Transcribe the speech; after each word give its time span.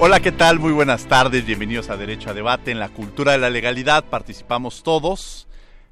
Hola, 0.00 0.20
¿qué 0.20 0.30
tal? 0.30 0.60
Muy 0.60 0.70
buenas 0.70 1.06
tardes, 1.06 1.44
bienvenidos 1.44 1.90
a 1.90 1.96
Derecho 1.96 2.30
a 2.30 2.34
Debate. 2.34 2.70
En 2.70 2.78
la 2.78 2.88
cultura 2.88 3.32
de 3.32 3.38
la 3.38 3.50
legalidad 3.50 4.04
participamos 4.04 4.84
todos. 4.84 5.48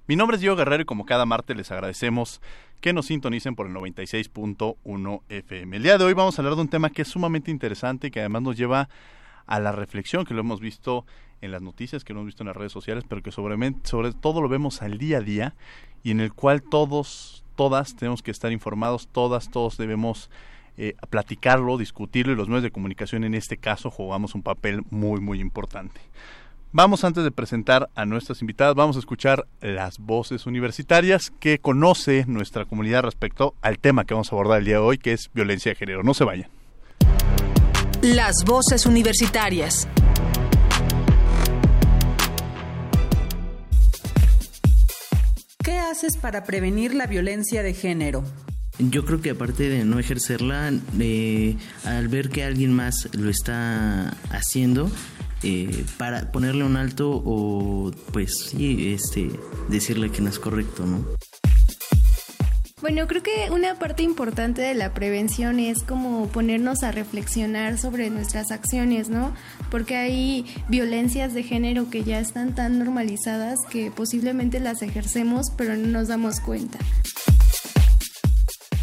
Mi 0.06 0.14
nombre 0.14 0.37
es 0.37 0.41
Diego 0.41 0.55
Guerrero 0.55 0.84
y 0.84 0.87
como 0.87 1.05
cada 1.05 1.27
martes 1.27 1.56
les 1.56 1.73
agradecemos 1.73 2.41
que 2.80 2.92
nos 2.92 3.06
sintonicen 3.06 3.56
por 3.56 3.66
el 3.66 3.74
96.1 3.74 5.23
FM. 5.28 5.77
El 5.77 5.83
día 5.83 5.98
de 5.98 6.05
hoy 6.05 6.12
vamos 6.12 6.38
a 6.38 6.42
hablar 6.42 6.55
de 6.55 6.61
un 6.61 6.69
tema 6.69 6.91
que 6.91 7.02
es 7.02 7.09
sumamente 7.09 7.50
interesante 7.50 8.06
y 8.06 8.11
que 8.12 8.20
además 8.20 8.42
nos 8.42 8.56
lleva 8.56 8.88
a 9.45 9.59
la 9.59 9.73
reflexión 9.73 10.25
que 10.25 10.34
lo 10.34 10.41
hemos 10.41 10.61
visto 10.61 11.05
en 11.41 11.50
las 11.50 11.62
noticias, 11.62 12.05
que 12.05 12.12
lo 12.12 12.20
hemos 12.20 12.27
visto 12.28 12.45
en 12.45 12.47
las 12.47 12.56
redes 12.56 12.70
sociales, 12.70 13.02
pero 13.09 13.25
que 13.25 13.33
sobre, 13.33 13.56
sobre 13.83 14.12
todo 14.12 14.41
lo 14.41 14.48
vemos 14.48 14.83
al 14.83 14.98
día 14.98 15.19
a 15.19 15.23
día 15.23 15.56
y 16.05 16.12
en 16.12 16.20
el 16.20 16.33
cual 16.33 16.62
todos, 16.62 17.42
todas 17.56 17.97
tenemos 17.97 18.23
que 18.23 18.30
estar 18.30 18.52
informados, 18.52 19.09
todas, 19.09 19.50
todos 19.50 19.77
debemos 19.77 20.30
eh, 20.79 20.95
platicarlo, 21.11 21.79
discutirlo 21.79 22.33
y 22.33 22.37
los 22.37 22.48
medios 22.48 22.65
de 22.65 22.71
comunicación 22.71 23.25
en 23.25 23.34
este 23.34 23.57
caso 23.57 23.91
jugamos 23.91 24.34
un 24.34 24.43
papel 24.43 24.83
muy 24.91 25.21
muy 25.21 25.41
importante. 25.41 26.01
Vamos 26.73 27.05
antes 27.05 27.25
de 27.25 27.30
presentar 27.30 27.89
a 27.95 28.05
nuestras 28.05 28.43
invitadas, 28.43 28.75
vamos 28.75 28.97
a 28.97 28.98
escuchar 28.98 29.47
las 29.62 29.98
voces 29.98 30.45
universitarias 30.45 31.33
que 31.41 31.59
conoce 31.59 32.27
nuestra 32.27 32.67
comunidad 32.67 33.03
respecto 33.03 33.55
al 33.62 33.78
tema 33.78 34.05
que 34.05 34.12
vamos 34.12 34.31
a 34.31 34.34
abordar 34.34 34.59
el 34.59 34.67
día 34.67 34.75
de 34.75 34.81
hoy, 34.83 34.98
que 34.98 35.12
es 35.15 35.31
violencia 35.33 35.70
de 35.70 35.77
género. 35.77 36.03
No 36.03 36.12
se 36.12 36.25
vayan. 36.25 36.50
Las 38.03 38.45
voces 38.45 38.84
universitarias. 38.84 39.89
¿Qué 45.65 45.78
haces 45.78 46.19
para 46.19 46.45
prevenir 46.45 46.95
la 46.95 47.06
violencia 47.06 47.62
de 47.62 47.72
género? 47.72 48.22
Yo 48.78 49.05
creo 49.05 49.22
que 49.22 49.30
aparte 49.30 49.69
de 49.69 49.84
no 49.84 49.98
ejercerla, 49.98 50.72
eh, 50.98 51.56
al 51.84 52.08
ver 52.08 52.28
que 52.28 52.44
alguien 52.44 52.74
más 52.74 53.08
lo 53.14 53.30
está 53.30 54.10
haciendo, 54.30 54.91
eh, 55.42 55.84
para 55.96 56.30
ponerle 56.32 56.64
un 56.64 56.77
alto 56.77 57.22
o 57.24 57.91
pues 58.12 58.50
sí, 58.50 58.92
este, 58.92 59.30
decirle 59.69 60.10
que 60.10 60.20
no 60.20 60.28
es 60.28 60.38
correcto, 60.38 60.84
¿no? 60.84 61.04
Bueno, 62.82 63.06
creo 63.06 63.22
que 63.22 63.50
una 63.50 63.78
parte 63.78 64.02
importante 64.02 64.60
de 64.60 64.74
la 64.74 64.92
prevención 64.92 65.58
es 65.58 65.82
como 65.82 66.28
ponernos 66.28 66.82
a 66.82 66.92
reflexionar 66.92 67.78
sobre 67.78 68.10
nuestras 68.10 68.50
acciones, 68.50 69.08
¿no? 69.08 69.34
Porque 69.70 69.97
hay 69.97 70.44
violencias 70.69 71.32
de 71.32 71.42
género 71.42 71.88
que 71.88 72.04
ya 72.04 72.20
están 72.20 72.54
tan 72.54 72.78
normalizadas 72.78 73.58
que 73.70 73.91
posiblemente 73.91 74.60
las 74.60 74.82
ejercemos 74.82 75.47
pero 75.56 75.74
no 75.74 75.86
nos 75.86 76.08
damos 76.08 76.41
cuenta. 76.41 76.78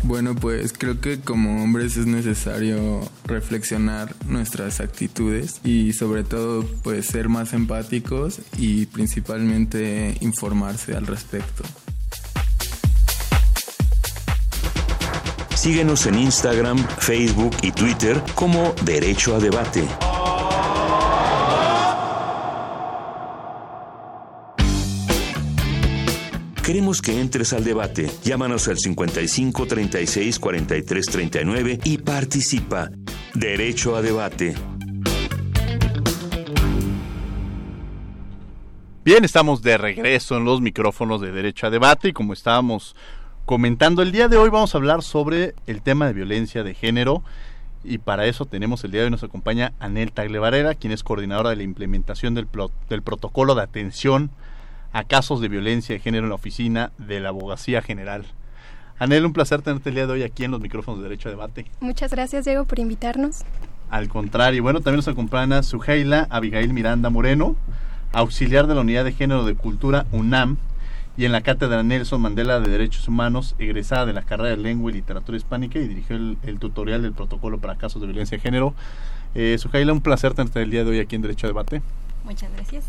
Bueno, 0.03 0.35
pues 0.35 0.73
creo 0.73 0.99
que 0.99 1.21
como 1.21 1.63
hombres 1.63 1.95
es 1.95 2.05
necesario 2.05 2.99
reflexionar 3.23 4.13
nuestras 4.27 4.81
actitudes 4.81 5.61
y 5.63 5.93
sobre 5.93 6.25
todo 6.25 6.65
pues 6.83 7.05
ser 7.05 7.29
más 7.29 7.53
empáticos 7.53 8.41
y 8.57 8.85
principalmente 8.87 10.17
informarse 10.19 10.95
al 10.95 11.07
respecto. 11.07 11.63
Síguenos 15.55 16.05
en 16.07 16.15
Instagram, 16.15 16.77
Facebook 16.99 17.55
y 17.61 17.71
Twitter 17.71 18.21
como 18.35 18.75
Derecho 18.83 19.37
a 19.37 19.39
Debate. 19.39 19.87
Queremos 26.63 27.01
que 27.01 27.19
entres 27.19 27.51
al 27.51 27.65
debate. 27.65 28.09
Llámanos 28.23 28.69
al 28.69 28.77
55 28.77 29.65
36 29.67 30.39
43 30.39 31.05
39 31.07 31.79
y 31.83 31.97
participa. 31.97 32.89
Derecho 33.33 33.97
a 33.97 34.01
debate. 34.01 34.55
Bien, 39.03 39.25
estamos 39.25 39.61
de 39.61 39.77
regreso 39.77 40.37
en 40.37 40.45
los 40.45 40.61
micrófonos 40.61 41.19
de 41.19 41.33
Derecho 41.33 41.67
a 41.67 41.69
Debate 41.69 42.07
y 42.07 42.13
como 42.13 42.31
estábamos 42.31 42.95
comentando 43.43 44.01
el 44.01 44.13
día 44.13 44.29
de 44.29 44.37
hoy 44.37 44.49
vamos 44.49 44.73
a 44.73 44.77
hablar 44.77 45.03
sobre 45.03 45.55
el 45.67 45.81
tema 45.81 46.07
de 46.07 46.13
violencia 46.13 46.63
de 46.63 46.73
género 46.73 47.23
y 47.83 47.97
para 47.97 48.25
eso 48.25 48.45
tenemos 48.45 48.85
el 48.85 48.91
día 48.91 49.01
de 49.01 49.07
hoy 49.07 49.11
nos 49.11 49.23
acompaña 49.23 49.73
Anel 49.81 50.13
Tagle 50.13 50.77
quien 50.77 50.93
es 50.93 51.03
coordinadora 51.03 51.49
de 51.49 51.57
la 51.57 51.63
implementación 51.63 52.33
del 52.33 52.47
protocolo 52.47 53.53
de 53.53 53.63
atención 53.63 54.31
a 54.93 55.03
casos 55.03 55.41
de 55.41 55.49
violencia 55.49 55.95
de 55.95 55.99
género 55.99 56.25
en 56.25 56.29
la 56.29 56.35
oficina 56.35 56.91
de 56.97 57.19
la 57.19 57.29
Abogacía 57.29 57.81
General. 57.81 58.25
Anel, 58.99 59.25
un 59.25 59.33
placer 59.33 59.61
tenerte 59.61 59.89
el 59.89 59.95
día 59.95 60.07
de 60.07 60.13
hoy 60.13 60.23
aquí 60.23 60.43
en 60.43 60.51
los 60.51 60.61
micrófonos 60.61 60.99
de 60.99 61.09
Derecho 61.09 61.27
a 61.29 61.31
Debate. 61.31 61.65
Muchas 61.81 62.11
gracias, 62.11 62.45
Diego, 62.45 62.65
por 62.65 62.79
invitarnos. 62.79 63.41
Al 63.89 64.07
contrario, 64.07 64.63
bueno, 64.63 64.79
también 64.79 64.97
nos 64.97 65.07
acompaña 65.07 65.61
Suheila 65.63 66.27
Abigail 66.29 66.73
Miranda 66.73 67.09
Moreno, 67.09 67.55
auxiliar 68.11 68.67
de 68.67 68.75
la 68.75 68.81
Unidad 68.81 69.03
de 69.03 69.11
Género 69.11 69.45
de 69.45 69.55
Cultura 69.55 70.05
UNAM 70.11 70.57
y 71.17 71.25
en 71.25 71.31
la 71.31 71.41
Cátedra 71.41 71.83
Nelson 71.83 72.21
Mandela 72.21 72.59
de 72.59 72.69
Derechos 72.69 73.07
Humanos, 73.07 73.55
egresada 73.59 74.05
de 74.05 74.13
la 74.13 74.21
carrera 74.21 74.49
de 74.51 74.57
Lengua 74.57 74.91
y 74.91 74.95
Literatura 74.95 75.37
Hispánica 75.37 75.79
y 75.79 75.87
dirigió 75.87 76.15
el, 76.15 76.59
tutorial 76.59 77.01
del 77.01 77.13
protocolo 77.13 77.59
para 77.59 77.75
casos 77.75 78.01
de 78.01 78.07
violencia 78.07 78.37
de 78.37 78.41
género. 78.41 78.73
Eh, 79.35 79.57
Suheila, 79.59 79.91
un 79.93 80.01
placer 80.01 80.33
tenerte 80.33 80.61
el 80.61 80.71
día 80.71 80.83
de 80.83 80.91
hoy 80.91 80.99
aquí 80.99 81.15
en 81.15 81.23
Derecho 81.23 81.47
a 81.47 81.49
Debate. 81.49 81.81
Muchas 82.23 82.51
gracias. 82.53 82.85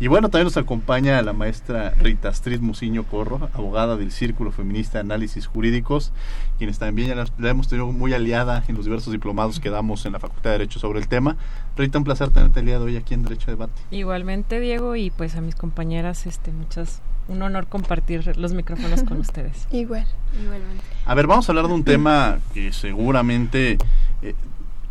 Y 0.00 0.06
bueno, 0.06 0.28
también 0.28 0.44
nos 0.44 0.56
acompaña 0.56 1.20
la 1.22 1.32
maestra 1.32 1.90
Rita 1.98 2.28
Astrid 2.28 2.60
Muciño 2.60 3.02
Corro, 3.02 3.50
abogada 3.52 3.96
del 3.96 4.12
Círculo 4.12 4.52
Feminista 4.52 4.98
de 4.98 5.00
Análisis 5.00 5.48
Jurídicos, 5.48 6.12
quienes 6.56 6.78
también 6.78 7.08
ya 7.08 7.16
la, 7.16 7.50
hemos 7.50 7.66
tenido 7.66 7.90
muy 7.90 8.14
aliada 8.14 8.62
en 8.68 8.76
los 8.76 8.84
diversos 8.84 9.12
diplomados 9.12 9.58
que 9.58 9.70
damos 9.70 10.06
en 10.06 10.12
la 10.12 10.20
Facultad 10.20 10.50
de 10.50 10.58
Derecho 10.58 10.78
sobre 10.78 11.00
el 11.00 11.08
tema. 11.08 11.36
Rita, 11.76 11.98
un 11.98 12.04
placer 12.04 12.30
tenerte 12.30 12.60
el 12.60 12.66
día 12.66 12.78
de 12.78 12.84
hoy 12.84 12.96
aquí 12.96 13.14
en 13.14 13.24
Derecho 13.24 13.46
a 13.48 13.54
Debate. 13.54 13.72
Igualmente, 13.90 14.60
Diego, 14.60 14.94
y 14.94 15.10
pues 15.10 15.34
a 15.34 15.40
mis 15.40 15.56
compañeras, 15.56 16.26
este, 16.26 16.52
muchas, 16.52 17.02
un 17.26 17.42
honor 17.42 17.66
compartir 17.66 18.36
los 18.36 18.52
micrófonos 18.52 19.02
con 19.02 19.18
ustedes. 19.18 19.66
Igual, 19.72 20.06
igualmente. 20.40 20.84
A 21.06 21.14
ver, 21.16 21.26
vamos 21.26 21.48
a 21.48 21.52
hablar 21.52 21.66
de 21.66 21.74
un 21.74 21.82
tema 21.82 22.38
que 22.54 22.72
seguramente 22.72 23.78
eh, 24.22 24.36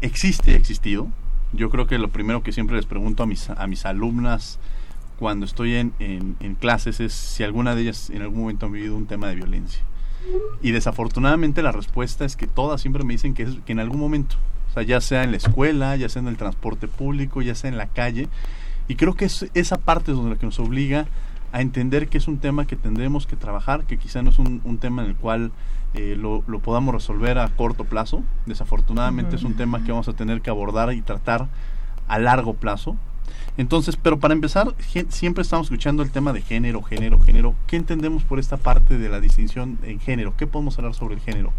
existe, 0.02 0.52
ha 0.52 0.58
existido. 0.58 1.08
Yo 1.54 1.70
creo 1.70 1.88
que 1.88 1.98
lo 1.98 2.10
primero 2.10 2.44
que 2.44 2.52
siempre 2.52 2.76
les 2.76 2.86
pregunto 2.86 3.24
a 3.24 3.26
mis, 3.26 3.50
a 3.50 3.68
mis 3.68 3.86
alumnas 3.86 4.60
cuando 5.18 5.46
estoy 5.46 5.76
en, 5.76 5.94
en, 6.00 6.56
clases 6.56 7.00
es 7.00 7.14
si 7.14 7.44
alguna 7.44 7.76
de 7.76 7.82
ellas 7.82 8.10
en 8.10 8.22
algún 8.22 8.42
momento 8.42 8.68
han 8.68 8.72
vivido 8.72 8.96
un 8.96 9.08
tema 9.08 9.28
de 9.28 9.36
violencia. 9.36 9.82
Y 10.62 10.72
desafortunadamente 10.72 11.62
la 11.62 11.72
respuesta 11.72 12.26
es 12.26 12.36
que 12.36 12.48
todas 12.48 12.82
siempre 12.82 13.04
me 13.04 13.14
dicen 13.14 13.34
que, 13.34 13.44
es, 13.44 13.58
que 13.66 13.72
en 13.72 13.80
algún 13.80 14.00
momento, 14.00 14.36
o 14.70 14.74
sea, 14.74 14.84
ya 14.84 15.02
sea 15.02 15.24
en 15.24 15.32
la 15.32 15.38
escuela, 15.38 15.96
ya 15.96 16.10
sea 16.10 16.22
en 16.22 16.28
el 16.28 16.38
transporte 16.38 16.88
público, 16.88 17.42
ya 17.42 17.56
sea 17.56 17.70
en 17.70 17.78
la 17.78 17.88
calle, 17.88 18.28
y 18.88 18.96
creo 18.96 19.16
que 19.16 19.26
es, 19.26 19.50
esa 19.54 19.78
parte 19.78 20.12
es 20.12 20.18
donde 20.18 20.32
la 20.32 20.40
que 20.40 20.46
nos 20.46 20.60
obliga 20.60 21.08
a 21.52 21.62
entender 21.62 22.08
que 22.08 22.18
es 22.18 22.28
un 22.28 22.40
tema 22.40 22.68
que 22.68 22.76
tendremos 22.76 23.26
que 23.26 23.36
trabajar, 23.36 23.86
que 23.86 23.98
quizá 23.98 24.22
no 24.22 24.30
es 24.30 24.40
un, 24.40 24.62
un 24.64 24.78
tema 24.78 25.04
en 25.04 25.10
el 25.10 25.16
cual 25.16 25.52
eh, 25.94 26.16
lo, 26.18 26.44
lo, 26.48 26.60
podamos 26.60 26.94
resolver 26.94 27.40
a 27.40 27.48
corto 27.50 27.86
plazo. 27.86 28.24
Desafortunadamente 28.46 29.36
es 29.36 29.44
un 29.44 29.56
tema 29.56 29.84
que 29.84 29.92
vamos 29.92 30.08
a 30.08 30.14
tener 30.14 30.42
que 30.42 30.50
abordar 30.50 30.94
y 30.94 31.02
tratar 31.02 31.48
a 32.08 32.20
largo 32.20 32.54
plazo. 32.54 32.96
Entonces, 33.58 33.98
pero 33.98 34.20
para 34.20 34.36
empezar, 34.36 34.74
siempre 35.10 35.42
estamos 35.42 35.68
escuchando 35.68 36.04
el 36.04 36.12
tema 36.12 36.32
de 36.32 36.42
género, 36.42 36.84
género, 36.84 37.20
género. 37.20 37.56
¿Qué 37.66 37.76
entendemos 37.76 38.24
por 38.24 38.40
esta 38.40 38.58
parte 38.58 39.00
de 39.00 39.10
la 39.10 39.20
distinción 39.20 39.80
en 39.84 40.00
género? 40.00 40.36
¿Qué 40.38 40.46
podemos 40.46 40.78
hablar 40.78 40.94
sobre 40.94 41.16
el 41.16 41.22
género? 41.22 41.52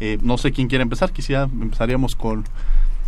Eh, 0.00 0.18
no 0.22 0.38
sé 0.38 0.50
quién 0.52 0.66
quiere 0.68 0.82
empezar, 0.82 1.12
quisiera 1.12 1.44
empezaríamos 1.44 2.16
con 2.16 2.44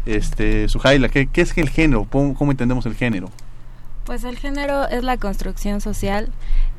este 0.07 0.69
Sujaila. 0.69 1.09
¿Qué, 1.09 1.27
¿Qué 1.27 1.41
es 1.41 1.57
el 1.59 1.69
género? 1.69 2.07
¿Cómo, 2.11 2.51
entendemos 2.51 2.87
el 2.87 2.95
género? 2.95 3.29
Pues 4.05 4.25
el 4.25 4.39
género 4.39 4.89
es 4.89 5.03
la 5.03 5.19
construcción 5.19 5.81
social 5.81 6.31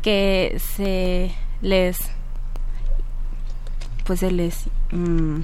que 0.01 0.59
se 0.75 1.31
les 1.61 1.99
pues 4.05 4.21
se 4.21 4.31
les 4.31 4.65
mm, 4.91 5.41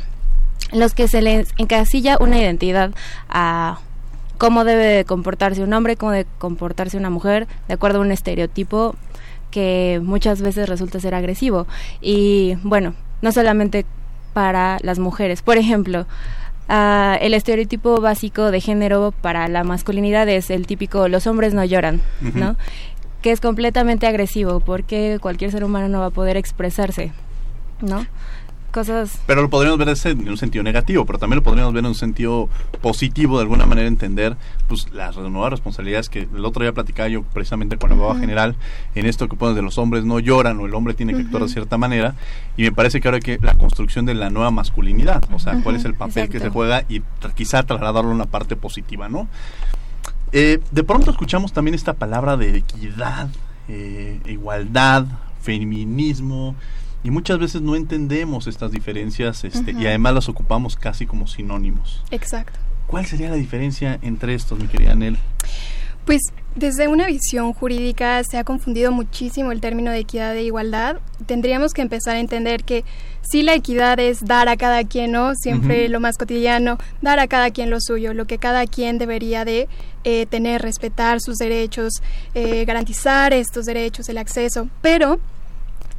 los 0.72 0.96
que 0.96 1.08
se 1.08 1.22
les 1.22 1.54
encasilla 1.58 2.18
una 2.20 2.40
identidad 2.40 2.92
a 3.30 3.80
cómo 4.38 4.64
debe 4.64 5.06
comportarse 5.06 5.64
un 5.64 5.74
hombre, 5.74 5.96
cómo 5.96 6.12
debe 6.12 6.28
comportarse 6.38 6.98
una 6.98 7.10
mujer, 7.10 7.48
de 7.68 7.74
acuerdo 7.74 8.00
a 8.00 8.02
un 8.02 8.12
estereotipo 8.12 8.96
que 9.52 10.02
muchas 10.04 10.42
veces 10.42 10.68
resulta 10.68 11.00
ser 11.00 11.16
agresivo. 11.16 11.68
Y 12.02 12.58
bueno, 12.64 12.94
no 13.22 13.32
solamente 13.32 13.86
para 14.34 14.80
las 14.82 15.00
mujeres. 15.00 15.42
Por 15.42 15.58
ejemplo, 15.58 16.06
ah, 16.68 17.18
el 17.22 17.34
estereotipo 17.34 18.02
básico 18.02 18.52
de 18.52 18.60
género 18.60 19.14
para 19.22 19.48
la 19.48 19.64
masculinidad 19.64 20.28
es 20.28 20.50
el 20.50 20.68
típico 20.68 21.08
los 21.08 21.26
hombres 21.26 21.54
no 21.54 21.64
lloran, 21.64 22.02
¿no? 22.20 22.58
Que 23.22 23.32
es 23.32 23.40
completamente 23.40 24.08
agresivo 24.08 24.60
porque 24.60 25.20
cualquier 25.22 25.52
ser 25.52 25.64
humano 25.64 25.88
no 25.88 26.02
va 26.02 26.08
a 26.08 26.10
poder 26.10 26.36
expresarse, 26.36 27.14
¿no? 27.82 28.06
Cosas... 28.76 29.20
Pero 29.26 29.42
lo 29.42 29.50
podríamos 29.50 29.80
ver 29.80 29.96
en 30.04 30.30
un 30.30 30.38
sentido 30.38 30.62
negativo, 30.62 31.06
pero 31.06 31.18
también 31.18 31.38
lo 31.38 31.44
podríamos 31.44 31.74
ver 31.74 31.80
en 31.80 31.88
un 31.88 31.96
sentido 31.96 32.50
positivo, 32.82 33.38
de 33.38 33.44
alguna 33.44 33.66
manera 33.66 33.88
entender 33.88 34.36
pues 34.68 34.92
las 34.92 35.16
nuevas 35.16 35.52
responsabilidades 35.52 36.10
que 36.10 36.28
el 36.36 36.44
otro 36.44 36.64
día 36.64 36.74
platicaba 36.74 37.08
yo 37.08 37.24
precisamente 37.24 37.78
con 37.78 37.90
la 37.90 37.96
abogada 37.96 38.20
general 38.20 38.56
en 38.94 39.06
esto 39.06 39.30
que 39.30 39.38
pones 39.38 39.56
de 39.56 39.62
los 39.62 39.78
hombres 39.78 40.04
no 40.04 40.20
lloran 40.20 40.60
o 40.60 40.66
el 40.66 40.74
hombre 40.74 40.94
tiene 40.94 41.14
que 41.14 41.22
actuar 41.22 41.44
de 41.44 41.50
cierta 41.50 41.78
manera 41.78 42.16
y 42.58 42.64
me 42.64 42.74
parece 42.74 43.00
que 43.00 43.08
ahora 43.08 43.16
hay 43.16 43.22
que 43.22 43.40
la 43.42 43.56
construcción 43.56 44.06
de 44.06 44.14
la 44.14 44.30
nueva 44.30 44.52
masculinidad, 44.52 45.24
o 45.32 45.40
sea, 45.40 45.62
cuál 45.64 45.78
es 45.78 45.86
el 45.86 45.94
papel 45.94 46.28
que 46.28 46.42
se 46.42 46.50
juega 46.50 46.84
y 46.90 47.02
quizá 47.34 47.64
trasladarlo 47.64 48.12
a 48.12 48.14
una 48.14 48.26
parte 48.26 48.58
positiva, 48.58 49.08
¿no? 49.08 49.30
Eh, 50.34 50.60
de 50.72 50.84
pronto 50.84 51.12
escuchamos 51.12 51.54
también 51.54 51.76
esta 51.76 51.94
palabra 51.94 52.36
de 52.36 52.58
equidad, 52.58 53.30
eh, 53.70 54.20
igualdad, 54.26 55.06
feminismo, 55.42 56.56
y 57.06 57.12
muchas 57.12 57.38
veces 57.38 57.62
no 57.62 57.76
entendemos 57.76 58.48
estas 58.48 58.72
diferencias 58.72 59.44
este, 59.44 59.74
y 59.74 59.86
además 59.86 60.16
las 60.16 60.28
ocupamos 60.28 60.76
casi 60.76 61.06
como 61.06 61.28
sinónimos. 61.28 62.02
Exacto. 62.10 62.58
¿Cuál 62.88 63.06
sería 63.06 63.30
la 63.30 63.36
diferencia 63.36 64.00
entre 64.02 64.34
estos, 64.34 64.58
mi 64.58 64.66
querida 64.66 64.96
Nel? 64.96 65.20
Pues 66.04 66.22
desde 66.56 66.88
una 66.88 67.06
visión 67.06 67.54
jurídica 67.54 68.24
se 68.24 68.40
ha 68.40 68.44
confundido 68.44 68.92
muchísimo 68.92 69.52
el 69.52 69.62
término 69.62 69.92
de 69.92 70.00
equidad 70.00 70.36
e 70.36 70.46
igualdad. 70.46 70.98
Tendríamos 71.28 71.74
que 71.74 71.84
empezar 71.84 72.16
a 72.16 72.20
entender 72.20 72.64
que 72.64 72.84
si 73.22 73.44
la 73.44 73.54
equidad 73.54 74.00
es 74.00 74.26
dar 74.26 74.50
a 74.50 74.58
cada 74.58 74.84
quien, 74.84 75.12
¿no? 75.12 75.36
Siempre 75.36 75.88
lo 75.90 76.00
más 76.00 76.18
cotidiano, 76.18 76.80
dar 77.04 77.20
a 77.20 77.28
cada 77.28 77.52
quien 77.52 77.70
lo 77.70 77.82
suyo, 77.82 78.16
lo 78.16 78.26
que 78.26 78.40
cada 78.40 78.66
quien 78.66 78.98
debería 78.98 79.46
de 79.46 79.68
eh, 80.06 80.26
tener, 80.26 80.64
respetar 80.64 81.22
sus 81.22 81.38
derechos, 81.38 82.02
eh, 82.34 82.66
garantizar 82.66 83.32
estos 83.32 83.66
derechos, 83.68 84.10
el 84.10 84.18
acceso. 84.18 84.70
Pero 84.82 85.20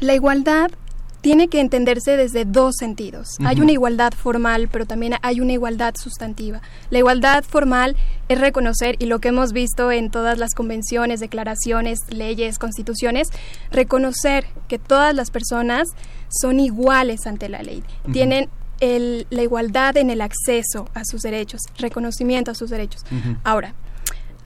la 0.00 0.14
igualdad 0.14 0.73
tiene 1.21 1.49
que 1.49 1.61
entenderse 1.61 2.17
desde 2.17 2.45
dos 2.45 2.77
sentidos. 2.79 3.37
Hay 3.45 3.61
una 3.61 3.73
igualdad 3.73 4.13
formal, 4.13 4.69
pero 4.71 4.87
también 4.87 5.15
hay 5.23 5.41
una 5.41 5.53
igualdad 5.53 5.95
sustantiva. 5.97 6.63
La 6.91 6.99
igualdad 6.99 7.43
formal 7.43 7.97
es 8.29 8.41
reconocer, 8.41 8.97
y 8.99 9.07
lo 9.07 9.19
que 9.19 9.29
hemos 9.29 9.53
visto 9.53 9.91
en 9.91 10.11
todas 10.11 10.39
las 10.39 10.55
convenciones, 10.55 11.21
declaraciones, 11.21 11.99
leyes, 12.11 12.59
constituciones, 12.59 13.29
reconocer 13.71 14.47
que 14.69 14.79
todas 14.79 15.15
las 15.15 15.31
personas 15.31 15.89
son 16.29 16.61
iguales 16.61 17.27
ante 17.27 17.49
la 17.49 17.63
ley. 17.63 17.83
Tienen 18.13 18.49
la 18.81 19.43
igualdad 19.43 19.97
en 19.97 20.11
el 20.11 20.21
acceso 20.21 20.89
a 20.95 21.05
sus 21.05 21.23
derechos, 21.23 21.63
reconocimiento 21.79 22.51
a 22.51 22.55
sus 22.55 22.71
derechos. 22.71 23.05
Ahora, 23.43 23.75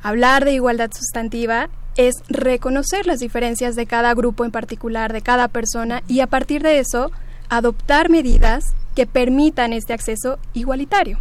hablar 0.03 0.45
de 0.45 0.53
igualdad 0.55 0.91
sustantiva 0.95 1.69
es 2.09 2.15
reconocer 2.29 3.07
las 3.07 3.19
diferencias 3.19 3.77
de 3.77 3.87
cada 3.87 4.15
grupo 4.15 4.45
en 4.45 4.51
particular, 4.51 5.13
de 5.13 5.21
cada 5.21 5.49
persona, 5.49 6.03
y 6.09 6.21
a 6.21 6.27
partir 6.27 6.63
de 6.63 6.79
eso 6.79 7.11
adoptar 7.49 8.09
medidas 8.09 8.65
que 8.95 9.07
permitan 9.07 9.73
este 9.73 9.93
acceso 9.93 10.39
igualitario, 10.55 11.19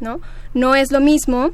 ¿no? 0.00 0.20
No 0.54 0.74
es 0.74 0.92
lo 0.92 1.00
mismo, 1.00 1.50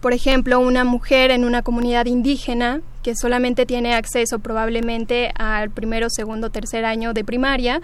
por 0.00 0.12
ejemplo, 0.12 0.60
una 0.60 0.84
mujer 0.84 1.30
en 1.30 1.44
una 1.44 1.62
comunidad 1.62 2.06
indígena 2.06 2.80
que 3.02 3.14
solamente 3.16 3.64
tiene 3.64 3.94
acceso 3.94 4.38
probablemente 4.38 5.32
al 5.36 5.70
primero, 5.70 6.08
segundo, 6.10 6.50
tercer 6.50 6.84
año 6.84 7.14
de 7.14 7.24
primaria, 7.24 7.80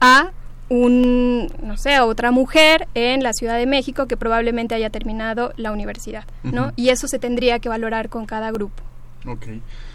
a 0.00 0.30
un, 0.68 1.50
no 1.62 1.76
sé, 1.76 1.98
otra 2.00 2.30
mujer 2.30 2.86
en 2.94 3.22
la 3.22 3.32
Ciudad 3.32 3.56
de 3.56 3.66
México 3.66 4.06
que 4.06 4.16
probablemente 4.16 4.74
haya 4.74 4.90
terminado 4.90 5.52
la 5.56 5.72
universidad, 5.72 6.24
¿no? 6.44 6.72
Y 6.76 6.90
eso 6.90 7.08
se 7.08 7.18
tendría 7.18 7.58
que 7.58 7.68
valorar 7.68 8.08
con 8.08 8.26
cada 8.26 8.50
grupo. 8.52 8.87
Ok, 9.28 9.46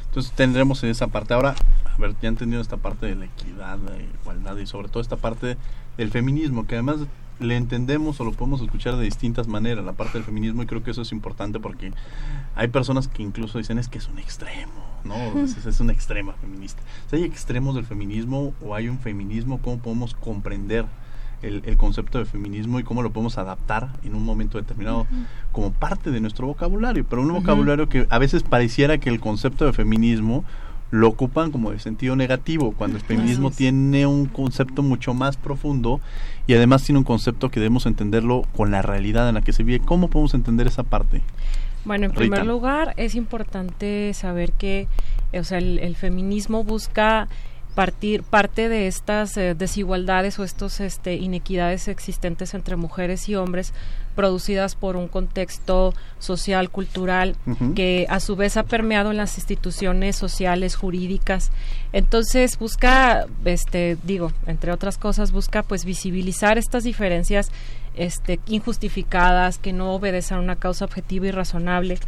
entonces 0.06 0.32
tendremos 0.34 0.84
esa 0.84 1.08
parte. 1.08 1.34
Ahora, 1.34 1.56
a 1.86 2.02
ver, 2.02 2.16
ya 2.22 2.30
entendido 2.30 2.62
esta 2.62 2.78
parte 2.78 3.08
de 3.08 3.16
la 3.16 3.26
equidad, 3.26 3.80
la 3.80 3.98
igualdad 3.98 4.58
y 4.58 4.68
sobre 4.68 4.90
todo 4.90 5.02
esta 5.02 5.18
parte 5.18 5.58
del 5.98 6.12
feminismo, 6.12 6.68
que 6.68 6.76
además 6.76 6.98
le 7.40 7.58
entendemos 7.58 8.20
o 8.20 8.26
lo 8.26 8.32
podemos 8.32 8.62
escuchar 8.62 8.96
de 8.96 9.04
distintas 9.04 9.48
maneras, 9.48 9.84
la 9.84 9.94
parte 9.94 10.14
del 10.14 10.24
feminismo, 10.24 10.62
y 10.62 10.66
creo 10.68 10.84
que 10.84 10.92
eso 10.92 11.02
es 11.02 11.12
importante 11.12 11.60
porque 11.60 11.92
hay 12.56 12.68
personas 12.68 13.08
que 13.08 13.24
incluso 13.24 13.58
dicen 13.58 13.80
es 13.80 13.88
que 13.88 13.98
es 13.98 14.08
un 14.08 14.20
extremo, 14.20 14.72
¿no? 15.04 15.16
Es, 15.42 15.66
es 15.66 15.80
una 15.80 15.94
extrema 15.94 16.34
feminista. 16.34 16.82
¿Hay 17.12 17.24
extremos 17.24 17.74
del 17.76 17.86
feminismo 17.86 18.54
o 18.62 18.76
hay 18.76 18.88
un 18.88 19.00
feminismo? 19.00 19.60
¿Cómo 19.62 19.80
podemos 19.80 20.14
comprender 20.14 20.86
el, 21.44 21.78
concepto 21.78 22.19
de 22.19 22.25
feminismo 22.25 22.80
y 22.80 22.84
cómo 22.84 23.04
lo 23.04 23.12
podemos 23.12 23.38
adaptar 23.38 23.90
en 24.04 24.16
un 24.16 24.24
momento 24.24 24.57
determinado 24.57 25.06
como 25.51 25.72
parte 25.72 26.12
de 26.12 26.22
nuestro 26.22 26.48
vocabulario, 26.48 27.06
pero 27.10 27.22
un 27.22 27.34
vocabulario 27.34 27.90
que 27.90 28.07
a 28.10 28.18
veces 28.18 28.44
pareciera 28.44 28.98
que 28.98 29.10
el 29.10 29.19
concepto 29.19 29.66
de 29.66 29.74
feminismo 29.74 30.44
lo 30.92 31.07
ocupan 31.07 31.51
como 31.51 31.72
de 31.72 31.80
sentido 31.80 32.16
negativo, 32.16 32.74
cuando 32.78 32.98
el 32.98 33.04
feminismo 33.04 33.50
tiene 33.50 34.06
un 34.06 34.28
concepto 34.28 34.84
mucho 34.84 35.16
más 35.16 35.38
profundo 35.38 36.00
y 36.45 36.54
además 36.54 36.84
tiene 36.84 37.00
un 37.00 37.04
concepto 37.04 37.50
que 37.50 37.60
debemos 37.60 37.88
entenderlo 37.88 38.44
con 38.56 38.69
la 38.69 38.84
realidad 38.84 39.28
en 39.28 39.36
la 39.36 39.42
que 39.42 39.54
se 39.54 39.63
vive. 39.63 39.84
¿Cómo 39.84 40.10
podemos 40.10 40.36
entender 40.36 40.68
esa 40.68 40.84
parte? 40.84 41.22
Bueno, 41.84 42.06
en 42.06 42.12
primer 42.12 42.46
lugar 42.46 42.94
es 42.96 43.16
importante 43.16 44.13
saber 44.13 44.51
que, 44.51 44.88
o 45.34 45.44
sea, 45.44 45.57
el 45.57 45.96
feminismo 45.96 46.63
busca 46.63 47.28
partir 47.75 48.24
parte 48.24 48.70
de 48.70 48.88
estas 48.88 49.36
eh, 49.38 49.56
desigualdades 49.56 50.40
o 50.40 50.44
estas 50.44 50.80
este, 50.80 51.16
inequidades 51.16 51.88
existentes 51.88 52.54
entre 52.54 52.75
mujeres 52.75 53.28
y 53.30 53.36
hombres 53.36 53.74
producidas 54.16 54.75
por 54.75 54.96
un 54.96 55.08
contexto 55.08 55.94
social, 56.20 56.70
cultural, 56.70 57.36
que 57.75 58.06
a 58.10 58.20
su 58.20 58.36
vez 58.36 58.58
ha 58.58 58.64
permeado 58.64 59.10
en 59.10 59.18
las 59.18 59.38
instituciones 59.38 60.16
sociales, 60.16 60.75
jurídicas. 60.75 61.52
Entonces 61.94 62.58
busca, 62.60 63.25
este, 63.44 63.98
digo, 64.04 64.31
entre 64.46 64.72
otras 64.72 65.00
cosas, 65.00 65.31
busca 65.31 65.64
pues 65.64 65.84
visibilizar 65.84 66.60
estas 66.60 66.84
diferencias 66.84 67.52
este, 67.95 68.40
injustificadas, 68.48 69.57
que 69.57 69.74
no 69.74 69.94
obedecen 69.94 70.38
a 70.38 70.42
una 70.42 70.56
causa 70.56 70.86
objetiva 70.86 71.28
y 71.28 71.31
razonable. 71.31 72.00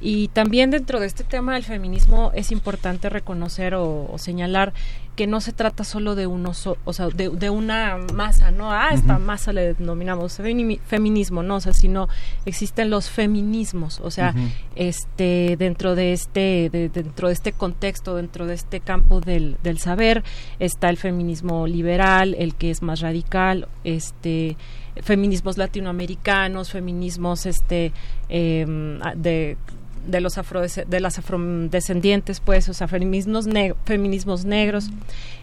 Y 0.00 0.28
también 0.28 0.70
dentro 0.70 1.00
de 1.00 1.06
este 1.06 1.24
tema 1.24 1.54
del 1.54 1.64
feminismo 1.64 2.30
es 2.34 2.52
importante 2.52 3.08
reconocer 3.08 3.74
o, 3.74 4.14
señalar 4.16 4.72
que 5.16 5.26
no 5.26 5.40
se 5.40 5.52
trata 5.52 5.82
solo 5.82 6.14
de 6.14 6.28
uno, 6.28 6.52
o 6.84 6.92
sea, 6.92 7.08
de, 7.08 7.50
una 7.50 7.96
masa, 8.14 8.52
¿no? 8.52 8.70
Ah, 8.70 8.90
esta 8.92 9.18
masa 9.18 9.52
le 9.52 9.74
denominamos 9.74 10.40
feminismo, 10.86 11.42
¿no? 11.42 11.56
O 11.56 11.60
sea, 11.60 11.72
sino 11.72 12.08
existen 12.46 12.88
los 12.88 13.10
feminismos, 13.10 13.98
o 14.00 14.12
sea, 14.12 14.32
este, 14.76 15.56
dentro 15.58 15.96
de 15.96 16.12
este, 16.12 16.70
dentro 16.70 17.26
de 17.26 17.34
este 17.34 17.50
contexto, 17.50 18.14
dentro 18.14 18.46
de 18.46 18.54
este 18.54 18.78
campo 18.78 19.20
del, 19.20 19.56
del 19.64 19.78
saber, 19.78 20.22
está 20.60 20.88
el 20.88 20.98
feminismo 20.98 21.66
liberal, 21.66 22.36
el 22.38 22.54
que 22.54 22.70
es 22.70 22.80
más 22.80 23.00
radical, 23.00 23.66
este, 23.82 24.56
feminismos 25.02 25.58
latinoamericanos, 25.58 26.70
feminismos 26.70 27.46
este 27.46 27.92
em, 28.28 28.98
de 29.16 29.56
de 30.08 30.20
los 30.20 30.34
de 30.34 31.00
las 31.00 31.18
afrodescendientes 31.18 32.40
pues 32.40 32.68
o 32.68 32.74
sea 32.74 32.88
feminismos 32.88 33.46
feminismos 33.84 34.44
negros 34.44 34.90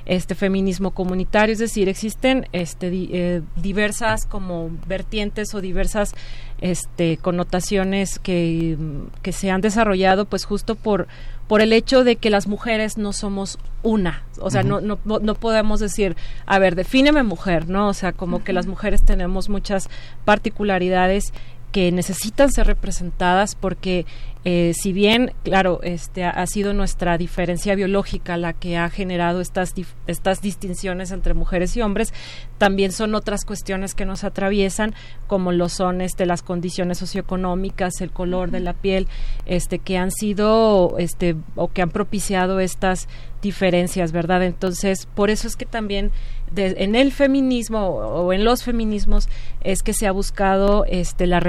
este 0.06 0.36
feminismo 0.36 0.92
comunitario 0.92 1.54
es 1.54 1.60
decir 1.60 1.88
existen 1.88 2.48
este 2.52 2.90
eh, 2.92 3.42
diversas 3.56 4.26
como 4.26 4.72
vertientes 4.88 5.54
o 5.54 5.62
diversas 5.62 6.14
este 6.62 7.18
connotaciones 7.18 8.20
que, 8.20 8.78
que 9.22 9.32
se 9.32 9.52
han 9.52 9.62
desarrollado 9.62 10.26
pues 10.26 10.46
justo 10.46 10.76
por 10.76 11.08
por 11.48 11.62
el 11.62 11.74
hecho 11.74 12.04
de 12.04 12.16
que 12.16 12.32
las 12.32 12.48
mujeres 12.48 12.98
no 12.98 13.14
somos 13.14 13.60
una, 13.84 14.24
o 14.40 14.50
sea, 14.50 14.64
no, 14.64 14.82
no, 14.82 14.98
no 15.06 15.36
podemos 15.36 15.80
decir, 15.80 16.16
a 16.48 16.58
ver, 16.58 16.74
defíneme 16.74 17.22
mujer, 17.22 17.70
¿no? 17.70 17.88
O 17.88 17.94
sea, 17.94 18.14
como 18.14 18.44
que 18.44 18.52
las 18.52 18.66
mujeres 18.66 19.04
tenemos 19.04 19.48
muchas 19.48 19.90
particularidades 20.26 21.34
que 21.72 21.92
necesitan 21.92 22.52
ser 22.52 22.68
representadas 22.68 23.54
porque 23.54 24.06
eh, 24.48 24.74
si 24.76 24.94
bien, 24.94 25.34
claro, 25.44 25.80
este 25.82 26.24
ha, 26.24 26.46
sido 26.46 26.76
nuestra 26.76 27.18
diferencia 27.18 27.74
biológica 27.74 28.38
la 28.38 28.54
que 28.54 28.78
ha 28.78 28.92
generado 28.92 29.42
estas, 29.42 29.74
estas 30.06 30.40
distinciones 30.40 31.10
entre 31.10 31.34
mujeres 31.34 31.76
y 31.76 31.82
hombres, 31.82 32.14
también 32.58 32.92
son 32.92 33.16
otras 33.16 33.46
cuestiones 33.46 33.94
que 33.94 34.06
nos 34.06 34.24
atraviesan, 34.24 34.94
como 35.28 35.52
lo 35.52 35.70
son 35.70 36.02
este, 36.02 36.26
las 36.26 36.42
condiciones 36.42 36.98
socioeconómicas, 37.00 38.02
el 38.02 38.12
color 38.12 38.52
de 38.52 38.60
la 38.62 38.74
piel, 38.74 39.08
este, 39.46 39.80
que 39.80 39.98
han 39.98 40.12
sido 40.12 40.96
este, 40.98 41.36
o 41.56 41.70
que 41.70 41.82
han 41.82 41.90
propiciado 41.90 42.60
estas 42.60 43.08
diferencias, 43.42 44.12
¿verdad? 44.12 44.44
Entonces, 44.44 45.08
por 45.14 45.30
eso 45.30 45.48
es 45.48 45.56
que 45.56 45.66
también 45.66 46.12
en 46.56 46.96
el 46.96 47.12
feminismo 47.12 47.88
o, 47.88 48.34
en 48.34 48.44
los 48.44 48.64
feminismos 48.64 49.28
es 49.62 49.84
que 49.84 49.94
se 49.94 50.08
ha 50.08 50.12
buscado 50.12 50.86
este, 50.88 51.28
la 51.28 51.42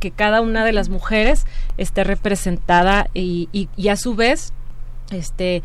que 0.00 0.10
cada 0.10 0.40
una 0.40 0.64
de 0.64 0.72
las 0.72 0.88
mujeres 0.88 1.46
esté 1.78 2.04
representada 2.04 3.08
y, 3.14 3.48
y, 3.52 3.88
a 3.88 3.96
su 3.96 4.14
vez 4.14 4.52
este 5.10 5.62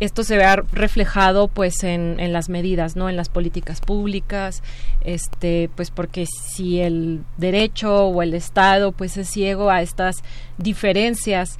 esto 0.00 0.24
se 0.24 0.36
vea 0.36 0.56
reflejado 0.72 1.48
pues 1.48 1.84
en, 1.84 2.18
en, 2.18 2.32
las 2.32 2.48
medidas 2.48 2.96
no 2.96 3.08
en 3.08 3.16
las 3.16 3.28
políticas 3.28 3.80
públicas 3.80 4.62
este 5.02 5.70
pues 5.74 5.90
porque 5.90 6.26
si 6.26 6.80
el 6.80 7.20
derecho 7.36 8.06
o 8.06 8.22
el 8.22 8.34
estado 8.34 8.92
pues 8.92 9.16
es 9.16 9.28
ciego 9.28 9.70
a 9.70 9.82
estas 9.82 10.16
diferencias 10.58 11.58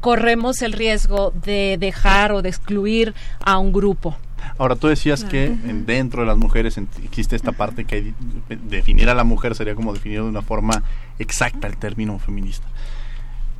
corremos 0.00 0.62
el 0.62 0.72
riesgo 0.72 1.32
de 1.44 1.76
dejar 1.78 2.32
o 2.32 2.42
de 2.42 2.48
excluir 2.48 3.14
a 3.40 3.58
un 3.58 3.72
grupo. 3.72 4.16
Ahora, 4.58 4.76
tú 4.76 4.88
decías 4.88 5.24
que 5.24 5.48
dentro 5.86 6.22
de 6.22 6.26
las 6.26 6.36
mujeres 6.36 6.78
existe 7.04 7.36
esta 7.36 7.52
parte 7.52 7.84
que 7.84 8.14
definir 8.48 9.08
a 9.10 9.14
la 9.14 9.24
mujer 9.24 9.54
sería 9.54 9.74
como 9.74 9.92
definir 9.92 10.22
de 10.22 10.28
una 10.28 10.42
forma 10.42 10.82
exacta 11.18 11.66
el 11.66 11.76
término 11.76 12.18
feminista. 12.18 12.66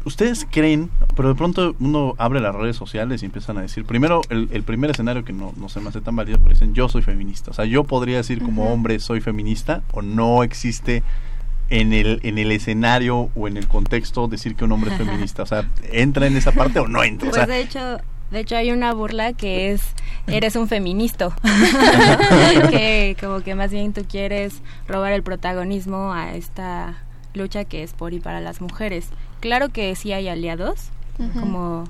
¿Ustedes 0.04 0.46
creen, 0.50 0.90
pero 1.14 1.28
de 1.28 1.34
pronto 1.34 1.76
uno 1.78 2.14
abre 2.16 2.40
las 2.40 2.54
redes 2.54 2.76
sociales 2.76 3.22
y 3.22 3.26
empiezan 3.26 3.58
a 3.58 3.62
decir, 3.62 3.84
primero, 3.84 4.22
el, 4.30 4.62
primer 4.62 4.90
escenario 4.90 5.24
que 5.24 5.32
no, 5.32 5.52
no 5.56 5.68
se 5.68 5.80
me 5.80 5.90
hace 5.90 6.00
tan 6.00 6.16
válido, 6.16 6.38
pero 6.38 6.50
dicen, 6.50 6.74
yo 6.74 6.88
soy 6.88 7.02
feminista. 7.02 7.50
O 7.50 7.54
sea, 7.54 7.66
yo 7.66 7.84
podría 7.84 8.16
decir 8.16 8.42
como 8.42 8.72
hombre 8.72 8.98
soy 8.98 9.20
feminista 9.20 9.82
o 9.92 10.00
no 10.00 10.42
existe 10.42 11.02
en 11.68 11.92
el, 11.92 12.20
en 12.22 12.38
el 12.38 12.50
escenario 12.50 13.30
o 13.34 13.46
en 13.46 13.56
el 13.56 13.68
contexto 13.68 14.26
decir 14.26 14.56
que 14.56 14.64
un 14.64 14.72
hombre 14.72 14.92
es 14.92 14.98
feminista. 14.98 15.42
O 15.42 15.46
sea, 15.46 15.68
¿entra 15.92 16.26
en 16.26 16.36
esa 16.36 16.52
parte 16.52 16.78
o 16.80 16.88
no 16.88 17.02
entra? 17.02 17.30
Pues 17.30 17.46
de 17.46 17.60
hecho, 17.60 17.98
de 18.30 18.40
hecho 18.40 18.56
hay 18.56 18.72
una 18.72 18.94
burla 18.94 19.34
que 19.34 19.72
es, 19.72 19.82
eres 20.26 20.56
un 20.56 20.66
feminista. 20.66 21.28
que 22.70 23.16
como 23.20 23.40
que 23.40 23.54
más 23.54 23.70
bien 23.70 23.92
tú 23.92 24.04
quieres 24.08 24.62
robar 24.88 25.12
el 25.12 25.22
protagonismo 25.22 26.12
a 26.12 26.34
esta 26.34 27.04
lucha 27.34 27.64
que 27.64 27.82
es 27.82 27.92
por 27.92 28.12
y 28.12 28.20
para 28.20 28.40
las 28.40 28.60
mujeres. 28.60 29.10
Claro 29.40 29.70
que 29.70 29.94
sí 29.96 30.12
hay 30.12 30.28
aliados, 30.28 30.88
como... 31.40 31.84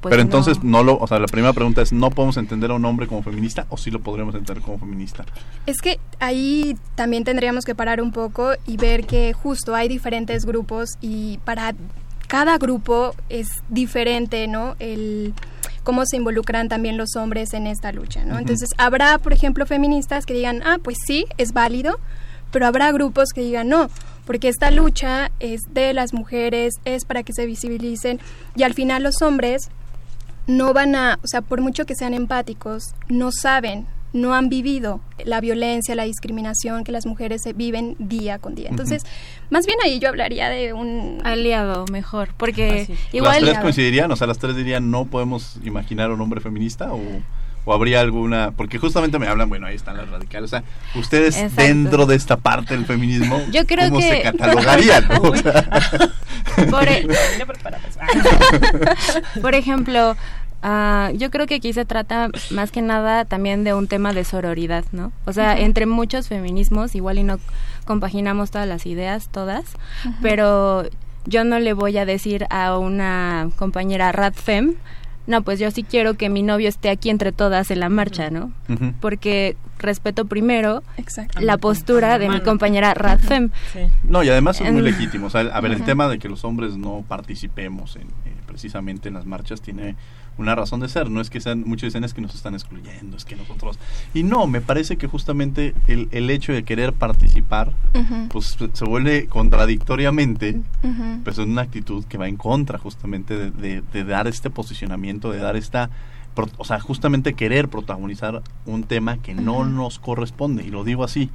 Pues, 0.00 0.10
Pero 0.10 0.22
entonces 0.22 0.64
no. 0.64 0.82
lo, 0.82 0.98
o 0.98 1.06
sea, 1.06 1.20
la 1.20 1.28
primera 1.28 1.52
pregunta 1.52 1.80
es, 1.80 1.92
¿no 1.92 2.10
podemos 2.10 2.36
entender 2.36 2.72
a 2.72 2.74
un 2.74 2.84
hombre 2.84 3.06
como 3.06 3.22
feminista 3.22 3.66
o 3.68 3.76
sí 3.76 3.88
lo 3.92 4.00
podríamos 4.00 4.34
entender 4.34 4.60
como 4.60 4.76
feminista? 4.80 5.24
Es 5.66 5.80
que 5.80 6.00
ahí 6.18 6.76
también 6.96 7.22
tendríamos 7.22 7.64
que 7.64 7.76
parar 7.76 8.02
un 8.02 8.10
poco 8.10 8.50
y 8.66 8.78
ver 8.78 9.06
que 9.06 9.32
justo 9.32 9.76
hay 9.76 9.86
diferentes 9.86 10.44
grupos 10.44 10.88
y 11.00 11.38
para 11.44 11.76
cada 12.26 12.58
grupo 12.58 13.14
es 13.28 13.46
diferente, 13.68 14.48
¿no? 14.48 14.74
El 14.80 15.34
cómo 15.84 16.04
se 16.06 16.16
involucran 16.16 16.68
también 16.68 16.96
los 16.96 17.16
hombres 17.16 17.54
en 17.54 17.66
esta 17.66 17.92
lucha, 17.92 18.24
¿no? 18.24 18.38
Entonces, 18.38 18.70
habrá, 18.78 19.18
por 19.18 19.32
ejemplo, 19.32 19.66
feministas 19.66 20.26
que 20.26 20.34
digan, 20.34 20.62
ah, 20.64 20.78
pues 20.82 20.96
sí, 21.06 21.26
es 21.38 21.52
válido, 21.52 21.98
pero 22.50 22.66
habrá 22.66 22.92
grupos 22.92 23.30
que 23.34 23.42
digan, 23.42 23.68
no, 23.68 23.88
porque 24.24 24.48
esta 24.48 24.70
lucha 24.70 25.30
es 25.40 25.60
de 25.72 25.92
las 25.92 26.12
mujeres, 26.12 26.74
es 26.84 27.04
para 27.04 27.22
que 27.22 27.32
se 27.32 27.46
visibilicen 27.46 28.20
y 28.56 28.62
al 28.62 28.74
final 28.74 29.02
los 29.02 29.22
hombres 29.22 29.70
no 30.46 30.72
van 30.72 30.94
a, 30.94 31.18
o 31.22 31.26
sea, 31.26 31.40
por 31.40 31.60
mucho 31.60 31.86
que 31.86 31.94
sean 31.94 32.14
empáticos, 32.14 32.94
no 33.08 33.30
saben, 33.32 33.86
no 34.12 34.34
han 34.34 34.48
vivido 34.48 35.00
la 35.24 35.40
violencia, 35.40 35.94
la 35.94 36.04
discriminación 36.04 36.84
que 36.84 36.92
las 36.92 37.06
mujeres 37.06 37.42
viven 37.54 37.96
día 37.98 38.38
con 38.38 38.54
día. 38.54 38.68
Entonces, 38.68 39.04
más 39.50 39.66
bien 39.66 39.78
ahí 39.84 39.98
yo 39.98 40.08
hablaría 40.08 40.48
de 40.48 40.72
un 40.72 41.18
aliado 41.24 41.86
mejor, 41.90 42.30
porque 42.36 42.88
igual 43.12 43.42
las 43.42 43.52
tres 43.52 43.62
coincidirían, 43.62 44.10
o 44.10 44.16
sea, 44.16 44.26
las 44.26 44.38
tres 44.38 44.56
dirían 44.56 44.90
no 44.90 45.06
podemos 45.06 45.56
imaginar 45.64 46.10
un 46.10 46.20
hombre 46.20 46.40
feminista 46.40 46.92
o 46.92 47.00
o 47.64 47.72
habría 47.72 48.00
alguna 48.00 48.52
porque 48.56 48.78
justamente 48.78 49.18
me 49.18 49.26
hablan 49.28 49.48
bueno 49.48 49.66
ahí 49.66 49.76
están 49.76 49.96
las 49.96 50.08
radicales 50.08 50.52
o 50.52 50.56
sea 50.56 50.64
ustedes 50.94 51.54
dentro 51.56 52.06
de 52.06 52.16
esta 52.16 52.36
parte 52.36 52.74
del 52.74 52.86
feminismo 52.86 53.40
yo 53.52 53.66
creo 53.66 53.88
cómo 53.88 54.00
que 54.00 54.08
se 54.08 54.22
catalogarían 54.22 55.08
por, 56.70 56.88
e- 56.88 57.06
por, 59.40 59.54
ejemplo 59.54 60.16
Uh, 60.64 61.10
yo 61.16 61.32
creo 61.32 61.48
que 61.48 61.56
aquí 61.56 61.72
se 61.72 61.84
trata 61.84 62.28
más 62.50 62.70
que 62.70 62.82
nada 62.82 63.24
también 63.24 63.64
de 63.64 63.74
un 63.74 63.88
tema 63.88 64.12
de 64.12 64.22
sororidad, 64.22 64.84
¿no? 64.92 65.10
O 65.24 65.32
sea, 65.32 65.58
entre 65.58 65.86
muchos 65.86 66.28
feminismos, 66.28 66.94
igual 66.94 67.18
y 67.18 67.24
no 67.24 67.40
compaginamos 67.84 68.52
todas 68.52 68.68
las 68.68 68.86
ideas, 68.86 69.28
todas, 69.32 69.64
pero 70.20 70.84
yo 71.26 71.42
no 71.42 71.58
le 71.58 71.72
voy 71.72 71.98
a 71.98 72.04
decir 72.04 72.46
a 72.50 72.78
una 72.78 73.50
compañera 73.56 74.12
radfem 74.12 74.76
no, 75.26 75.42
pues 75.42 75.58
yo 75.58 75.70
sí 75.70 75.84
quiero 75.84 76.14
que 76.14 76.28
mi 76.28 76.42
novio 76.42 76.68
esté 76.68 76.90
aquí 76.90 77.10
entre 77.10 77.32
todas 77.32 77.70
en 77.70 77.80
la 77.80 77.88
marcha, 77.88 78.30
¿no? 78.30 78.52
Porque 79.00 79.56
respeto 79.78 80.24
primero 80.26 80.82
la 81.40 81.58
postura 81.58 82.18
de 82.18 82.28
mi 82.28 82.40
compañera 82.40 82.94
Radfem. 82.94 83.50
No, 84.04 84.22
y 84.22 84.28
además 84.28 84.60
es 84.60 84.72
muy 84.72 84.82
legítimo. 84.82 85.26
O 85.26 85.30
sea, 85.30 85.40
a 85.40 85.60
ver, 85.60 85.72
el 85.72 85.82
tema 85.84 86.08
de 86.08 86.18
que 86.18 86.28
los 86.28 86.44
hombres 86.44 86.76
no 86.76 87.04
participemos 87.06 87.96
en, 87.96 88.08
precisamente 88.46 89.08
en 89.08 89.14
las 89.14 89.26
marchas 89.26 89.60
tiene 89.60 89.96
una 90.38 90.54
razón 90.54 90.80
de 90.80 90.88
ser. 90.88 91.10
No 91.10 91.20
es 91.20 91.30
que 91.30 91.40
sean, 91.40 91.64
muchos 91.66 91.88
dicen 91.88 92.04
es 92.04 92.14
que 92.14 92.20
nos 92.20 92.34
están 92.34 92.54
excluyendo, 92.54 93.16
es 93.16 93.24
que 93.24 93.36
nosotros... 93.36 93.78
Y 94.14 94.22
no, 94.22 94.46
me 94.46 94.60
parece 94.60 94.96
que 94.96 95.06
justamente 95.06 95.74
el, 95.86 96.08
el 96.12 96.30
hecho 96.30 96.52
de 96.52 96.64
querer 96.64 96.92
participar, 96.92 97.72
pues 98.30 98.56
se 98.72 98.84
vuelve 98.84 99.26
contradictoriamente, 99.26 100.60
pues 101.24 101.38
es 101.38 101.46
una 101.46 101.62
actitud 101.62 102.04
que 102.04 102.18
va 102.18 102.28
en 102.28 102.36
contra 102.36 102.78
justamente 102.78 103.50
de, 103.50 103.82
de 103.82 104.04
dar 104.04 104.26
este 104.26 104.50
posicionamiento, 104.50 105.30
de 105.30 105.38
dar 105.38 105.56
esta 105.56 105.90
o 106.56 106.64
sea, 106.64 106.80
justamente 106.80 107.34
querer 107.34 107.68
protagonizar 107.68 108.42
un 108.64 108.84
tema 108.84 109.18
que 109.18 109.34
no 109.34 109.64
nos 109.66 109.98
corresponde, 109.98 110.64
y 110.64 110.70
lo 110.70 110.84
digo 110.84 111.04
así. 111.04 111.30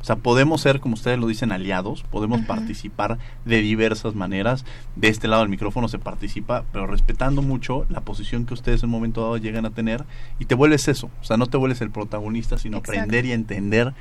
O 0.00 0.04
sea, 0.04 0.16
podemos 0.16 0.60
ser, 0.60 0.80
como 0.80 0.94
ustedes 0.94 1.18
lo 1.18 1.26
dicen, 1.26 1.52
aliados, 1.52 2.02
podemos 2.10 2.40
participar 2.42 3.18
de 3.44 3.60
diversas 3.60 4.14
maneras. 4.14 4.64
De 4.96 5.08
este 5.08 5.28
lado 5.28 5.42
del 5.42 5.50
micrófono 5.50 5.88
se 5.88 5.98
participa, 5.98 6.64
pero 6.72 6.86
respetando 6.86 7.42
mucho 7.42 7.86
la 7.88 8.00
posición 8.00 8.46
que 8.46 8.54
ustedes 8.54 8.82
en 8.82 8.88
un 8.88 8.92
momento 8.92 9.22
dado 9.22 9.36
llegan 9.36 9.66
a 9.66 9.70
tener, 9.70 10.04
y 10.38 10.44
te 10.44 10.54
vuelves 10.54 10.88
eso. 10.88 11.10
O 11.20 11.24
sea, 11.24 11.36
no 11.36 11.46
te 11.46 11.56
vuelves 11.56 11.80
el 11.80 11.90
protagonista, 11.90 12.58
sino 12.58 12.78
aprender 12.78 13.24
y 13.24 13.32
entender 13.32 13.94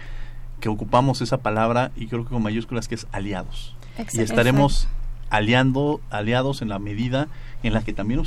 que 0.59 0.69
ocupamos 0.69 1.21
esa 1.21 1.37
palabra, 1.37 1.91
y 1.95 2.07
creo 2.07 2.23
que 2.23 2.31
con 2.31 2.43
mayúsculas, 2.43 2.87
que 2.87 2.95
es 2.95 3.07
aliados. 3.11 3.75
Y 4.13 4.21
estaremos 4.21 4.87
aliando, 5.29 6.01
aliados 6.09 6.61
en 6.61 6.69
la 6.69 6.79
medida 6.79 7.27
en 7.63 7.73
la 7.73 7.81
que 7.81 7.93
también 7.93 8.21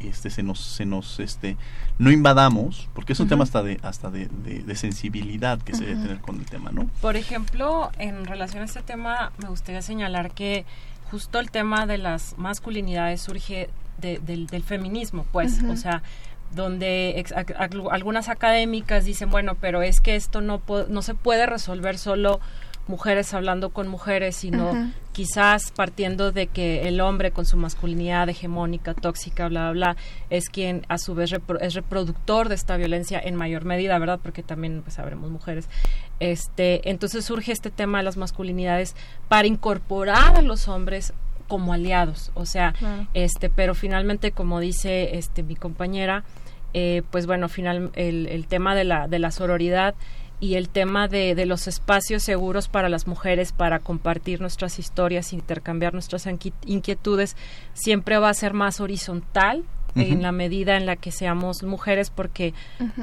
este, 0.00 0.30
se 0.30 0.42
nos, 0.42 0.60
se 0.60 0.84
nos 0.84 1.20
este, 1.20 1.56
no 1.98 2.10
invadamos, 2.10 2.88
porque 2.94 3.12
es 3.12 3.20
un 3.20 3.28
tema 3.28 3.44
hasta 3.44 3.62
de, 3.62 3.78
hasta 3.82 4.10
de, 4.10 4.28
de, 4.28 4.74
sensibilidad 4.74 5.60
que 5.62 5.74
se 5.74 5.84
debe 5.84 6.02
tener 6.02 6.20
con 6.20 6.36
el 6.36 6.46
tema, 6.46 6.72
¿no? 6.72 6.88
Por 7.00 7.16
ejemplo, 7.16 7.90
en 7.98 8.24
relación 8.24 8.62
a 8.62 8.66
este 8.66 8.82
tema, 8.82 9.32
me 9.38 9.48
gustaría 9.48 9.82
señalar 9.82 10.32
que 10.32 10.64
justo 11.10 11.38
el 11.38 11.50
tema 11.50 11.86
de 11.86 11.98
las 11.98 12.36
masculinidades 12.38 13.20
surge 13.20 13.70
del, 13.98 14.46
del, 14.46 14.62
feminismo, 14.64 15.26
pues, 15.30 15.62
o 15.62 15.76
sea, 15.76 16.02
donde 16.54 17.24
algunas 17.90 18.28
académicas 18.28 19.04
dicen, 19.04 19.30
bueno, 19.30 19.54
pero 19.60 19.82
es 19.82 20.00
que 20.00 20.16
esto 20.16 20.40
no, 20.40 20.60
no 20.88 21.02
se 21.02 21.14
puede 21.14 21.46
resolver 21.46 21.98
solo 21.98 22.40
mujeres 22.88 23.32
hablando 23.34 23.70
con 23.70 23.88
mujeres, 23.88 24.36
sino 24.36 24.92
quizás 25.12 25.70
partiendo 25.72 26.32
de 26.32 26.46
que 26.48 26.88
el 26.88 27.00
hombre 27.00 27.30
con 27.30 27.44
su 27.44 27.56
masculinidad 27.56 28.28
hegemónica, 28.28 28.94
tóxica, 28.94 29.48
bla, 29.48 29.70
bla, 29.70 29.92
bla, 29.92 29.96
es 30.30 30.48
quien 30.48 30.84
a 30.88 30.98
su 30.98 31.14
vez 31.14 31.32
es 31.60 31.74
reproductor 31.74 32.48
de 32.48 32.54
esta 32.54 32.76
violencia 32.76 33.20
en 33.22 33.36
mayor 33.36 33.64
medida, 33.64 33.98
¿verdad? 33.98 34.20
Porque 34.22 34.42
también 34.42 34.82
pues 34.82 34.94
sabremos 34.94 35.30
mujeres. 35.30 35.68
Este, 36.20 36.88
entonces 36.90 37.24
surge 37.24 37.52
este 37.52 37.70
tema 37.70 37.98
de 37.98 38.04
las 38.04 38.16
masculinidades 38.16 38.96
para 39.28 39.46
incorporar 39.46 40.36
a 40.36 40.42
los 40.42 40.68
hombres 40.68 41.12
como 41.48 41.74
aliados, 41.74 42.30
o 42.34 42.46
sea, 42.46 42.72
este, 43.12 43.50
pero 43.50 43.74
finalmente 43.74 44.32
como 44.32 44.58
dice 44.58 45.18
este 45.18 45.42
mi 45.42 45.54
compañera, 45.54 46.24
eh, 46.72 47.02
pues 47.10 47.26
bueno, 47.26 47.50
final 47.50 47.90
el, 47.94 48.26
el 48.26 48.46
tema 48.46 48.74
de 48.74 48.84
la 48.84 49.06
de 49.06 49.18
la 49.18 49.30
sororidad 49.30 49.94
y 50.42 50.56
el 50.56 50.68
tema 50.68 51.06
de, 51.06 51.36
de, 51.36 51.46
los 51.46 51.68
espacios 51.68 52.24
seguros 52.24 52.66
para 52.66 52.88
las 52.88 53.06
mujeres 53.06 53.52
para 53.52 53.78
compartir 53.78 54.40
nuestras 54.40 54.80
historias, 54.80 55.32
intercambiar 55.32 55.92
nuestras 55.92 56.26
inquietudes, 56.66 57.36
siempre 57.74 58.18
va 58.18 58.28
a 58.28 58.34
ser 58.34 58.52
más 58.52 58.80
horizontal 58.80 59.62
en 59.94 60.20
la 60.20 60.32
medida 60.32 60.76
en 60.76 60.84
la 60.84 60.96
que 60.96 61.12
seamos 61.12 61.62
mujeres 61.62 62.10
porque 62.10 62.54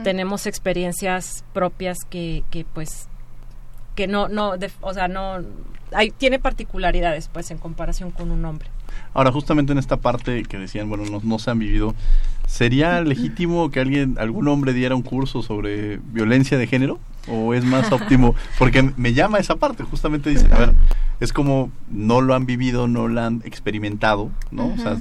tenemos 0.03 0.47
experiencias 0.47 1.45
propias 1.53 1.99
que, 2.09 2.43
que 2.49 2.65
pues 2.65 3.07
que 3.95 4.07
no 4.07 4.27
no 4.27 4.55
o 4.81 4.93
sea 4.93 5.07
no 5.07 5.37
hay, 5.93 6.11
tiene 6.11 6.39
particularidades 6.39 7.29
pues 7.31 7.51
en 7.51 7.57
comparación 7.57 8.11
con 8.11 8.31
un 8.31 8.43
hombre. 8.43 8.67
Ahora 9.13 9.31
justamente 9.31 9.71
en 9.71 9.77
esta 9.77 9.97
parte 9.97 10.43
que 10.43 10.57
decían 10.57 10.89
bueno 10.89 11.05
no, 11.05 11.21
no 11.23 11.39
se 11.39 11.51
han 11.51 11.59
vivido 11.59 11.95
sería 12.47 12.99
legítimo 13.01 13.69
que 13.71 13.79
alguien 13.79 14.17
algún 14.19 14.47
hombre 14.49 14.73
diera 14.73 14.95
un 14.95 15.03
curso 15.03 15.41
sobre 15.41 15.97
violencia 15.97 16.57
de 16.57 16.67
género 16.67 16.99
o 17.27 17.53
es 17.53 17.63
más 17.63 17.91
óptimo? 17.91 18.35
Porque 18.57 18.93
me 18.95 19.13
llama 19.13 19.39
esa 19.39 19.55
parte, 19.57 19.83
justamente 19.83 20.29
dicen, 20.29 20.53
a 20.53 20.57
ver, 20.57 20.75
es 21.19 21.33
como 21.33 21.71
no 21.89 22.21
lo 22.21 22.33
han 22.33 22.45
vivido, 22.45 22.87
no 22.87 23.07
lo 23.07 23.21
han 23.21 23.41
experimentado, 23.45 24.31
¿no? 24.51 24.67
O 24.67 24.77
sea, 24.77 24.97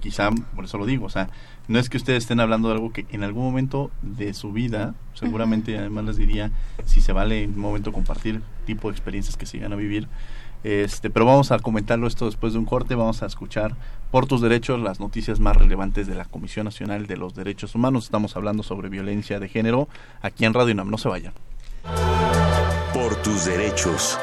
quizá, 0.00 0.30
por 0.54 0.64
eso 0.64 0.78
lo 0.78 0.86
digo, 0.86 1.06
o 1.06 1.10
sea, 1.10 1.28
no 1.68 1.78
es 1.78 1.88
que 1.88 1.96
ustedes 1.96 2.24
estén 2.24 2.40
hablando 2.40 2.68
de 2.68 2.74
algo 2.74 2.92
que 2.92 3.06
en 3.10 3.22
algún 3.22 3.44
momento 3.44 3.90
de 4.02 4.34
su 4.34 4.52
vida, 4.52 4.94
seguramente 5.14 5.78
además 5.78 6.04
les 6.04 6.16
diría, 6.16 6.50
si 6.84 7.00
se 7.00 7.12
vale 7.12 7.44
en 7.44 7.54
un 7.54 7.60
momento 7.60 7.92
compartir 7.92 8.42
tipo 8.66 8.88
de 8.88 8.92
experiencias 8.92 9.36
que 9.36 9.46
se 9.46 9.58
llegan 9.58 9.72
a 9.72 9.76
vivir, 9.76 10.08
Este, 10.64 11.10
pero 11.10 11.26
vamos 11.26 11.52
a 11.52 11.58
comentarlo 11.58 12.06
esto 12.06 12.24
después 12.24 12.54
de 12.54 12.58
un 12.58 12.64
corte. 12.64 12.94
Vamos 12.94 13.22
a 13.22 13.26
escuchar 13.26 13.76
por 14.14 14.26
tus 14.26 14.40
derechos 14.40 14.80
las 14.80 15.00
noticias 15.00 15.40
más 15.40 15.56
relevantes 15.56 16.06
de 16.06 16.14
la 16.14 16.24
Comisión 16.24 16.66
Nacional 16.66 17.08
de 17.08 17.16
los 17.16 17.34
Derechos 17.34 17.74
Humanos. 17.74 18.04
Estamos 18.04 18.36
hablando 18.36 18.62
sobre 18.62 18.88
violencia 18.88 19.40
de 19.40 19.48
género 19.48 19.88
aquí 20.22 20.44
en 20.44 20.54
Radio 20.54 20.72
UNAM. 20.72 20.88
No 20.88 20.98
se 20.98 21.08
vayan. 21.08 21.32
Por 22.92 23.16
tus 23.22 23.44
derechos. 23.44 24.16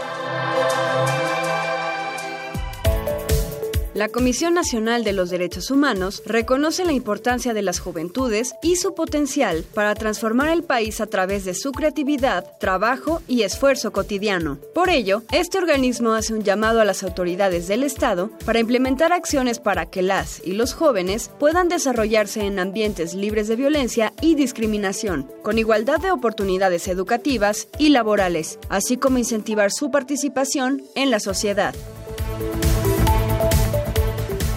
La 3.93 4.07
Comisión 4.07 4.53
Nacional 4.53 5.03
de 5.03 5.12
los 5.12 5.29
Derechos 5.29 5.69
Humanos 5.69 6.24
reconoce 6.25 6.86
la 6.86 6.93
importancia 6.93 7.53
de 7.53 7.62
las 7.62 7.81
juventudes 7.81 8.53
y 8.63 8.77
su 8.77 8.95
potencial 8.95 9.65
para 9.74 9.95
transformar 9.95 10.48
el 10.48 10.63
país 10.63 11.01
a 11.01 11.07
través 11.07 11.43
de 11.43 11.53
su 11.53 11.74
creatividad, 11.74 12.45
trabajo 12.57 13.21
y 13.27 13.41
esfuerzo 13.41 13.91
cotidiano. 13.91 14.60
Por 14.74 14.89
ello, 14.89 15.24
este 15.33 15.57
organismo 15.57 16.13
hace 16.13 16.33
un 16.33 16.41
llamado 16.41 16.79
a 16.79 16.86
las 16.86 17.03
autoridades 17.03 17.67
del 17.67 17.83
Estado 17.83 18.29
para 18.45 18.60
implementar 18.60 19.12
acciones 19.12 19.60
para 19.60 19.88
que 19.88 20.01
las 20.01 20.41
y 20.45 20.53
los 20.53 20.74
jóvenes 20.74 21.29
puedan 21.38 21.67
desarrollarse 21.67 22.45
en 22.45 22.60
ambientes 22.60 23.13
libres 23.13 23.50
de 23.50 23.57
violencia 23.57 24.13
y 24.21 24.36
discriminación, 24.36 25.29
con 25.43 25.57
igualdad 25.57 26.00
de 26.00 26.12
oportunidades 26.12 26.88
educativas 26.88 27.67
y 27.77 27.89
laborales, 27.89 28.57
así 28.69 28.95
como 28.95 29.17
incentivar 29.17 29.69
su 29.69 29.91
participación 29.91 30.81
en 30.95 31.12
la 31.12 31.19
sociedad. 31.19 31.75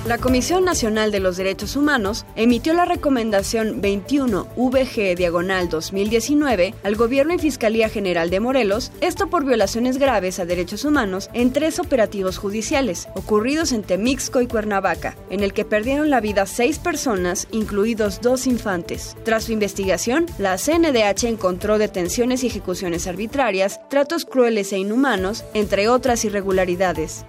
La 0.06 0.18
Comisión 0.18 0.66
Nacional 0.66 1.10
de 1.10 1.18
los 1.18 1.38
Derechos 1.38 1.76
Humanos 1.76 2.26
emitió 2.36 2.74
la 2.74 2.84
recomendación 2.84 3.80
21 3.80 4.48
VG 4.54 5.16
diagonal 5.16 5.70
2019 5.70 6.74
al 6.82 6.94
Gobierno 6.94 7.32
y 7.32 7.38
Fiscalía 7.38 7.88
General 7.88 8.28
de 8.28 8.38
Morelos, 8.38 8.92
esto 9.00 9.30
por 9.30 9.46
violaciones 9.46 9.96
graves 9.96 10.38
a 10.38 10.44
derechos 10.44 10.84
humanos 10.84 11.30
en 11.32 11.54
tres 11.54 11.78
operativos 11.78 12.36
judiciales 12.36 13.08
ocurridos 13.14 13.72
en 13.72 13.82
Temixco 13.82 14.42
y 14.42 14.46
Cuernavaca, 14.46 15.16
en 15.30 15.42
el 15.42 15.54
que 15.54 15.64
perdieron 15.64 16.10
la 16.10 16.20
vida 16.20 16.44
seis 16.44 16.78
personas, 16.78 17.48
incluidos 17.50 18.20
dos 18.20 18.46
infantes. 18.46 19.16
Tras 19.24 19.44
su 19.44 19.52
investigación, 19.52 20.26
la 20.36 20.58
CNDH 20.58 21.24
encontró 21.24 21.78
detenciones 21.78 22.44
y 22.44 22.48
ejecuciones 22.48 23.06
arbitrarias, 23.06 23.80
tratos 23.88 24.26
crueles 24.26 24.70
e 24.74 24.78
inhumanos, 24.78 25.46
entre 25.54 25.88
otras 25.88 26.26
irregularidades. 26.26 27.24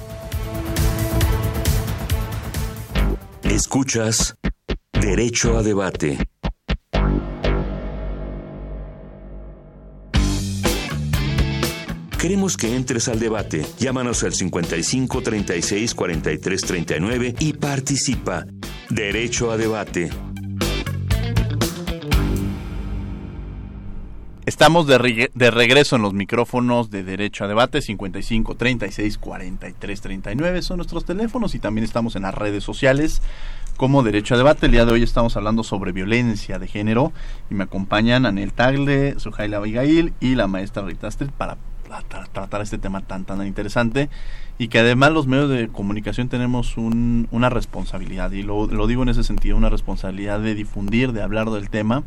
Escuchas 3.42 4.36
Derecho 4.92 5.56
a 5.56 5.62
Debate. 5.62 6.18
Queremos 12.26 12.56
que 12.56 12.74
entres 12.74 13.06
al 13.06 13.20
debate. 13.20 13.64
Llámanos 13.78 14.24
al 14.24 14.32
55 14.32 15.22
36 15.22 15.94
43 15.94 16.60
39 16.60 17.34
y 17.38 17.52
participa. 17.52 18.44
Derecho 18.90 19.52
a 19.52 19.56
debate. 19.56 20.10
Estamos 24.44 24.88
de, 24.88 24.98
regreso 24.98 25.94
en 25.94 26.02
los 26.02 26.14
micrófonos 26.14 26.90
de 26.90 27.04
Derecho 27.04 27.44
a 27.44 27.46
Debate 27.46 27.80
55 27.80 28.56
36 28.56 29.18
43 29.18 30.00
39 30.00 30.62
son 30.62 30.78
nuestros 30.78 31.04
teléfonos 31.04 31.54
y 31.54 31.60
también 31.60 31.84
estamos 31.84 32.16
en 32.16 32.22
las 32.22 32.34
redes 32.34 32.64
sociales 32.64 33.22
como 33.76 34.02
Derecho 34.02 34.34
a 34.34 34.38
Debate. 34.38 34.66
El 34.66 34.72
día 34.72 34.84
de 34.84 34.90
hoy 34.90 35.04
estamos 35.04 35.36
hablando 35.36 35.62
sobre 35.62 35.92
violencia 35.92 36.58
de 36.58 36.66
género 36.66 37.12
y 37.50 37.54
me 37.54 37.62
acompañan 37.62 38.26
Anel 38.26 38.52
Tagle, 38.52 39.14
Sujaila 39.20 39.58
Abigail 39.58 40.12
y 40.18 40.34
la 40.34 40.48
maestra 40.48 40.82
Rita 40.82 41.06
Astrid 41.06 41.30
para 41.30 41.56
tratar 42.32 42.60
este 42.60 42.78
tema 42.78 43.00
tan 43.00 43.24
tan 43.24 43.46
interesante 43.46 44.08
y 44.58 44.68
que 44.68 44.78
además 44.78 45.12
los 45.12 45.26
medios 45.26 45.50
de 45.50 45.68
comunicación 45.68 46.28
tenemos 46.28 46.76
una 46.76 47.50
responsabilidad 47.50 48.32
y 48.32 48.42
lo, 48.42 48.66
lo, 48.66 48.86
digo 48.86 49.02
en 49.02 49.08
ese 49.08 49.22
sentido 49.22 49.56
una 49.56 49.70
responsabilidad 49.70 50.40
de 50.40 50.54
difundir 50.54 51.12
de 51.12 51.22
hablar 51.22 51.50
del 51.50 51.70
tema 51.70 52.04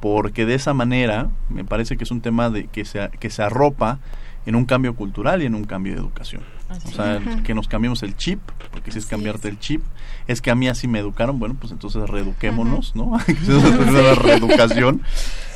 porque 0.00 0.46
de 0.46 0.54
esa 0.54 0.74
manera 0.74 1.30
me 1.48 1.64
parece 1.64 1.96
que 1.96 2.04
es 2.04 2.10
un 2.10 2.20
tema 2.20 2.50
de 2.50 2.66
que 2.66 2.84
se 2.84 3.10
que 3.20 3.30
se 3.30 3.42
arropa 3.42 3.98
en 4.46 4.54
un 4.54 4.64
cambio 4.64 4.94
cultural 4.94 5.42
y 5.42 5.46
en 5.46 5.54
un 5.54 5.64
cambio 5.64 5.92
de 5.94 6.00
educación. 6.00 6.42
O 6.86 6.90
sea 6.90 7.20
que 7.44 7.52
nos 7.52 7.66
cambiemos 7.66 8.02
el 8.04 8.16
chip 8.16 8.40
porque 8.70 8.92
si 8.92 8.98
es 8.98 9.06
cambiarte 9.06 9.48
el 9.48 9.58
chip 9.58 9.82
es 10.28 10.40
que 10.40 10.52
a 10.52 10.54
mí 10.54 10.68
así 10.68 10.86
me 10.86 11.00
educaron 11.00 11.40
bueno 11.40 11.56
pues 11.58 11.72
entonces 11.72 12.08
reeduquémonos 12.08 12.94
no 12.94 13.18
la 13.92 14.14
reeducación 14.14 15.02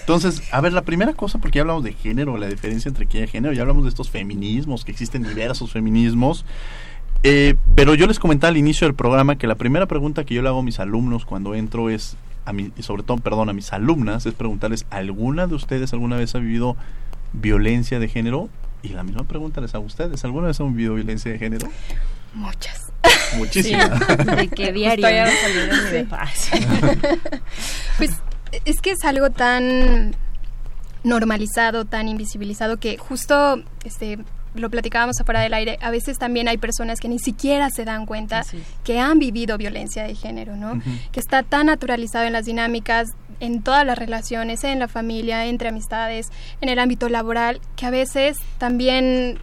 entonces, 0.04 0.42
a 0.52 0.60
ver, 0.60 0.74
la 0.74 0.82
primera 0.82 1.14
cosa, 1.14 1.38
porque 1.38 1.56
ya 1.56 1.62
hablamos 1.62 1.82
de 1.82 1.94
género, 1.94 2.36
la 2.36 2.46
diferencia 2.46 2.90
entre 2.90 3.06
qué 3.06 3.24
y 3.24 3.26
género, 3.26 3.54
ya 3.54 3.62
hablamos 3.62 3.84
de 3.84 3.88
estos 3.88 4.10
feminismos, 4.10 4.84
que 4.84 4.92
existen 4.92 5.22
diversos 5.22 5.72
feminismos. 5.72 6.44
Eh, 7.22 7.54
pero 7.74 7.94
yo 7.94 8.06
les 8.06 8.18
comentaba 8.18 8.50
al 8.50 8.58
inicio 8.58 8.86
del 8.86 8.94
programa 8.94 9.38
que 9.38 9.46
la 9.46 9.54
primera 9.54 9.86
pregunta 9.86 10.24
que 10.24 10.34
yo 10.34 10.42
le 10.42 10.48
hago 10.48 10.58
a 10.58 10.62
mis 10.62 10.78
alumnos 10.78 11.24
cuando 11.24 11.54
entro 11.54 11.88
es, 11.88 12.18
a 12.44 12.52
mi, 12.52 12.70
y 12.76 12.82
sobre 12.82 13.02
todo, 13.02 13.16
perdón, 13.16 13.48
a 13.48 13.54
mis 13.54 13.72
alumnas, 13.72 14.26
es 14.26 14.34
preguntarles, 14.34 14.84
¿alguna 14.90 15.46
de 15.46 15.54
ustedes 15.54 15.94
alguna 15.94 16.16
vez 16.16 16.34
ha 16.34 16.38
vivido 16.38 16.76
violencia 17.32 17.98
de 17.98 18.08
género? 18.08 18.50
Y 18.82 18.90
la 18.90 19.04
misma 19.04 19.24
pregunta 19.24 19.62
les 19.62 19.74
hago 19.74 19.84
a 19.84 19.86
ustedes, 19.86 20.22
¿alguna 20.22 20.48
vez 20.48 20.60
han 20.60 20.76
vivido 20.76 20.96
violencia 20.96 21.32
de 21.32 21.38
género? 21.38 21.66
Muchas. 22.34 22.92
Muchísimas. 23.38 24.06
¿De 24.36 24.48
qué 24.48 24.70
diario? 24.70 25.06
pues 27.96 28.10
es 28.64 28.80
que 28.80 28.92
es 28.92 29.04
algo 29.04 29.30
tan 29.30 30.14
normalizado, 31.02 31.84
tan 31.84 32.08
invisibilizado 32.08 32.78
que 32.78 32.96
justo 32.96 33.62
este 33.84 34.18
lo 34.54 34.70
platicábamos 34.70 35.20
afuera 35.20 35.40
del 35.40 35.52
aire, 35.52 35.78
a 35.82 35.90
veces 35.90 36.18
también 36.18 36.46
hay 36.46 36.58
personas 36.58 37.00
que 37.00 37.08
ni 37.08 37.18
siquiera 37.18 37.70
se 37.70 37.84
dan 37.84 38.06
cuenta 38.06 38.44
que 38.84 39.00
han 39.00 39.18
vivido 39.18 39.58
violencia 39.58 40.04
de 40.04 40.14
género, 40.14 40.56
¿no? 40.56 40.80
Que 41.10 41.20
está 41.20 41.42
tan 41.42 41.66
naturalizado 41.66 42.24
en 42.24 42.32
las 42.32 42.46
dinámicas, 42.46 43.08
en 43.40 43.62
todas 43.62 43.84
las 43.84 43.98
relaciones, 43.98 44.62
en 44.62 44.78
la 44.78 44.86
familia, 44.86 45.46
entre 45.46 45.70
amistades, 45.70 46.28
en 46.60 46.68
el 46.68 46.78
ámbito 46.78 47.08
laboral, 47.08 47.60
que 47.74 47.86
a 47.86 47.90
veces 47.90 48.36
también 48.58 49.40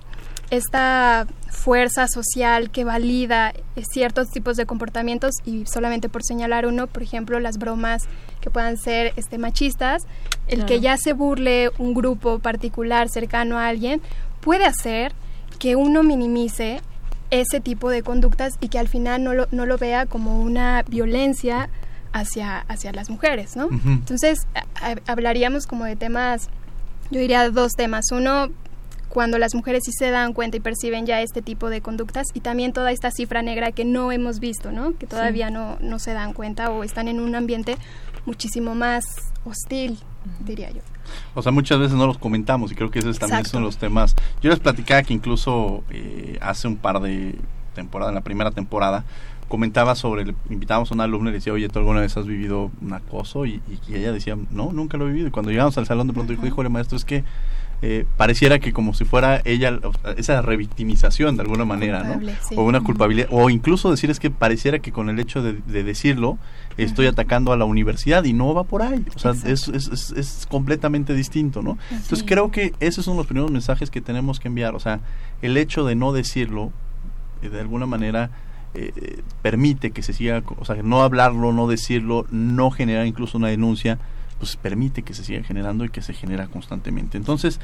esta 0.52 1.26
fuerza 1.50 2.08
social 2.08 2.70
que 2.70 2.84
valida 2.84 3.54
ciertos 3.92 4.30
tipos 4.30 4.58
de 4.58 4.66
comportamientos 4.66 5.32
y 5.46 5.66
solamente 5.66 6.10
por 6.10 6.24
señalar 6.24 6.66
uno, 6.66 6.88
por 6.88 7.02
ejemplo, 7.02 7.40
las 7.40 7.58
bromas 7.58 8.04
que 8.42 8.50
puedan 8.50 8.78
ser 8.78 9.14
este 9.16 9.38
machistas, 9.38 10.04
el 10.48 10.66
que 10.66 10.80
ya 10.80 10.98
se 10.98 11.14
burle 11.14 11.72
un 11.78 11.94
grupo 11.94 12.40
particular 12.40 13.10
cercano 13.10 13.58
a 13.58 13.68
alguien 13.68 14.02
puede 14.42 14.66
hacer 14.66 15.14
que 15.58 15.76
uno 15.76 16.04
minimice 16.04 16.82
ese 17.30 17.62
tipo 17.62 17.90
de 17.90 18.04
conductas 18.04 18.54
y 18.60 18.68
que 18.68 18.78
al 18.78 18.90
final 18.90 19.24
no 19.24 19.34
lo, 19.34 19.48
no 19.52 19.66
lo 19.66 19.78
vea 19.78 20.06
como 20.06 20.42
una 20.42 20.84
violencia 20.84 21.70
hacia, 22.12 22.60
hacia 22.60 22.92
las 22.92 23.10
mujeres, 23.10 23.56
¿no? 23.56 23.70
Entonces, 23.86 24.40
hablaríamos 25.08 25.66
como 25.66 25.86
de 25.86 25.96
temas, 25.96 26.50
yo 27.10 27.22
diría 27.22 27.50
dos 27.50 27.72
temas. 27.72 28.12
Uno, 28.12 28.50
cuando 29.12 29.38
las 29.38 29.54
mujeres 29.54 29.84
sí 29.86 29.92
se 29.92 30.10
dan 30.10 30.32
cuenta 30.32 30.56
y 30.56 30.62
perciben 30.62 31.06
ya 31.06 31.22
este 31.22 31.42
tipo 31.42 31.70
de 31.70 31.82
conductas 31.82 32.28
y 32.34 32.40
también 32.40 32.72
toda 32.72 32.92
esta 32.92 33.12
cifra 33.12 33.42
negra 33.42 33.74
que 33.74 33.84
no 33.84 34.12
hemos 34.14 34.40
visto, 34.40 34.72
¿no? 34.72 34.98
Que 34.98 35.06
todavía 35.06 35.50
no, 35.50 35.78
no 35.82 36.00
se 36.00 36.14
dan 36.14 36.32
cuenta 36.32 36.70
o 36.70 36.84
están 36.84 37.10
en 37.10 37.20
un 37.20 37.36
ambiente 37.36 37.78
muchísimo 38.26 38.74
más 38.74 39.04
hostil, 39.44 40.00
diría 40.40 40.72
yo. 40.72 40.80
O 41.36 41.42
sea, 41.42 41.52
muchas 41.52 41.78
veces 41.78 41.98
no 41.98 42.08
los 42.08 42.18
comentamos 42.18 42.72
y 42.72 42.76
creo 42.76 42.90
que 42.90 43.00
esos 43.00 43.20
también 43.20 43.46
son 43.46 43.64
los 43.64 43.78
temas. 43.78 44.16
Yo 44.42 44.50
les 44.50 44.60
platicaba 44.60 45.04
que 45.04 45.14
incluso 45.14 45.84
eh, 45.90 46.38
hace 46.40 46.70
un 46.70 46.78
par 46.78 47.02
de 47.02 47.36
temporadas, 47.76 48.12
en 48.12 48.16
la 48.16 48.22
primera 48.22 48.52
temporada, 48.52 49.04
comentaba 49.50 49.96
sobre, 49.96 50.24
le 50.24 50.36
invitábamos 50.50 50.90
a 50.92 50.94
una 50.94 51.04
alumna 51.04 51.32
y 51.32 51.34
le 51.34 51.40
decía, 51.40 51.52
oye, 51.52 51.68
¿tú 51.68 51.80
alguna 51.80 52.00
vez 52.00 52.16
has 52.16 52.26
vivido 52.26 52.72
un 52.82 52.94
acoso? 52.94 53.46
Y, 53.46 53.62
y, 53.90 53.94
ella 53.96 54.14
decía, 54.14 54.38
no, 54.52 54.72
nunca 54.72 54.98
lo 54.98 55.06
he 55.06 55.12
vivido. 55.12 55.28
Y 55.28 55.32
cuando 55.32 55.52
llegamos 55.52 55.78
al 55.78 55.86
salón 55.86 56.08
de 56.08 56.14
pronto 56.14 56.32
dijo, 56.32 56.48
híjole, 56.48 56.70
maestro, 56.70 56.96
es 56.96 57.04
que 57.04 57.26
eh, 57.84 58.06
pareciera 58.16 58.60
que 58.60 58.74
como 58.74 58.94
si 58.94 59.06
fuera 59.06 59.42
ella 59.44 59.80
esa 60.16 60.44
revictimización 60.44 61.36
de 61.36 61.42
alguna 61.42 61.66
manera, 61.66 62.04
¿no? 62.04 62.22
O 62.56 62.64
una 62.64 62.82
culpabilidad, 62.82 63.28
o 63.32 63.50
incluso 63.50 63.90
decir 63.90 64.12
es 64.12 64.20
que 64.20 64.30
pareciera 64.30 64.80
que 64.80 64.92
con 64.92 65.10
el 65.10 65.20
hecho 65.20 65.42
de, 65.42 65.54
decirlo 65.84 66.38
estoy 66.78 67.08
atacando 67.08 67.52
a 67.52 67.58
la 67.58 67.66
universidad 67.66 68.24
y 68.24 68.34
no 68.34 68.54
va 68.54 68.66
por 68.66 68.84
ahí, 68.84 69.04
o 69.16 69.20
sea, 69.20 69.32
es, 69.32 69.68
es, 69.68 70.12
es, 70.16 70.48
completamente 70.50 71.16
distinto, 71.16 71.64
¿no? 71.64 71.80
Entonces 71.90 72.24
creo 72.26 72.52
que 72.52 72.74
esos 72.80 73.04
son 73.04 73.18
los 73.18 73.26
primeros 73.26 73.50
mensajes 73.50 73.90
que 73.90 74.00
tenemos 74.00 74.40
que 74.40 74.48
enviar, 74.48 74.76
o 74.76 74.80
sea, 74.80 75.00
el 75.42 75.58
hecho 75.58 75.84
de 75.84 75.96
no 75.96 76.14
decirlo, 76.14 76.72
eh, 77.42 77.50
de 77.50 77.60
alguna 77.60 77.88
manera, 77.88 78.30
eh, 78.74 79.22
permite 79.42 79.92
que 79.92 80.04
se 80.04 80.14
siga, 80.14 80.44
o 80.60 80.66
sea, 80.66 80.76
no 80.84 81.02
hablarlo, 81.02 81.52
no 81.52 81.68
decirlo, 81.68 82.26
no 82.30 82.72
generar 82.72 83.06
incluso 83.08 83.38
una 83.38 83.48
denuncia, 83.48 84.00
pues 84.42 84.56
permite 84.56 85.04
que 85.04 85.14
se 85.14 85.24
siga 85.24 85.44
generando 85.44 85.86
y 85.86 85.90
que 85.90 86.02
se 86.02 86.14
genera 86.14 86.48
constantemente. 86.48 87.18
Entonces, 87.18 87.60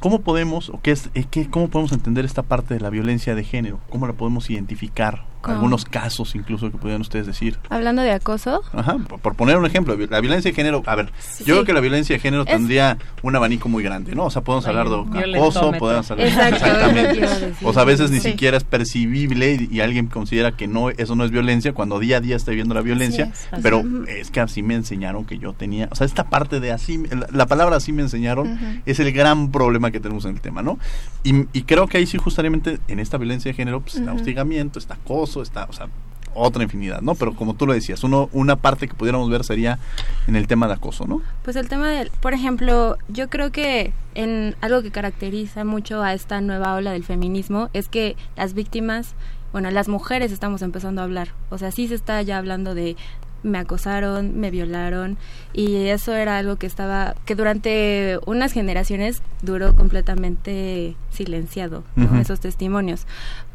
¿Cómo 0.00 0.20
podemos, 0.20 0.68
o 0.68 0.82
qué 0.82 0.90
es, 0.90 1.08
eh, 1.14 1.24
qué, 1.30 1.48
cómo 1.48 1.70
podemos 1.70 1.92
entender 1.92 2.26
esta 2.26 2.42
parte 2.42 2.74
de 2.74 2.80
la 2.80 2.90
violencia 2.90 3.34
de 3.34 3.42
género? 3.42 3.80
¿Cómo 3.88 4.06
la 4.06 4.12
podemos 4.12 4.50
identificar? 4.50 5.24
Algunos 5.52 5.84
casos 5.84 6.34
incluso 6.34 6.70
que 6.70 6.78
pudieran 6.78 7.00
ustedes 7.00 7.26
decir. 7.26 7.58
Hablando 7.70 8.02
de 8.02 8.12
acoso. 8.12 8.62
Ajá, 8.72 8.98
por, 8.98 9.34
poner 9.34 9.56
un 9.56 9.66
ejemplo, 9.66 9.96
la 9.96 10.20
violencia 10.20 10.50
de 10.50 10.54
género, 10.54 10.82
a 10.86 10.94
ver, 10.94 11.12
yo 11.40 11.54
creo 11.54 11.64
que 11.64 11.72
la 11.72 11.80
violencia 11.80 12.16
de 12.16 12.20
género 12.20 12.44
tendría 12.44 12.98
un 13.22 13.36
abanico 13.36 13.68
muy 13.68 13.82
grande, 13.82 14.14
¿no? 14.14 14.26
O 14.26 14.30
sea, 14.30 14.42
podemos 14.42 14.66
hablar 14.66 14.88
de 14.88 15.36
acoso, 15.36 15.72
podemos 15.72 16.10
hablar 16.10 16.26
exactamente. 16.26 17.28
o 17.62 17.72
sea, 17.72 17.82
a 17.82 17.84
veces 17.84 18.10
ni 18.10 18.20
siquiera 18.20 18.56
es 18.56 18.64
percibible 18.64 19.68
y, 19.70 19.84
alguien 19.84 20.06
considera 20.06 20.52
que 20.52 20.66
no 20.66 20.88
eso 20.88 21.14
no 21.14 21.24
es 21.24 21.30
violencia 21.30 21.74
cuando 21.74 21.98
día 21.98 22.16
a 22.16 22.20
día 22.20 22.36
está 22.36 22.50
viviendo 22.50 22.74
la 22.74 22.80
violencia, 22.80 23.32
pero 23.62 23.84
es 24.08 24.30
que 24.30 24.40
así 24.40 24.62
me 24.62 24.74
enseñaron 24.74 25.26
que 25.26 25.38
yo 25.38 25.52
tenía, 25.52 25.88
o 25.90 25.94
sea, 25.94 26.06
esta 26.06 26.24
parte 26.30 26.58
de 26.58 26.72
así, 26.72 27.02
la, 27.30 27.46
palabra 27.46 27.76
así 27.76 27.92
me 27.92 28.02
enseñaron 28.02 28.58
es 28.86 28.98
el 29.00 29.12
gran 29.12 29.50
problema 29.50 29.90
que 29.90 30.00
tenemos 30.00 30.24
en 30.24 30.32
el 30.32 30.40
tema, 30.40 30.62
¿no? 30.62 30.78
Y, 31.22 31.62
creo 31.62 31.86
que 31.86 31.98
ahí 31.98 32.06
sí 32.06 32.18
justamente 32.18 32.78
en 32.88 33.00
esta 33.00 33.16
violencia 33.16 33.50
de 33.50 33.54
género, 33.54 33.80
pues 33.80 33.96
está 33.96 34.12
hostigamiento, 34.12 34.78
está 34.78 34.94
acoso, 34.94 35.33
está, 35.42 35.64
o 35.64 35.72
sea, 35.72 35.88
otra 36.34 36.62
infinidad, 36.62 37.00
¿no? 37.00 37.14
Pero 37.14 37.34
como 37.34 37.54
tú 37.54 37.66
lo 37.66 37.72
decías, 37.72 38.02
uno, 38.04 38.28
una 38.32 38.56
parte 38.56 38.88
que 38.88 38.94
pudiéramos 38.94 39.30
ver 39.30 39.44
sería 39.44 39.78
en 40.26 40.36
el 40.36 40.46
tema 40.46 40.66
de 40.66 40.74
acoso, 40.74 41.06
¿no? 41.06 41.22
Pues 41.42 41.56
el 41.56 41.68
tema 41.68 41.90
del, 41.90 42.10
por 42.20 42.34
ejemplo, 42.34 42.98
yo 43.08 43.30
creo 43.30 43.52
que 43.52 43.92
en 44.14 44.56
algo 44.60 44.82
que 44.82 44.90
caracteriza 44.90 45.64
mucho 45.64 46.02
a 46.02 46.12
esta 46.12 46.40
nueva 46.40 46.74
ola 46.74 46.92
del 46.92 47.04
feminismo 47.04 47.70
es 47.72 47.88
que 47.88 48.16
las 48.36 48.54
víctimas, 48.54 49.14
bueno, 49.52 49.70
las 49.70 49.88
mujeres 49.88 50.32
estamos 50.32 50.62
empezando 50.62 51.00
a 51.00 51.04
hablar, 51.04 51.28
o 51.50 51.58
sea, 51.58 51.70
sí 51.70 51.88
se 51.88 51.94
está 51.94 52.20
ya 52.22 52.38
hablando 52.38 52.74
de 52.74 52.96
me 53.44 53.58
acosaron, 53.58 54.40
me 54.40 54.50
violaron 54.50 55.16
y 55.52 55.86
eso 55.86 56.14
era 56.14 56.38
algo 56.38 56.56
que 56.56 56.66
estaba, 56.66 57.14
que 57.24 57.36
durante 57.36 58.18
unas 58.26 58.52
generaciones 58.52 59.22
duró 59.42 59.76
completamente 59.76 60.96
silenciado, 61.10 61.84
esos 62.20 62.40
testimonios. 62.40 63.06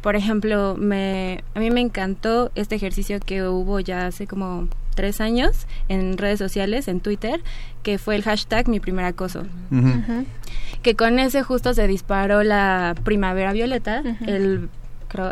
Por 0.01 0.15
ejemplo, 0.15 0.75
me, 0.77 1.43
a 1.55 1.59
mí 1.59 1.71
me 1.71 1.81
encantó 1.81 2.51
este 2.55 2.75
ejercicio 2.75 3.19
que 3.19 3.43
hubo 3.43 3.79
ya 3.81 4.07
hace 4.07 4.27
como 4.27 4.69
tres 4.95 5.19
años 5.19 5.67
en 5.89 6.17
redes 6.17 6.39
sociales, 6.39 6.87
en 6.87 7.01
Twitter, 7.01 7.41
que 7.83 7.97
fue 7.97 8.15
el 8.15 8.23
hashtag 8.23 8.69
mi 8.69 8.79
primer 8.79 9.05
acoso. 9.05 9.43
Que 10.81 10.95
con 10.95 11.19
ese 11.19 11.43
justo 11.43 11.73
se 11.73 11.87
disparó 11.87 12.43
la 12.43 12.95
primavera 13.03 13.51
violeta, 13.51 14.03
el 14.25 14.69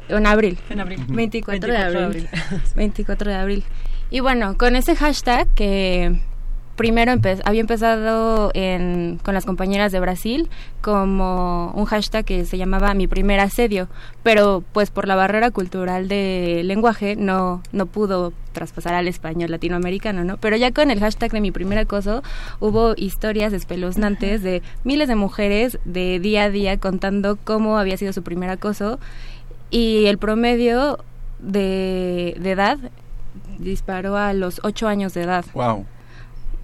en 0.10 0.26
abril. 0.26 0.58
En 0.70 0.80
abril. 0.80 1.00
24, 1.08 1.72
de 1.72 1.78
abril. 1.78 2.30
24 2.76 3.30
de 3.32 3.38
abril. 3.38 3.63
Y 4.10 4.22
bueno, 4.22 4.58
con 4.58 4.76
ese 4.76 4.96
hashtag 4.96 5.48
que 5.54 6.20
primero 6.78 7.12
había 7.43 7.60
empezado 7.60 8.52
en, 8.54 9.20
con 9.24 9.34
las 9.34 9.46
compañeras 9.46 9.91
de 9.91 10.00
Brasil 10.00 10.48
como 10.80 11.72
un 11.76 11.86
hashtag 11.86 12.24
que 12.24 12.46
se 12.46 12.58
llamaba 12.58 12.93
mi 12.93 13.08
primer 13.08 13.39
asedio, 13.39 13.89
pero 14.24 14.63
pues 14.72 14.91
por 14.91 15.08
la 15.08 15.15
barrera 15.15 15.52
cultural 15.52 16.08
de 16.08 16.62
lenguaje 16.63 17.15
no, 17.17 17.63
no 17.74 17.88
pudo 17.88 18.32
traspasar 18.54 18.93
al 18.93 19.08
español 19.08 19.52
latinoamericano, 19.52 20.24
¿no? 20.24 20.38
Pero 20.38 20.56
ya 20.56 20.72
con 20.72 20.91
el 20.91 21.00
hashtag 21.00 21.32
de 21.32 21.41
mi 21.41 21.52
primer 21.52 21.80
acoso 21.80 22.24
hubo 22.60 22.93
historias 22.96 23.52
espeluznantes 23.54 24.43
de 24.43 24.62
miles 24.84 25.10
de 25.10 25.15
mujeres 25.15 25.80
de 25.84 26.20
día 26.20 26.43
a 26.43 26.50
día 26.50 26.78
contando 26.78 27.38
cómo 27.43 27.78
había 27.78 27.98
sido 27.98 28.13
su 28.13 28.22
primer 28.22 28.52
acoso 28.52 29.00
y 29.72 30.06
el 30.06 30.17
promedio 30.17 31.00
de 31.39 32.38
edad 32.43 32.78
disparó 33.60 34.17
a 34.17 34.34
los 34.34 34.62
ocho 34.63 34.88
años 34.88 35.13
de 35.13 35.24
edad. 35.24 35.46
Wow. 35.54 35.86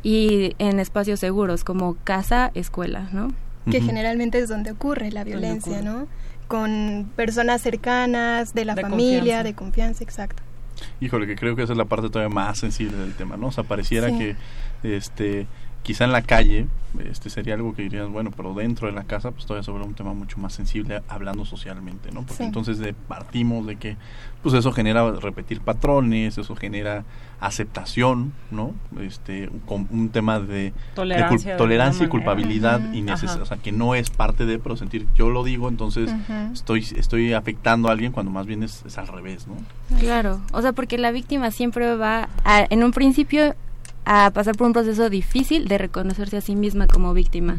Y 0.04 0.56
en 0.60 0.80
espacios 0.80 1.20
seguros 1.20 1.64
como 1.64 1.96
casa, 2.04 2.52
escuela, 2.54 3.10
¿no? 3.12 3.34
Que 3.70 3.80
generalmente 3.80 4.40
es 4.40 4.50
donde 4.50 4.72
ocurre 4.72 5.12
la 5.12 5.24
violencia, 5.24 5.82
¿no? 5.82 6.08
Con 6.50 7.10
personas 7.16 7.62
cercanas, 7.62 8.54
de 8.54 8.66
la 8.66 8.76
familia, 8.76 9.44
de 9.44 9.54
confianza, 9.54 10.04
exacto. 10.04 10.44
Híjole, 11.00 11.28
que 11.28 11.36
creo 11.36 11.56
que 11.56 11.64
esa 11.64 11.72
es 11.72 11.78
la 11.78 11.86
parte 11.86 12.10
todavía 12.10 12.34
más 12.34 12.60
sensible 12.60 12.98
del 12.98 13.14
tema, 13.14 13.38
¿no? 13.38 13.48
O 13.48 13.52
sea, 13.52 13.64
pareciera 13.64 14.10
que 14.10 14.36
este 14.84 15.48
quizá 15.84 16.06
en 16.06 16.12
la 16.12 16.22
calle 16.22 16.68
este 17.10 17.30
sería 17.30 17.56
algo 17.56 17.74
que 17.74 17.82
dirías 17.82 18.08
bueno 18.10 18.32
pero 18.36 18.54
dentro 18.54 18.88
de 18.88 18.94
la 18.94 19.04
casa 19.04 19.32
pues 19.32 19.46
todavía 19.46 19.64
sobre 19.64 19.84
un 19.84 19.96
tema 19.96 20.14
mucho 20.14 20.38
más 20.38 20.54
sensible 20.54 21.02
hablando 21.08 21.44
socialmente 21.44 22.12
no 22.12 22.24
porque 22.24 22.44
entonces 22.44 22.78
de, 22.78 22.94
partimos 22.94 23.66
de 23.66 23.78
que 23.78 23.98
pues 24.44 24.54
eso 24.54 24.72
genera 24.72 25.12
repetir 25.12 25.62
patrones 25.62 26.38
eso 26.38 26.56
genera 26.56 27.04
aceptación 27.40 28.34
no 28.52 28.74
este 29.02 29.50
un, 29.68 30.10
tema 30.10 30.40
de 30.40 30.72
tolerancia, 30.94 31.58
tolerancia 31.58 32.06
y 32.06 32.10
culpabilidad 32.10 32.94
innecesaria 32.94 33.44
o 33.44 33.46
sea 33.48 33.58
que 33.58 33.72
no 33.72 33.96
es 33.96 34.10
parte 34.10 34.46
de 34.46 34.60
pero 34.60 34.78
sentir 34.78 35.08
yo 35.16 35.30
lo 35.30 35.44
digo 35.44 35.70
entonces 35.70 36.14
estoy 36.54 36.86
estoy 36.96 37.34
afectando 37.34 37.90
a 37.90 37.92
alguien 37.92 38.12
cuando 38.12 38.32
más 38.32 38.46
bien 38.46 38.64
es, 38.64 38.84
al 38.98 39.08
revés 39.08 39.48
no 39.48 39.56
claro 40.00 40.42
o 40.52 40.62
sea 40.62 40.74
porque 40.74 40.98
la 40.98 41.12
víctima 41.12 41.50
siempre 41.52 41.96
va 41.96 42.30
en 42.46 42.84
un 42.84 42.92
principio 42.92 43.56
a 44.06 44.32
pasar 44.32 44.56
por 44.56 44.68
un 44.68 44.74
proceso 44.74 45.10
difícil 45.10 45.68
de 45.68 45.78
reconocerse 45.78 46.38
a 46.38 46.42
sí 46.42 46.56
misma 46.56 46.88
como 46.88 47.14
víctima. 47.14 47.58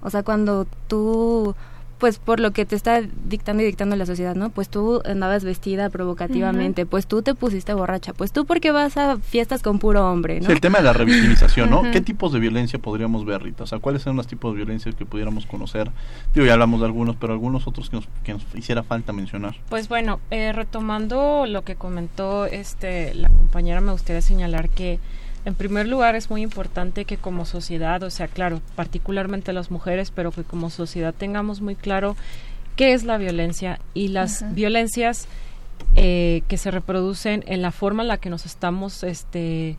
O 0.00 0.10
sea, 0.10 0.22
cuando 0.22 0.66
tú, 0.86 1.56
pues 1.98 2.20
por 2.20 2.38
lo 2.38 2.52
que 2.52 2.64
te 2.64 2.76
está 2.76 3.02
dictando 3.24 3.64
y 3.64 3.66
dictando 3.66 3.96
la 3.96 4.06
sociedad, 4.06 4.36
¿no? 4.36 4.50
Pues 4.50 4.68
tú 4.68 5.02
andabas 5.04 5.42
vestida 5.42 5.90
provocativamente, 5.90 6.86
pues 6.86 7.08
tú 7.08 7.22
te 7.22 7.34
pusiste 7.34 7.74
borracha, 7.74 8.12
pues 8.12 8.30
tú 8.30 8.46
porque 8.46 8.70
vas 8.70 8.96
a 8.96 9.18
fiestas 9.18 9.60
con 9.60 9.80
puro 9.80 10.08
hombre, 10.08 10.40
¿no? 10.40 10.50
el 10.50 10.60
tema 10.60 10.78
de 10.78 10.84
la 10.84 10.92
revictimización, 10.92 11.70
¿no? 11.70 11.82
¿Qué 11.92 12.00
tipos 12.00 12.32
de 12.32 12.38
violencia 12.38 12.78
podríamos 12.78 13.24
ver, 13.24 13.42
Rita? 13.42 13.64
O 13.64 13.66
sea, 13.66 13.80
¿cuáles 13.80 14.02
son 14.02 14.14
los 14.14 14.28
tipos 14.28 14.52
de 14.52 14.58
violencia 14.58 14.92
que 14.92 15.04
pudiéramos 15.04 15.46
conocer? 15.46 15.90
Digo, 16.32 16.46
ya 16.46 16.52
hablamos 16.52 16.78
de 16.80 16.86
algunos, 16.86 17.16
pero 17.16 17.32
algunos 17.32 17.66
otros 17.66 17.90
que 17.90 17.96
nos, 17.96 18.08
que 18.22 18.34
nos 18.34 18.44
hiciera 18.54 18.84
falta 18.84 19.12
mencionar. 19.12 19.56
Pues 19.68 19.88
bueno, 19.88 20.20
eh, 20.30 20.52
retomando 20.52 21.44
lo 21.46 21.62
que 21.62 21.74
comentó 21.74 22.46
este 22.46 23.14
la 23.14 23.28
compañera, 23.28 23.80
me 23.80 23.90
gustaría 23.90 24.22
señalar 24.22 24.68
que 24.68 25.00
en 25.44 25.54
primer 25.54 25.88
lugar, 25.88 26.14
es 26.14 26.30
muy 26.30 26.42
importante 26.42 27.04
que 27.04 27.16
como 27.16 27.44
sociedad, 27.44 28.02
o 28.02 28.10
sea, 28.10 28.28
claro, 28.28 28.60
particularmente 28.74 29.52
las 29.52 29.70
mujeres, 29.70 30.10
pero 30.10 30.30
que 30.30 30.44
como 30.44 30.70
sociedad 30.70 31.14
tengamos 31.16 31.60
muy 31.60 31.74
claro 31.74 32.16
qué 32.76 32.92
es 32.92 33.04
la 33.04 33.18
violencia 33.18 33.80
y 33.94 34.08
las 34.08 34.54
violencias 34.54 35.26
eh, 35.96 36.42
que 36.48 36.58
se 36.58 36.70
reproducen 36.70 37.44
en 37.46 37.62
la 37.62 37.72
forma 37.72 38.02
en 38.02 38.08
la 38.08 38.18
que 38.18 38.30
nos 38.30 38.46
estamos, 38.46 39.02
este, 39.02 39.76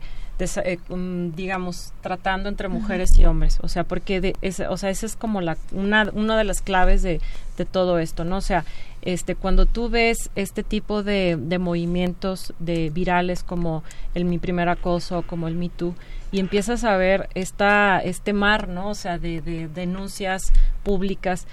digamos, 1.34 1.92
tratando 2.00 2.48
entre 2.48 2.68
mujeres 2.68 3.18
y 3.18 3.24
hombres. 3.24 3.58
O 3.62 3.68
sea, 3.68 3.84
porque, 3.84 4.20
de, 4.20 4.34
o 4.68 4.76
sea, 4.76 4.90
esa 4.90 5.06
es 5.06 5.16
como 5.16 5.40
la, 5.40 5.56
una, 5.72 6.10
una 6.12 6.36
de 6.36 6.44
las 6.44 6.62
claves 6.62 7.02
de, 7.02 7.20
de 7.56 7.64
todo 7.64 7.98
esto, 7.98 8.24
¿no? 8.24 8.38
O 8.38 8.40
sea, 8.40 8.64
este, 9.02 9.34
cuando 9.34 9.66
tú 9.66 9.88
ves 9.88 10.30
este 10.36 10.62
tipo 10.62 11.02
de, 11.02 11.36
de 11.38 11.58
movimientos 11.58 12.52
de 12.58 12.90
virales 12.90 13.42
como 13.42 13.82
el 14.14 14.24
Mi 14.24 14.38
Primer 14.38 14.68
Acoso, 14.68 15.22
como 15.22 15.48
el 15.48 15.54
Me 15.54 15.68
Too, 15.68 15.94
y 16.32 16.40
empiezas 16.40 16.84
a 16.84 16.96
ver 16.96 17.28
esta, 17.34 17.98
este 18.00 18.32
mar, 18.32 18.68
¿no? 18.68 18.90
O 18.90 18.94
sea, 18.94 19.18
de, 19.18 19.40
de 19.40 19.68
denuncias 19.68 20.52
públicas, 20.82 21.46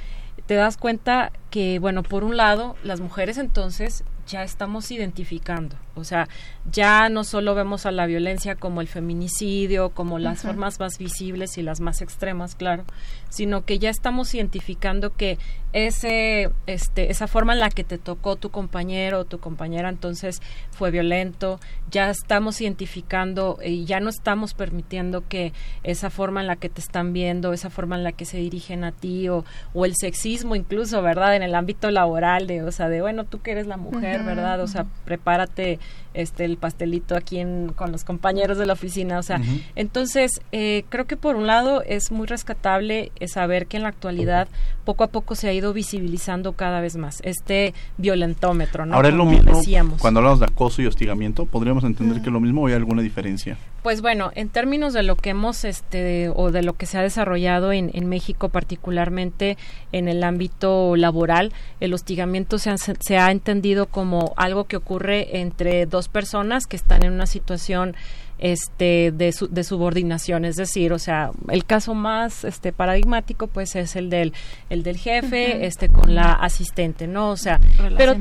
te 0.45 0.53
das 0.53 0.77
cuenta 0.77 1.31
que, 1.49 1.79
bueno, 1.79 2.03
por 2.03 2.23
un 2.23 2.37
lado, 2.37 2.75
las 2.83 2.99
mujeres 2.99 3.37
entonces 3.37 4.03
ya 4.27 4.43
estamos 4.43 4.91
identificando. 4.91 5.75
O 5.95 6.03
sea, 6.03 6.27
ya 6.71 7.09
no 7.09 7.23
solo 7.23 7.55
vemos 7.55 7.85
a 7.85 7.91
la 7.91 8.05
violencia 8.05 8.55
como 8.55 8.81
el 8.81 8.87
feminicidio, 8.87 9.89
como 9.89 10.19
las 10.19 10.41
formas 10.41 10.79
más 10.79 10.97
visibles 10.97 11.57
y 11.57 11.63
las 11.63 11.79
más 11.79 12.01
extremas, 12.01 12.55
claro, 12.55 12.83
sino 13.29 13.65
que 13.65 13.79
ya 13.79 13.89
estamos 13.89 14.33
identificando 14.35 15.15
que 15.15 15.39
ese, 15.85 16.49
este, 16.65 17.11
esa 17.11 17.27
forma 17.27 17.53
en 17.53 17.59
la 17.59 17.69
que 17.69 17.83
te 17.83 17.99
tocó 17.99 18.35
tu 18.35 18.49
compañero 18.49 19.19
o 19.19 19.25
tu 19.25 19.39
compañera 19.39 19.89
entonces 19.89 20.41
fue 20.71 20.89
violento, 20.89 21.59
ya 21.91 22.09
estamos 22.09 22.59
identificando 22.61 23.59
y 23.63 23.85
ya 23.85 23.99
no 23.99 24.09
estamos 24.09 24.55
permitiendo 24.55 25.27
que 25.27 25.53
esa 25.83 26.09
forma 26.09 26.41
en 26.41 26.47
la 26.47 26.55
que 26.55 26.69
te 26.69 26.81
están 26.81 27.13
viendo, 27.13 27.53
esa 27.53 27.69
forma 27.69 27.95
en 27.95 28.03
la 28.03 28.11
que 28.11 28.25
se 28.25 28.37
dirigen 28.37 28.83
a 28.83 28.91
ti 28.91 29.29
o, 29.29 29.45
o 29.75 29.85
el 29.85 29.95
sexismo 29.95 30.55
incluso, 30.55 31.03
¿verdad? 31.03 31.35
En 31.35 31.43
el 31.43 31.53
ámbito 31.53 31.91
laboral, 31.91 32.47
de, 32.47 32.63
o 32.63 32.71
sea, 32.71 32.89
de, 32.89 33.01
bueno, 33.01 33.25
tú 33.25 33.43
que 33.43 33.51
eres 33.51 33.67
la 33.67 33.77
mujer, 33.77 34.23
¿verdad? 34.23 34.59
O 34.61 34.67
sea, 34.67 34.87
prepárate 35.05 35.77
este 36.17 36.45
el 36.45 36.57
pastelito 36.57 37.15
aquí 37.15 37.41
con 37.75 37.91
los 37.91 38.03
compañeros 38.03 38.57
de 38.57 38.65
la 38.65 38.73
oficina, 38.73 39.19
o 39.19 39.23
sea, 39.23 39.41
entonces 39.75 40.41
eh, 40.51 40.83
creo 40.89 41.05
que 41.05 41.17
por 41.17 41.35
un 41.35 41.47
lado 41.47 41.81
es 41.83 42.11
muy 42.11 42.27
rescatable 42.27 43.11
saber 43.27 43.67
que 43.67 43.77
en 43.77 43.83
la 43.83 43.89
actualidad 43.89 44.47
poco 44.85 45.03
a 45.03 45.07
poco 45.07 45.35
se 45.35 45.49
ha 45.49 45.53
ido 45.53 45.73
visibilizando 45.73 46.53
cada 46.53 46.81
vez 46.81 46.95
más 46.95 47.19
este 47.23 47.73
violentómetro, 47.97 48.85
¿no? 48.85 48.95
Ahora 48.95 49.09
es 49.09 49.15
lo 49.15 49.25
mismo 49.25 49.61
cuando 49.99 50.19
hablamos 50.19 50.39
de 50.39 50.45
acoso 50.45 50.81
y 50.81 50.87
hostigamiento, 50.87 51.45
podríamos 51.45 51.83
entender 51.83 52.21
que 52.21 52.27
es 52.27 52.33
lo 52.33 52.39
mismo 52.39 52.63
o 52.63 52.67
hay 52.67 52.73
alguna 52.73 53.01
diferencia. 53.01 53.57
Pues 53.87 54.01
bueno, 54.01 54.33
en 54.35 54.49
términos 54.49 54.91
de 54.91 55.01
lo 55.01 55.15
que 55.15 55.29
hemos, 55.29 55.63
este, 55.63 56.27
o 56.35 56.51
de 56.51 56.61
lo 56.61 56.73
que 56.73 56.85
se 56.85 56.97
ha 56.97 57.01
desarrollado 57.01 57.71
en, 57.71 57.89
en 57.93 58.09
México, 58.09 58.49
particularmente 58.49 59.57
en 59.93 60.09
el 60.09 60.25
ámbito 60.25 60.97
laboral, 60.97 61.53
el 61.79 61.93
hostigamiento 61.93 62.57
se 62.57 62.75
se 62.77 63.17
ha 63.17 63.31
entendido 63.31 63.85
como 63.85 64.33
algo 64.35 64.65
que 64.65 64.75
ocurre 64.75 65.39
entre 65.39 65.85
dos 65.85 66.09
personas 66.09 66.67
que 66.67 66.75
están 66.75 67.05
en 67.05 67.13
una 67.13 67.27
situación 67.27 67.95
este 68.39 69.11
de, 69.11 69.33
de 69.49 69.63
subordinación. 69.63 70.45
Es 70.45 70.55
decir 70.55 70.93
o 70.93 70.99
sea 70.99 71.31
el 71.49 71.65
caso 71.65 71.93
más 71.93 72.43
este 72.43 72.71
paradigmático 72.71 73.47
pues 73.47 73.75
es 73.75 73.95
el 73.95 74.09
del 74.09 74.33
el 74.69 74.83
del 74.83 74.97
jefe 74.97 75.65
este 75.65 75.89
con 75.89 76.15
la 76.15 76.33
asistente 76.33 77.07
no 77.07 77.29
o 77.29 77.37
sea 77.37 77.59
pero 77.97 78.15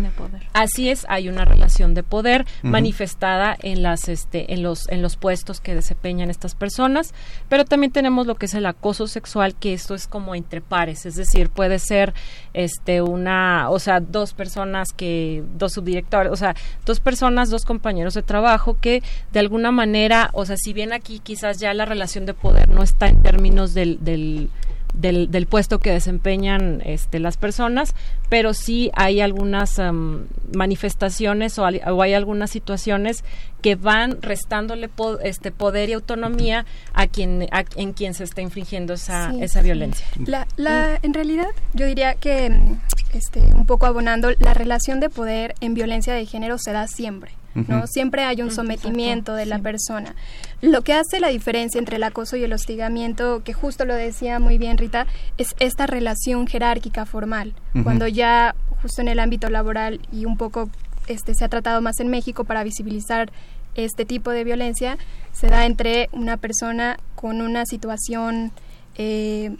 así 0.52 0.90
es 0.90 1.06
hay 1.08 1.28
una 1.28 1.44
relación 1.44 1.94
de 1.94 2.02
poder 2.02 2.46
manifestada 2.62 3.56
en 3.60 3.82
las 3.82 4.08
este 4.08 4.52
en 4.52 4.62
los 4.62 4.88
en 4.88 5.02
los 5.02 5.16
puestos 5.16 5.60
que 5.60 5.74
desempeñan 5.74 6.30
estas 6.30 6.54
personas 6.54 7.14
pero 7.48 7.64
también 7.64 7.92
tenemos 7.92 8.26
lo 8.26 8.36
que 8.36 8.46
es 8.46 8.54
el 8.54 8.66
acoso 8.66 9.06
sexual 9.06 9.54
que 9.54 9.72
esto 9.72 9.94
es 9.94 10.06
como 10.06 10.34
entre 10.34 10.60
pares 10.60 11.06
es 11.06 11.14
decir 11.14 11.50
puede 11.50 11.78
ser 11.78 12.14
este 12.54 13.02
una 13.02 13.70
o 13.70 13.78
sea 13.78 14.00
dos 14.00 14.32
personas 14.32 14.92
que 14.92 15.42
dos 15.56 15.72
subdirectores 15.72 16.32
o 16.32 16.36
sea 16.36 16.54
dos 16.84 17.00
personas 17.00 17.50
dos 17.50 17.64
compañeros 17.64 18.14
de 18.14 18.22
trabajo 18.22 18.76
que 18.80 19.02
de 19.32 19.40
alguna 19.40 19.70
manera 19.70 20.05
o 20.32 20.44
sea, 20.44 20.56
si 20.56 20.72
bien 20.72 20.92
aquí 20.92 21.20
quizás 21.20 21.58
ya 21.58 21.74
la 21.74 21.84
relación 21.84 22.26
de 22.26 22.34
poder 22.34 22.68
no 22.68 22.82
está 22.82 23.08
en 23.08 23.22
términos 23.22 23.74
del, 23.74 23.98
del, 24.02 24.50
del, 24.94 25.46
puesto 25.46 25.78
que 25.78 25.90
desempeñan 25.90 26.82
este, 26.84 27.18
las 27.18 27.36
personas, 27.36 27.94
pero 28.28 28.54
sí 28.54 28.90
hay 28.94 29.20
algunas 29.20 29.80
manifestaciones 30.54 31.58
o, 31.58 31.66
hay 31.66 32.14
algunas 32.14 32.50
situaciones 32.50 33.24
que 33.62 33.74
van 33.74 34.22
restándole 34.22 34.88
este 35.22 35.50
poder 35.50 35.88
y 35.90 35.94
autonomía 35.94 36.66
a 36.92 37.06
quien 37.06 37.48
en 37.76 37.92
quien 37.92 38.14
se 38.14 38.24
está 38.24 38.40
infringiendo 38.40 38.94
esa, 38.94 39.32
esa 39.40 39.60
violencia. 39.62 40.06
La, 40.24 40.46
la, 40.56 40.98
en 41.02 41.14
realidad, 41.14 41.48
yo 41.74 41.86
diría 41.86 42.14
que 42.14 42.50
este, 43.12 43.40
un 43.40 43.66
poco 43.66 43.86
abonando, 43.86 44.30
la 44.38 44.54
relación 44.54 45.00
de 45.00 45.10
poder 45.10 45.54
en 45.60 45.74
violencia 45.74 46.14
de 46.14 46.26
género 46.26 46.58
se 46.58 46.72
da 46.72 46.86
siempre. 46.86 47.32
¿No? 47.68 47.86
Siempre 47.86 48.24
hay 48.24 48.42
un 48.42 48.50
sometimiento 48.50 49.34
de 49.34 49.46
la 49.46 49.58
persona. 49.58 50.14
Lo 50.60 50.82
que 50.82 50.92
hace 50.92 51.20
la 51.20 51.28
diferencia 51.28 51.78
entre 51.78 51.96
el 51.96 52.02
acoso 52.02 52.36
y 52.36 52.44
el 52.44 52.52
hostigamiento, 52.52 53.42
que 53.44 53.52
justo 53.52 53.84
lo 53.84 53.94
decía 53.94 54.38
muy 54.38 54.58
bien 54.58 54.78
Rita, 54.78 55.06
es 55.38 55.54
esta 55.58 55.86
relación 55.86 56.46
jerárquica 56.46 57.06
formal. 57.06 57.54
Cuando 57.82 58.06
ya 58.06 58.54
justo 58.82 59.02
en 59.02 59.08
el 59.08 59.18
ámbito 59.18 59.48
laboral 59.48 60.00
y 60.12 60.24
un 60.24 60.36
poco 60.36 60.70
este 61.06 61.34
se 61.34 61.44
ha 61.44 61.48
tratado 61.48 61.80
más 61.82 62.00
en 62.00 62.08
México 62.08 62.44
para 62.44 62.64
visibilizar 62.64 63.30
este 63.74 64.04
tipo 64.04 64.30
de 64.30 64.44
violencia, 64.44 64.98
se 65.32 65.48
da 65.48 65.66
entre 65.66 66.08
una 66.12 66.36
persona 66.36 66.98
con 67.14 67.40
una 67.40 67.66
situación 67.66 68.50
eh, 68.96 69.54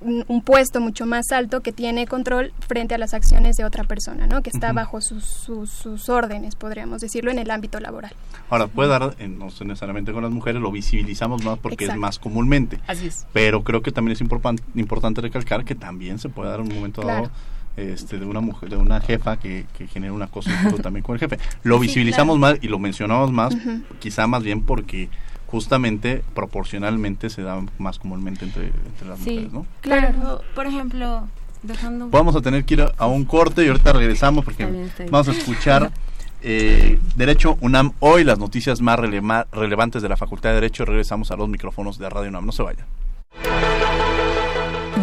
un, 0.00 0.42
puesto 0.42 0.80
mucho 0.80 1.06
más 1.06 1.32
alto 1.32 1.60
que 1.62 1.72
tiene 1.72 2.06
control 2.06 2.52
frente 2.66 2.94
a 2.94 2.98
las 2.98 3.14
acciones 3.14 3.56
de 3.56 3.64
otra 3.64 3.84
persona, 3.84 4.26
¿no? 4.26 4.42
que 4.42 4.50
está 4.50 4.72
bajo 4.72 5.00
sus, 5.00 5.24
sus, 5.24 6.08
órdenes, 6.08 6.54
podríamos 6.54 7.00
decirlo, 7.00 7.30
en 7.30 7.38
el 7.38 7.50
ámbito 7.50 7.80
laboral. 7.80 8.12
Ahora, 8.50 8.66
puede 8.66 8.90
dar, 8.90 9.16
no 9.28 9.46
necesariamente 9.64 10.12
con 10.12 10.22
las 10.22 10.32
mujeres, 10.32 10.60
lo 10.60 10.70
visibilizamos 10.70 11.44
más 11.44 11.58
porque 11.58 11.86
es 11.86 11.96
más 11.96 12.18
comúnmente. 12.18 12.78
Así 12.86 13.06
es. 13.06 13.26
Pero 13.32 13.64
creo 13.64 13.82
que 13.82 13.92
también 13.92 14.12
es 14.12 14.20
importante 14.20 15.20
recalcar 15.20 15.64
que 15.64 15.74
también 15.74 16.18
se 16.18 16.28
puede 16.28 16.50
dar 16.50 16.60
un 16.60 16.68
momento 16.68 17.02
dado 17.02 17.30
este, 17.76 18.18
de 18.18 18.24
una 18.24 18.40
mujer, 18.40 18.70
de 18.70 18.76
una 18.76 19.00
jefa 19.00 19.38
que, 19.38 19.66
que 19.76 19.86
genera 19.86 20.12
una 20.12 20.28
cosa 20.28 20.50
también 20.82 21.02
con 21.02 21.14
el 21.14 21.20
jefe. 21.20 21.38
Lo 21.62 21.78
visibilizamos 21.78 22.38
más 22.38 22.58
y 22.62 22.68
lo 22.68 22.78
mencionamos 22.78 23.32
más, 23.32 23.56
quizá 23.98 24.26
más 24.26 24.42
bien 24.42 24.62
porque 24.62 25.08
justamente 25.46 26.22
proporcionalmente 26.34 27.30
se 27.30 27.42
da 27.42 27.62
más 27.78 27.98
comúnmente 27.98 28.44
entre, 28.44 28.72
las 29.06 29.18
mujeres, 29.18 29.52
¿no? 29.52 29.66
Claro, 29.80 30.42
por 30.54 30.66
ejemplo, 30.66 31.28
dejando... 31.62 32.08
Vamos 32.08 32.34
a 32.36 32.40
tener 32.40 32.64
que 32.64 32.74
ir 32.74 32.84
a, 32.96 33.06
un 33.06 33.24
corte 33.24 33.64
y 33.64 33.68
ahorita 33.68 33.92
regresamos 33.92 34.44
porque 34.44 34.66
vamos 35.10 35.28
a 35.28 35.32
escuchar 35.32 35.90
eh, 36.42 36.98
Derecho 37.14 37.56
UNAM 37.60 37.92
hoy, 38.00 38.24
las 38.24 38.38
noticias 38.38 38.80
más 38.80 38.98
relevantes 38.98 40.02
de 40.02 40.08
la 40.08 40.16
Facultad 40.16 40.50
de 40.50 40.56
Derecho. 40.56 40.84
Regresamos 40.84 41.30
a 41.30 41.36
los 41.36 41.48
micrófonos 41.48 41.98
de 41.98 42.08
Radio 42.10 42.28
UNAM, 42.28 42.46
no 42.46 42.52
se 42.52 42.62
vayan. 42.62 42.86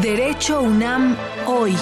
Derecho 0.01 0.61
UNAM 0.61 1.15
hoy. 1.45 1.75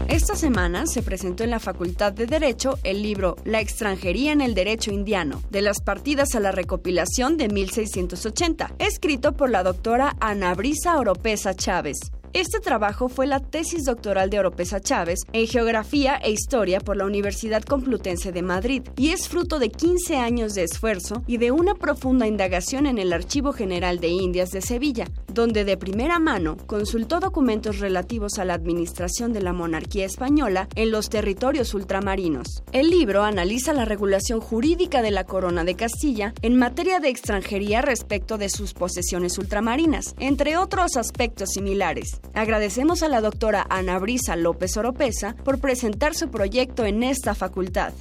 Esta 0.09 0.37
semana 0.37 0.87
se 0.87 1.03
presentó 1.03 1.42
en 1.42 1.48
la 1.48 1.59
Facultad 1.59 2.12
de 2.12 2.27
Derecho 2.27 2.79
el 2.85 3.03
libro 3.03 3.37
La 3.44 3.61
extranjería 3.61 4.33
en 4.33 4.42
el 4.42 4.55
derecho 4.55 4.92
indiano, 4.92 5.42
de 5.48 5.62
las 5.62 5.81
partidas 5.81 6.35
a 6.35 6.40
la 6.40 6.53
recopilación 6.53 7.38
de 7.38 7.48
1680, 7.48 8.75
escrito 8.79 9.33
por 9.33 9.48
la 9.48 9.62
doctora 9.62 10.14
Ana 10.20 10.55
Brisa 10.55 10.98
Oropesa 10.98 11.55
Chávez. 11.55 11.98
Este 12.34 12.60
trabajo 12.60 13.10
fue 13.10 13.26
la 13.26 13.40
tesis 13.40 13.84
doctoral 13.84 14.30
de 14.30 14.38
Oropesa 14.38 14.80
Chávez 14.80 15.18
en 15.34 15.46
Geografía 15.46 16.16
e 16.16 16.30
Historia 16.30 16.80
por 16.80 16.96
la 16.96 17.04
Universidad 17.04 17.62
Complutense 17.62 18.32
de 18.32 18.40
Madrid 18.40 18.82
y 18.96 19.10
es 19.10 19.28
fruto 19.28 19.58
de 19.58 19.68
15 19.68 20.16
años 20.16 20.54
de 20.54 20.62
esfuerzo 20.62 21.22
y 21.26 21.36
de 21.36 21.50
una 21.50 21.74
profunda 21.74 22.26
indagación 22.26 22.86
en 22.86 22.96
el 22.96 23.12
Archivo 23.12 23.52
General 23.52 24.00
de 24.00 24.08
Indias 24.08 24.48
de 24.48 24.62
Sevilla, 24.62 25.08
donde 25.30 25.66
de 25.66 25.76
primera 25.76 26.18
mano 26.18 26.56
consultó 26.66 27.20
documentos 27.20 27.80
relativos 27.80 28.38
a 28.38 28.46
la 28.46 28.54
administración 28.54 29.34
de 29.34 29.42
la 29.42 29.52
monarquía 29.52 30.06
española 30.06 30.68
en 30.74 30.90
los 30.90 31.10
territorios 31.10 31.74
ultramarinos. 31.74 32.62
El 32.72 32.88
libro 32.88 33.24
analiza 33.24 33.74
la 33.74 33.84
regulación 33.84 34.40
jurídica 34.40 35.02
de 35.02 35.10
la 35.10 35.24
corona 35.24 35.64
de 35.64 35.74
Castilla 35.74 36.32
en 36.40 36.56
materia 36.56 36.98
de 36.98 37.10
extranjería 37.10 37.82
respecto 37.82 38.38
de 38.38 38.48
sus 38.48 38.72
posesiones 38.72 39.36
ultramarinas, 39.36 40.14
entre 40.18 40.56
otros 40.56 40.96
aspectos 40.96 41.50
similares. 41.50 42.21
Agradecemos 42.35 43.02
a 43.02 43.08
la 43.08 43.20
doctora 43.20 43.66
Ana 43.68 43.98
Brisa 43.98 44.37
López 44.37 44.76
Oropesa 44.76 45.35
por 45.44 45.61
presentar 45.61 46.14
su 46.14 46.30
proyecto 46.30 46.85
en 46.85 47.02
esta 47.02 47.35
facultad. 47.35 47.92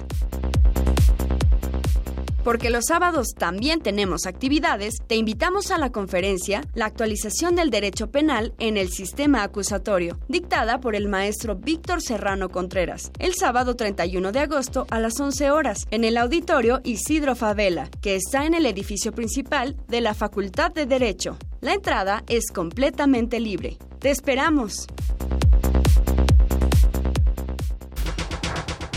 Porque 2.44 2.70
los 2.70 2.86
sábados 2.86 3.28
también 3.36 3.80
tenemos 3.80 4.26
actividades, 4.26 4.94
te 5.06 5.16
invitamos 5.16 5.70
a 5.70 5.78
la 5.78 5.90
conferencia 5.90 6.62
La 6.74 6.86
actualización 6.86 7.54
del 7.54 7.70
derecho 7.70 8.10
penal 8.10 8.54
en 8.58 8.76
el 8.76 8.90
sistema 8.90 9.42
acusatorio, 9.42 10.18
dictada 10.28 10.80
por 10.80 10.96
el 10.96 11.08
maestro 11.08 11.56
Víctor 11.56 12.02
Serrano 12.02 12.48
Contreras, 12.48 13.10
el 13.18 13.34
sábado 13.34 13.76
31 13.76 14.32
de 14.32 14.40
agosto 14.40 14.86
a 14.90 14.98
las 14.98 15.18
11 15.18 15.50
horas, 15.50 15.86
en 15.90 16.04
el 16.04 16.16
auditorio 16.16 16.80
Isidro 16.84 17.36
Favela, 17.36 17.88
que 18.00 18.16
está 18.16 18.44
en 18.46 18.54
el 18.54 18.66
edificio 18.66 19.12
principal 19.12 19.76
de 19.88 20.00
la 20.00 20.14
Facultad 20.14 20.72
de 20.72 20.86
Derecho. 20.86 21.36
La 21.60 21.74
entrada 21.74 22.24
es 22.28 22.50
completamente 22.52 23.38
libre. 23.38 23.78
¡Te 24.00 24.10
esperamos! 24.10 24.86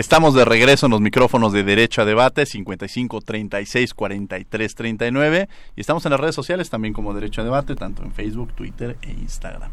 Estamos 0.00 0.32
de 0.32 0.46
regreso 0.46 0.86
en 0.86 0.92
los 0.92 1.02
micrófonos 1.02 1.52
de 1.52 1.62
Derecho 1.62 2.00
a 2.00 2.06
Debate 2.06 2.46
55 2.46 3.20
36 3.20 3.92
43 3.92 4.74
39 4.74 5.48
y 5.76 5.80
estamos 5.82 6.06
en 6.06 6.12
las 6.12 6.20
redes 6.20 6.34
sociales 6.34 6.70
también 6.70 6.94
como 6.94 7.12
Derecho 7.12 7.42
a 7.42 7.44
Debate, 7.44 7.74
tanto 7.74 8.02
en 8.02 8.10
Facebook, 8.10 8.54
Twitter 8.54 8.96
e 9.02 9.10
Instagram. 9.10 9.70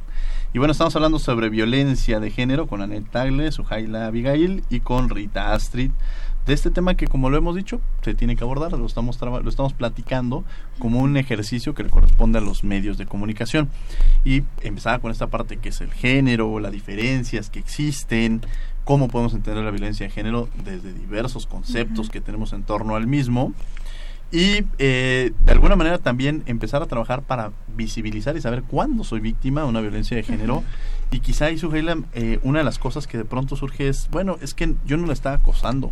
Y 0.54 0.58
bueno, 0.58 0.74
estamos 0.74 0.94
hablando 0.98 1.18
sobre 1.18 1.48
violencia 1.48 2.20
de 2.20 2.30
género 2.30 2.68
con 2.68 2.82
Anel 2.82 3.06
Tagle, 3.06 3.54
Sujaila 3.54 4.08
Abigail 4.08 4.66
y 4.70 4.82
con 4.82 5.10
Rita 5.10 5.54
Astrid 5.54 5.92
de 6.46 6.54
este 6.54 6.72
tema 6.72 6.96
que 6.96 7.08
como 7.08 7.30
lo 7.30 7.38
hemos 7.38 7.56
dicho 7.56 7.82
se 8.02 8.13
tiene 8.13 8.36
que 8.36 8.44
abordar, 8.44 8.72
lo 8.72 8.86
estamos, 8.86 9.20
lo 9.22 9.50
estamos 9.50 9.74
platicando 9.74 10.44
como 10.80 11.00
un 11.00 11.16
ejercicio 11.16 11.74
que 11.74 11.84
le 11.84 11.90
corresponde 11.90 12.40
a 12.40 12.42
los 12.42 12.66
medios 12.66 12.98
de 12.98 13.06
comunicación. 13.06 13.70
Y 14.26 14.44
empezaba 14.62 15.00
con 15.00 15.12
esta 15.12 15.28
parte 15.28 15.58
que 15.58 15.70
es 15.70 15.80
el 15.80 15.94
género, 15.94 16.60
las 16.60 16.72
diferencias 16.74 17.50
que 17.50 17.60
existen, 17.60 18.42
cómo 18.88 19.10
podemos 19.10 19.34
entender 19.34 19.65
la 19.65 19.69
violencia 19.69 20.08
de 20.08 20.13
género 20.13 20.47
desde 20.63 20.93
diversos 20.93 21.45
conceptos 21.45 22.10
que 22.10 22.21
tenemos 22.21 22.54
en 22.54 22.63
torno 22.63 22.95
al 22.95 23.06
mismo. 23.06 23.52
Y 24.32 24.63
eh, 24.78 25.34
de 25.45 25.52
alguna 25.52 25.76
manera 25.76 25.97
también 25.97 26.43
empezar 26.45 26.82
a 26.82 26.86
trabajar 26.86 27.21
para 27.21 27.52
visibilizar 27.76 28.38
y 28.38 28.41
saber 28.41 28.63
cuándo 28.63 29.04
soy 29.04 29.19
víctima 29.19 29.62
de 29.63 29.67
una 29.67 29.82
violencia 29.82 30.15
de 30.15 30.23
género. 30.23 30.63
Y 31.12 31.19
quizá 31.19 31.47
ahí 31.47 31.60
eh, 32.13 32.39
una 32.43 32.60
de 32.60 32.63
las 32.63 32.80
cosas 32.80 33.08
que 33.08 33.17
de 33.17 33.26
pronto 33.26 33.58
surge 33.58 33.89
es 33.89 34.08
bueno 34.10 34.38
es 34.41 34.54
que 34.54 34.73
yo 34.86 34.95
no 34.95 35.06
la 35.06 35.13
estaba 35.13 35.36
acosando. 35.36 35.91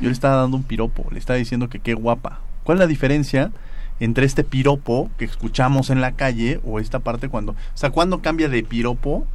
Yo 0.00 0.06
le 0.06 0.12
estaba 0.12 0.36
dando 0.36 0.56
un 0.56 0.62
piropo 0.62 1.08
le 1.10 1.18
estaba 1.18 1.38
diciendo 1.38 1.68
que 1.68 1.78
qué 1.78 1.92
guapa. 1.92 2.40
¿cuál 2.64 2.78
es 2.78 2.80
la 2.80 2.86
diferencia? 2.86 3.52
entre 4.00 4.24
este 4.24 4.44
piropo 4.44 5.10
que 5.18 5.24
escuchamos 5.24 5.90
en 5.90 6.00
la 6.00 6.12
calle 6.12 6.60
o 6.64 6.78
esta 6.78 7.00
parte 7.00 7.28
cuando, 7.28 7.52
o 7.52 7.56
sea, 7.74 7.90
cuándo 7.90 8.22
cambia 8.22 8.48
de 8.48 8.62
piropo 8.62 9.26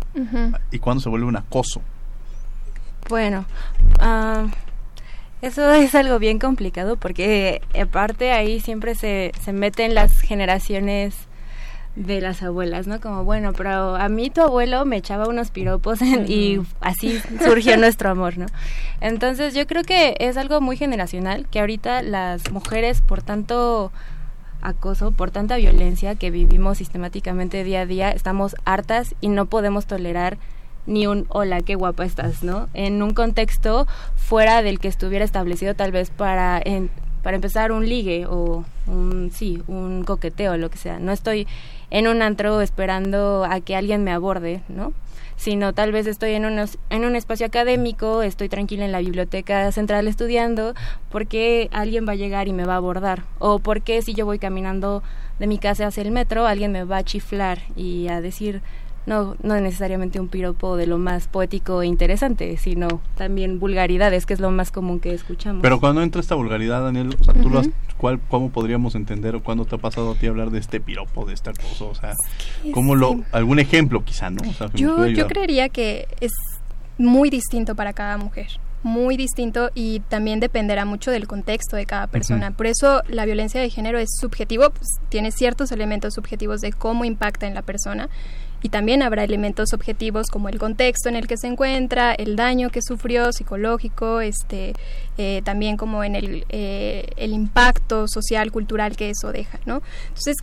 y 0.71 0.79
cuándo 0.79 1.01
se 1.01 1.09
vuelve 1.09 1.27
un 1.27 1.35
acoso. 1.35 1.81
Bueno, 3.09 3.45
ah, 3.99 4.47
eso 5.41 5.71
es 5.73 5.93
algo 5.95 6.19
bien 6.19 6.39
complicado 6.39 6.97
porque 6.97 7.61
aparte 7.79 8.31
ahí 8.31 8.59
siempre 8.59 8.95
se, 8.95 9.31
se 9.41 9.53
meten 9.53 9.93
las 9.93 10.19
generaciones 10.19 11.15
de 11.95 12.21
las 12.21 12.41
abuelas, 12.41 12.87
¿no? 12.87 12.99
Como, 12.99 13.23
bueno, 13.23 13.53
pero 13.53 13.95
a 13.95 14.09
mí 14.09 14.29
tu 14.29 14.41
abuelo 14.41 14.83
me 14.85 14.97
echaba 14.97 15.27
unos 15.27 15.51
piropos 15.51 16.01
y 16.01 16.59
así 16.81 17.19
surgió 17.43 17.77
nuestro 17.77 18.09
amor, 18.09 18.37
¿no? 18.37 18.47
Entonces 18.99 19.53
yo 19.53 19.67
creo 19.67 19.83
que 19.83 20.15
es 20.19 20.37
algo 20.37 20.59
muy 20.59 20.75
generacional, 20.75 21.47
que 21.51 21.59
ahorita 21.59 22.01
las 22.01 22.51
mujeres, 22.51 23.01
por 23.01 23.21
tanto 23.21 23.91
acoso, 24.61 25.11
por 25.11 25.29
tanta 25.29 25.57
violencia 25.57 26.15
que 26.15 26.31
vivimos 26.31 26.79
sistemáticamente 26.79 27.63
día 27.63 27.81
a 27.81 27.85
día, 27.85 28.11
estamos 28.11 28.55
hartas 28.65 29.13
y 29.21 29.27
no 29.27 29.45
podemos 29.45 29.85
tolerar 29.85 30.37
ni 30.85 31.07
un 31.07 31.25
hola, 31.29 31.61
qué 31.61 31.75
guapa 31.75 32.05
estás, 32.05 32.43
¿no? 32.43 32.67
En 32.73 33.01
un 33.01 33.13
contexto 33.13 33.87
fuera 34.15 34.61
del 34.61 34.79
que 34.79 34.87
estuviera 34.87 35.25
establecido 35.25 35.75
tal 35.75 35.91
vez 35.91 36.09
para, 36.09 36.61
para 37.21 37.35
empezar 37.35 37.71
un 37.71 37.87
ligue 37.87 38.25
o 38.27 38.65
un, 38.87 39.31
sí, 39.33 39.61
un 39.67 40.03
coqueteo, 40.03 40.57
lo 40.57 40.69
que 40.69 40.77
sea. 40.77 40.99
No 40.99 41.11
estoy 41.11 41.47
en 41.89 42.07
un 42.07 42.21
antro 42.21 42.61
esperando 42.61 43.45
a 43.49 43.61
que 43.61 43.75
alguien 43.75 44.03
me 44.03 44.11
aborde, 44.11 44.61
¿no? 44.67 44.93
Sino 45.35 45.73
tal 45.73 45.91
vez 45.91 46.05
estoy 46.05 46.31
en, 46.31 46.45
unos, 46.45 46.77
en 46.89 47.05
un 47.05 47.15
espacio 47.15 47.45
académico, 47.45 48.21
estoy 48.21 48.49
tranquila 48.49 48.85
en 48.85 48.91
la 48.91 48.99
biblioteca 48.99 49.71
central 49.71 50.07
estudiando, 50.07 50.73
porque 51.09 51.69
alguien 51.71 52.07
va 52.07 52.13
a 52.13 52.15
llegar 52.15 52.47
y 52.47 52.53
me 52.53 52.65
va 52.65 52.73
a 52.73 52.77
abordar. 52.77 53.23
O 53.39 53.59
porque 53.59 54.01
si 54.01 54.13
yo 54.13 54.25
voy 54.25 54.37
caminando 54.37 55.01
de 55.39 55.47
mi 55.47 55.57
casa 55.57 55.87
hacia 55.87 56.03
el 56.03 56.11
metro, 56.11 56.45
alguien 56.45 56.71
me 56.71 56.83
va 56.83 56.97
a 56.97 57.03
chiflar 57.03 57.59
y 57.75 58.07
a 58.07 58.21
decir, 58.21 58.61
no, 59.05 59.35
no 59.43 59.59
necesariamente 59.59 60.19
un 60.19 60.27
piropo 60.27 60.77
de 60.77 60.87
lo 60.87 60.97
más 60.97 61.27
poético 61.27 61.81
e 61.81 61.87
interesante, 61.87 62.57
sino 62.57 63.01
también 63.15 63.59
vulgaridades, 63.59 64.25
que 64.25 64.33
es 64.33 64.39
lo 64.39 64.51
más 64.51 64.71
común 64.71 64.99
que 64.99 65.13
escuchamos. 65.13 65.61
Pero 65.61 65.79
cuando 65.79 66.01
entra 66.01 66.21
esta 66.21 66.35
vulgaridad, 66.35 66.83
Daniel, 66.83 67.15
o 67.19 67.23
sea, 67.23 67.33
¿tú 67.33 67.49
cuál, 67.97 68.19
¿cómo 68.29 68.49
podríamos 68.49 68.95
entender 68.95 69.35
o 69.35 69.43
cuándo 69.43 69.65
te 69.65 69.75
ha 69.75 69.79
pasado 69.79 70.11
a 70.11 70.15
ti 70.15 70.27
hablar 70.27 70.51
de 70.51 70.59
este 70.59 70.79
piropo, 70.79 71.25
de 71.25 71.33
esta 71.33 71.51
cosa? 71.53 71.85
O 71.85 71.95
sea, 71.95 72.13
¿cómo 72.73 72.95
lo, 72.95 73.23
algún 73.31 73.59
ejemplo 73.59 74.03
quizá, 74.03 74.29
¿no? 74.29 74.41
yo, 74.73 75.07
yo 75.07 75.27
creería 75.27 75.69
que 75.69 76.07
es 76.19 76.31
muy 76.97 77.29
distinto 77.29 77.75
para 77.75 77.93
cada 77.93 78.17
mujer 78.17 78.47
muy 78.83 79.15
distinto 79.15 79.71
y 79.73 80.01
también 80.01 80.39
dependerá 80.39 80.85
mucho 80.85 81.09
del 81.09 81.25
contexto 81.25 81.75
de 81.75 81.85
cada 81.85 82.07
persona. 82.07 82.51
Por 82.51 82.67
eso 82.67 83.01
la 83.07 83.25
violencia 83.25 83.59
de 83.61 83.69
género 83.69 83.97
es 83.97 84.09
subjetivo, 84.19 84.69
pues, 84.69 84.87
tiene 85.09 85.31
ciertos 85.31 85.71
elementos 85.71 86.13
subjetivos 86.13 86.59
de 86.59 86.73
cómo 86.73 87.05
impacta 87.05 87.47
en 87.47 87.53
la 87.53 87.61
persona 87.61 88.09
y 88.63 88.69
también 88.69 89.03
habrá 89.03 89.25
elementos 89.25 89.73
objetivos 89.73 90.27
como 90.31 90.47
el 90.49 90.57
contexto 90.57 91.09
en 91.09 91.15
el 91.15 91.27
que 91.27 91.37
se 91.37 91.47
encuentra, 91.47 92.13
el 92.13 92.37
daño 92.37 92.69
que 92.69 92.81
sufrió 92.81 93.31
psicológico, 93.33 94.21
este, 94.21 94.73
eh, 95.17 95.41
también 95.43 95.75
como 95.75 96.03
en 96.03 96.15
el, 96.15 96.45
eh, 96.47 97.07
el 97.17 97.33
impacto 97.33 98.07
social, 98.07 98.51
cultural 98.51 98.95
que 98.95 99.09
eso 99.09 99.33
deja, 99.33 99.59
¿no? 99.65 99.83
Entonces, 100.07 100.37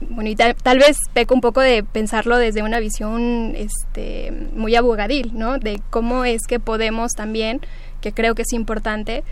bueno, 0.00 0.30
y 0.30 0.36
tal, 0.36 0.78
vez 0.78 0.96
peco 1.12 1.34
un 1.34 1.42
poco 1.42 1.60
de 1.60 1.82
pensarlo 1.82 2.38
desde 2.38 2.62
una 2.62 2.80
visión 2.80 3.54
este, 3.54 4.32
muy 4.56 4.74
abogadil, 4.74 5.32
¿no? 5.34 5.58
De 5.58 5.82
cómo 5.90 6.24
es 6.24 6.40
que 6.48 6.58
podemos 6.58 7.12
también, 7.12 7.60
que 8.00 8.12
creo 8.12 8.34
que 8.34 8.42
es 8.42 8.54
importante, 8.54 9.22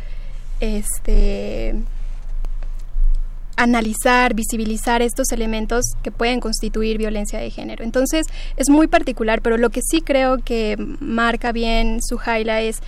este, 0.61 1.75
analizar, 3.59 4.35
visibilizar 4.35 5.03
estos 5.03 5.33
elementos 5.33 5.85
que 6.03 6.11
pueden 6.11 6.41
constituir 6.41 6.97
violencia 6.97 7.41
de 7.41 7.51
género. 7.51 7.85
Entonces, 7.85 8.27
es 8.57 8.71
muy 8.71 8.87
particular, 8.87 9.43
pero 9.43 9.59
lo 9.59 9.71
que 9.71 9.81
sí 9.83 10.01
creo 10.01 10.39
que 10.39 10.77
marca 11.01 11.53
bien 11.53 11.99
su 12.01 12.17
Suhaila 12.17 12.63
es 12.63 12.81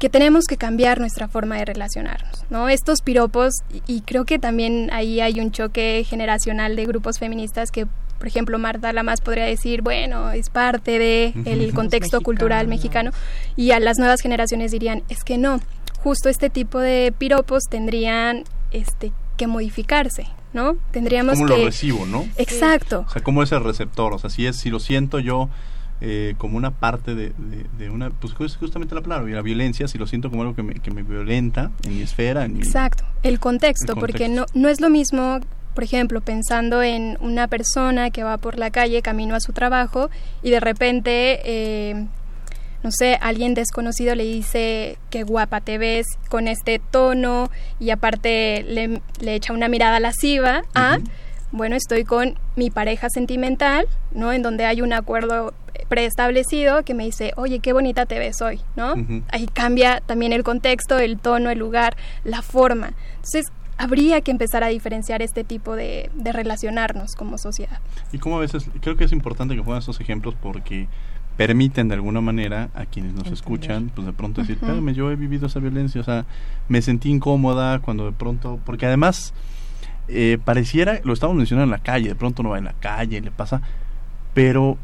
que 0.00 0.08
tenemos 0.08 0.46
que 0.46 0.56
cambiar 0.56 0.98
nuestra 0.98 1.28
forma 1.28 1.56
de 1.56 1.64
relacionarnos, 1.64 2.44
¿no? 2.50 2.68
Estos 2.68 3.00
piropos, 3.02 3.54
y, 3.86 4.00
creo 4.00 4.24
que 4.24 4.40
también 4.40 4.90
ahí 4.92 5.20
hay 5.20 5.40
un 5.40 5.52
choque 5.52 6.04
generacional 6.06 6.74
de 6.74 6.84
grupos 6.84 7.20
feministas 7.20 7.70
que, 7.70 7.86
por 8.18 8.26
ejemplo, 8.26 8.58
Marta 8.58 8.92
Lamas 8.92 9.20
podría 9.20 9.44
decir, 9.44 9.82
bueno, 9.82 10.32
es 10.32 10.50
parte 10.50 10.98
del 10.98 11.46
el 11.46 11.72
contexto 11.72 12.20
cultural 12.20 12.66
mexicano, 12.66 13.12
y 13.56 13.70
a 13.70 13.78
las 13.78 13.98
nuevas 13.98 14.20
generaciones 14.20 14.72
dirían, 14.72 15.04
es 15.08 15.22
que 15.22 15.38
no, 15.38 15.60
justo 16.02 16.28
este 16.28 16.50
tipo 16.50 16.80
de 16.80 17.14
piropos 17.16 17.62
tendrían 17.70 18.42
este 18.72 19.12
que 19.36 19.46
modificarse, 19.46 20.26
¿no? 20.52 20.76
Tendríamos 20.90 21.34
¿Cómo 21.34 21.46
que... 21.46 21.58
lo 21.58 21.64
recibo, 21.66 22.06
no? 22.06 22.26
Exacto. 22.36 23.04
O 23.06 23.10
sea, 23.10 23.22
¿cómo 23.22 23.42
es 23.42 23.52
el 23.52 23.62
receptor? 23.62 24.12
O 24.12 24.18
sea, 24.18 24.30
si, 24.30 24.46
es, 24.46 24.56
si 24.56 24.70
lo 24.70 24.80
siento 24.80 25.18
yo 25.18 25.48
eh, 26.00 26.34
como 26.38 26.56
una 26.56 26.70
parte 26.70 27.14
de, 27.14 27.32
de, 27.78 27.90
una... 27.90 28.10
Pues 28.10 28.34
justamente 28.34 28.94
la 28.94 29.00
palabra, 29.00 29.32
la 29.32 29.42
violencia, 29.42 29.88
si 29.88 29.98
lo 29.98 30.06
siento 30.06 30.30
como 30.30 30.42
algo 30.42 30.54
que 30.54 30.62
me, 30.62 30.74
que 30.74 30.90
me 30.90 31.02
violenta 31.02 31.70
en 31.84 31.96
mi 31.96 32.02
esfera. 32.02 32.44
En 32.44 32.56
Exacto. 32.56 33.04
el, 33.22 33.40
contexto, 33.40 33.94
porque 33.94 34.28
no, 34.28 34.46
no 34.54 34.68
es 34.68 34.80
lo 34.80 34.90
mismo 34.90 35.40
por 35.74 35.82
ejemplo, 35.82 36.20
pensando 36.20 36.82
en 36.82 37.18
una 37.20 37.48
persona 37.48 38.10
que 38.10 38.22
va 38.22 38.38
por 38.38 38.58
la 38.58 38.70
calle 38.70 39.02
camino 39.02 39.34
a 39.34 39.40
su 39.40 39.52
trabajo 39.52 40.08
y 40.40 40.50
de 40.50 40.60
repente, 40.60 41.40
eh, 41.44 42.06
no 42.84 42.90
sé, 42.92 43.18
alguien 43.22 43.54
desconocido 43.54 44.14
le 44.14 44.24
dice 44.24 44.98
qué 45.08 45.22
guapa 45.22 45.62
te 45.62 45.78
ves 45.78 46.06
con 46.28 46.48
este 46.48 46.78
tono 46.78 47.50
y 47.80 47.88
aparte 47.88 48.62
le, 48.62 49.00
le 49.20 49.34
echa 49.34 49.54
una 49.54 49.68
mirada 49.68 50.00
lasciva 50.00 50.64
a, 50.74 50.98
bueno, 51.50 51.76
estoy 51.76 52.04
con 52.04 52.38
mi 52.56 52.70
pareja 52.70 53.08
sentimental, 53.08 53.88
¿no? 54.12 54.34
En 54.34 54.42
donde 54.42 54.66
hay 54.66 54.82
un 54.82 54.92
acuerdo 54.92 55.54
preestablecido 55.88 56.84
que 56.84 56.92
me 56.92 57.06
dice, 57.06 57.32
oye, 57.36 57.60
qué 57.60 57.72
bonita 57.72 58.04
te 58.04 58.18
ves 58.18 58.42
hoy, 58.42 58.60
¿no? 58.76 58.94
Ahí 59.28 59.46
cambia 59.46 60.02
también 60.04 60.34
el 60.34 60.44
contexto, 60.44 60.98
el 60.98 61.18
tono, 61.18 61.48
el 61.48 61.58
lugar, 61.58 61.96
la 62.22 62.42
forma. 62.42 62.92
Entonces, 63.14 63.46
habría 63.78 64.20
que 64.20 64.30
empezar 64.30 64.62
a 64.62 64.68
diferenciar 64.68 65.22
este 65.22 65.42
tipo 65.42 65.74
de, 65.74 66.10
de 66.14 66.32
relacionarnos 66.32 67.14
como 67.14 67.38
sociedad. 67.38 67.80
Y 68.12 68.18
como 68.18 68.36
a 68.36 68.40
veces, 68.40 68.66
creo 68.82 68.96
que 68.96 69.04
es 69.04 69.12
importante 69.12 69.56
que 69.56 69.62
pongan 69.62 69.78
esos 69.78 70.00
ejemplos 70.00 70.34
porque 70.40 70.86
permiten 71.36 71.88
de 71.88 71.94
alguna 71.94 72.20
manera 72.20 72.70
a 72.74 72.86
quienes 72.86 73.12
nos 73.14 73.26
escuchan, 73.28 73.90
pues 73.94 74.06
de 74.06 74.12
pronto 74.12 74.40
decir, 74.40 74.56
espérame, 74.56 74.92
yo 74.92 75.10
he 75.10 75.16
vivido 75.16 75.46
esa 75.46 75.58
violencia, 75.58 76.00
o 76.00 76.04
sea, 76.04 76.26
me 76.68 76.80
sentí 76.80 77.10
incómoda 77.10 77.80
cuando 77.80 78.06
de 78.06 78.12
pronto, 78.12 78.60
porque 78.64 78.86
además 78.86 79.34
eh, 80.08 80.38
pareciera, 80.44 81.00
lo 81.02 81.12
estamos 81.12 81.36
mencionando 81.36 81.64
en 81.64 81.78
la 81.78 81.84
calle, 81.84 82.08
de 82.08 82.14
pronto 82.14 82.42
no 82.42 82.50
va 82.50 82.58
en 82.58 82.64
la 82.64 82.74
calle, 82.74 83.20
le 83.20 83.30
pasa, 83.30 83.62
pero 84.32 84.78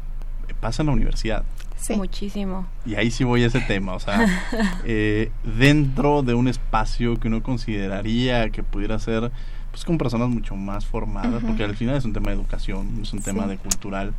pasa 0.61 0.83
en 0.83 0.87
la 0.87 0.93
universidad. 0.93 1.43
Sí. 1.77 1.95
Muchísimo. 1.95 2.67
Y 2.85 2.95
ahí 2.95 3.09
sí 3.09 3.23
voy 3.23 3.43
a 3.43 3.47
ese 3.47 3.59
tema, 3.61 3.93
o 3.95 3.99
sea, 3.99 4.25
eh, 4.85 5.31
dentro 5.43 6.21
de 6.21 6.35
un 6.35 6.47
espacio 6.47 7.19
que 7.19 7.27
uno 7.27 7.41
consideraría 7.41 8.49
que 8.51 8.61
pudiera 8.61 8.99
ser, 8.99 9.31
pues 9.71 9.83
con 9.83 9.97
personas 9.97 10.29
mucho 10.29 10.55
más 10.55 10.85
formadas, 10.85 11.43
porque 11.43 11.63
al 11.63 11.75
final 11.75 11.95
es 11.95 12.05
un 12.05 12.13
tema 12.13 12.29
de 12.29 12.35
educación, 12.35 12.99
es 13.01 13.11
un 13.13 13.21
tema 13.21 13.47
de 13.47 13.57
cultural, 13.57 14.13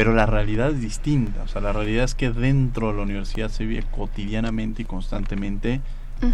pero 0.00 0.14
la 0.14 0.24
realidad 0.24 0.70
es 0.70 0.80
distinta, 0.80 1.42
o 1.42 1.48
sea, 1.48 1.60
la 1.60 1.74
realidad 1.74 2.04
es 2.04 2.14
que 2.14 2.30
dentro 2.30 2.88
de 2.88 2.94
la 2.94 3.02
universidad 3.02 3.50
se 3.50 3.66
vive 3.66 3.84
cotidianamente 3.94 4.80
y 4.80 4.84
constantemente 4.86 5.82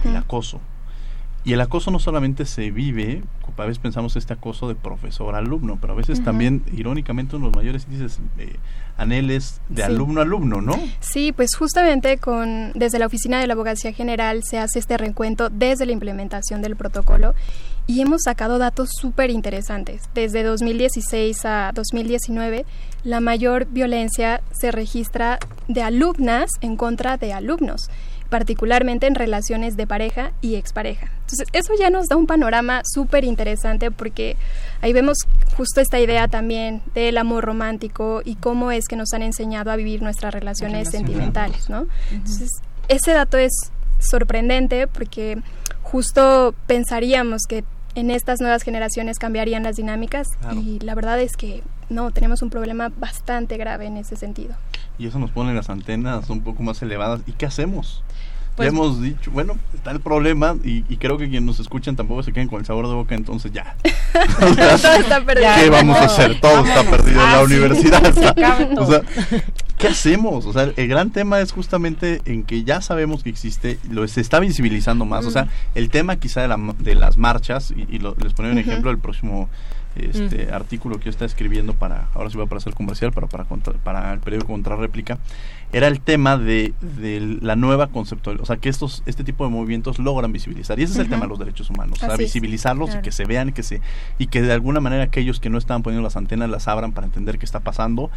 el 0.05 0.15
acoso. 0.15 0.61
Y 1.43 1.53
el 1.53 1.61
acoso 1.61 1.91
no 1.91 1.99
solamente 1.99 2.45
se 2.45 2.71
vive, 2.71 3.25
a 3.57 3.63
veces 3.63 3.81
pensamos 3.81 4.15
este 4.15 4.35
acoso 4.35 4.69
de 4.69 4.77
profesor-alumno, 4.77 5.79
pero 5.81 5.95
a 5.95 5.97
veces 5.97 6.23
también, 6.23 6.63
irónicamente, 6.77 7.35
uno 7.35 7.47
de 7.47 7.51
los 7.51 7.57
mayores 7.57 7.87
índices 7.91 8.21
eh, 8.39 8.55
aneles 8.97 9.61
de 9.69 9.83
alumno-alumno, 9.83 10.61
¿no? 10.61 10.79
Sí, 11.01 11.33
pues 11.33 11.57
justamente 11.57 12.19
con 12.19 12.73
desde 12.75 13.01
la 13.01 13.07
Oficina 13.07 13.41
de 13.41 13.49
la 13.49 13.55
Abogacía 13.55 13.93
General 13.93 14.45
se 14.45 14.61
hace 14.61 14.79
este 14.79 14.97
reencuentro 14.97 15.51
desde 15.51 15.87
la 15.87 15.93
implementación 15.93 16.63
del 16.63 16.77
protocolo 16.77 17.35
y 17.87 18.01
hemos 18.01 18.23
sacado 18.25 18.59
datos 18.59 18.91
súper 19.01 19.31
interesantes. 19.31 20.03
Desde 20.15 20.43
2016 20.43 21.45
a 21.45 21.73
2019, 21.75 22.65
la 23.07 23.21
mayor 23.21 23.67
violencia 23.67 24.43
se 24.51 24.73
registra 24.73 25.39
de 25.69 25.83
alumnas 25.83 26.51
en 26.61 26.77
contra 26.77 27.17
de 27.17 27.33
alumnos 27.33 27.89
particularmente 28.29 29.07
en 29.07 29.15
relaciones 29.15 29.77
de 29.77 29.87
pareja 29.87 30.33
y 30.41 30.57
expareja. 30.57 31.13
Entonces, 31.21 31.47
eso 31.53 31.75
ya 31.79 31.91
nos 31.91 32.09
da 32.09 32.17
un 32.17 32.27
panorama 32.27 32.83
súper 32.85 33.23
interesante 33.23 33.93
porque 33.93 34.37
ahí 34.81 34.93
vemos 34.93 35.19
justo 35.57 35.81
esta 35.81 36.01
idea 36.01 36.27
también 36.27 36.83
del 36.93 37.19
amor 37.19 37.45
romántico 37.45 38.23
y 38.25 38.35
cómo 38.35 38.73
es 38.73 38.89
que 38.89 38.97
nos 38.97 39.13
han 39.13 39.23
enseñado 39.23 39.71
a 39.71 39.77
vivir 39.77 40.03
nuestras 40.03 40.35
relaciones 40.35 40.91
sentimentales, 40.91 41.71
¿no? 41.71 41.87
Entonces, 42.11 42.51
ese 42.89 43.13
dato 43.13 43.39
es 43.39 43.53
sorprendente 44.01 44.89
porque 44.89 45.39
justo 45.83 46.53
pensaríamos 46.67 47.43
que 47.49 47.63
en 47.95 48.11
estas 48.11 48.41
nuevas 48.41 48.65
generaciones 48.65 49.21
cambiarían 49.21 49.63
las 49.63 49.77
dinámicas 49.77 50.27
y 50.53 50.81
la 50.81 50.97
verdad 50.97 51.21
es 51.21 51.37
que 51.37 51.63
no, 51.89 52.11
tenemos 52.11 52.43
un 52.43 52.51
problema 52.51 52.91
bastante 52.99 53.57
grave 53.57 53.87
en 53.87 53.97
ese 53.97 54.17
sentido. 54.17 54.55
Y 54.99 55.07
eso 55.07 55.19
nos 55.19 55.31
pone 55.31 55.55
las 55.55 55.71
antenas 55.71 56.31
un 56.31 56.43
poco 56.43 56.63
más 56.63 56.81
elevadas. 56.83 57.21
¿Y 57.27 57.33
qué 57.33 57.47
hacemos? 57.47 58.03
Pues, 58.57 58.71
hemos 58.71 59.03
dicho, 59.03 59.31
bueno, 59.31 59.59
está 59.75 59.91
el 59.91 60.01
problema 60.01 60.57
y, 60.65 60.83
creo 60.97 61.19
que 61.19 61.29
quienes 61.29 61.43
nos 61.43 61.61
escuchan 61.61 61.95
tampoco 61.95 62.23
se 62.23 62.33
queden 62.33 62.49
con 62.49 62.59
el 62.59 62.65
sabor 62.65 62.89
de 62.89 62.95
boca, 62.95 63.15
entonces 63.15 63.53
ya. 63.53 63.77
Todo 64.33 64.95
está 64.95 65.23
perdido. 65.23 65.51
¿Qué 65.57 65.69
vamos 65.69 65.99
a 65.99 66.05
hacer? 66.05 66.41
Todo 66.41 66.65
está 66.65 66.83
perdido 66.85 67.23
en 67.23 67.33
la 67.33 67.39
ah, 67.39 67.43
universidad. 67.43 68.03
o 68.79 68.87
sea, 68.87 69.03
¿qué 69.77 69.89
hacemos? 69.89 70.47
O 70.47 70.55
sea, 70.55 70.73
el 70.75 70.89
gran 70.89 71.11
tema 71.11 71.41
es 71.41 71.53
justamente 71.53 72.23
en 72.25 72.45
que 72.45 72.65
ya 72.65 72.81
sabemos 72.81 73.23
que 73.23 73.29
existe, 73.29 73.79
lo 73.91 74.09
se 74.09 74.23
está 74.23 74.41
visibilizando 74.41 75.05
más. 75.05 75.27
O 75.27 75.31
sea, 75.31 75.49
el 75.75 75.91
tema 75.91 76.17
quizá 76.17 76.41
de, 76.41 76.49
la, 76.49 76.57
de 76.79 76.95
las 76.95 77.19
marchas, 77.19 77.73
y, 77.73 77.99
les 77.99 78.33
pongo 78.33 78.51
un 78.51 78.59
ejemplo, 78.59 78.91
el 78.91 78.99
próximo 78.99 79.51
este 79.97 80.53
artículo 80.53 80.99
que 80.99 81.05
yo 81.07 81.11
estaba 81.11 81.27
escribiendo 81.27 81.75
para, 81.75 82.09
ahora 82.15 82.31
sí 82.31 82.37
va 82.37 82.47
para 82.47 82.59
hacer 82.59 82.75
comercial, 82.75 83.13
para, 83.13 83.27
para, 83.27 83.45
para 83.45 84.13
el 84.13 84.21
periódico 84.21 84.53
Contrarréplica, 84.53 85.19
era 85.73 85.89
el 85.89 86.01
tema 86.01 86.39
de, 86.39 86.75
de 86.81 87.39
la 87.41 87.57
nueva 87.57 87.89
conceptual, 87.89 88.41
o 88.41 88.47
sea, 88.47 88.57
que 88.57 88.69
estos 88.69 89.03
este 89.07 89.25
tipo 89.25 89.45
de 89.45 89.51
movimientos 89.51 89.99
logran 89.99 90.33
visibilizar. 90.33 90.79
Y 90.79 90.85
ese 90.85 90.95
es 90.95 90.99
el 91.01 91.09
tema 91.09 91.23
de 91.23 91.29
los 91.29 91.39
derechos 91.39 91.71
humanos, 91.71 92.03
o 92.03 92.07
sea, 92.07 92.17
visibilizarlos 92.17 92.95
y 92.95 93.03
que 93.03 93.13
se 93.13 93.25
vean 93.25 93.53
que 93.53 93.63
se 93.63 93.81
y 94.19 94.29
que 94.29 94.43
de 94.43 94.53
alguna 94.53 94.81
manera 94.81 95.03
aquellos 95.03 95.41
que 95.41 95.51
no 95.51 95.59
estaban 95.59 95.83
poniendo 95.83 96.03
las 96.03 96.17
antenas 96.17 96.49
las 96.49 96.69
abran 96.69 96.93
para 96.93 97.07
entender 97.07 97.39
qué 97.39 97.45
está 97.45 97.61
pasando. 97.61 98.11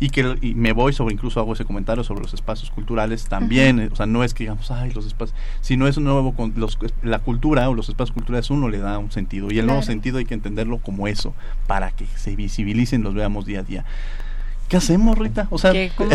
Y 0.00 0.10
que 0.10 0.36
y 0.42 0.54
me 0.54 0.72
voy 0.72 0.92
sobre 0.92 1.14
incluso 1.14 1.40
hago 1.40 1.52
ese 1.52 1.64
comentario 1.64 2.04
sobre 2.04 2.22
los 2.22 2.34
espacios 2.34 2.70
culturales 2.70 3.26
también, 3.26 3.88
o 3.92 3.96
sea, 3.96 4.06
no 4.06 4.24
es 4.24 4.34
que 4.34 4.44
digamos, 4.44 4.70
ay, 4.70 4.92
los 4.92 5.06
espacios, 5.06 5.38
sino 5.60 5.86
es 5.86 5.96
un 5.96 6.04
nuevo 6.04 6.34
los, 6.56 6.78
la 7.02 7.20
cultura 7.20 7.68
o 7.70 7.74
los 7.74 7.88
espacios 7.88 8.14
culturales 8.14 8.50
uno 8.50 8.68
le 8.68 8.78
da 8.78 8.98
un 8.98 9.10
sentido. 9.10 9.48
Y 9.50 9.58
el 9.58 9.66
nuevo 9.66 9.82
sentido 9.82 10.18
hay 10.18 10.24
que 10.24 10.34
entenderlo 10.34 10.78
como 10.78 11.08
eso, 11.08 11.34
para 11.66 11.90
que 11.90 12.06
se 12.16 12.36
visibilicen, 12.36 13.02
los 13.02 13.14
veamos 13.14 13.46
día 13.46 13.60
a 13.60 13.62
día. 13.62 13.84
¿Qué 14.68 14.76
hacemos, 14.76 15.16
Rita? 15.16 15.46
O 15.50 15.58
sea, 15.58 15.72
¿Cómo 15.96 16.10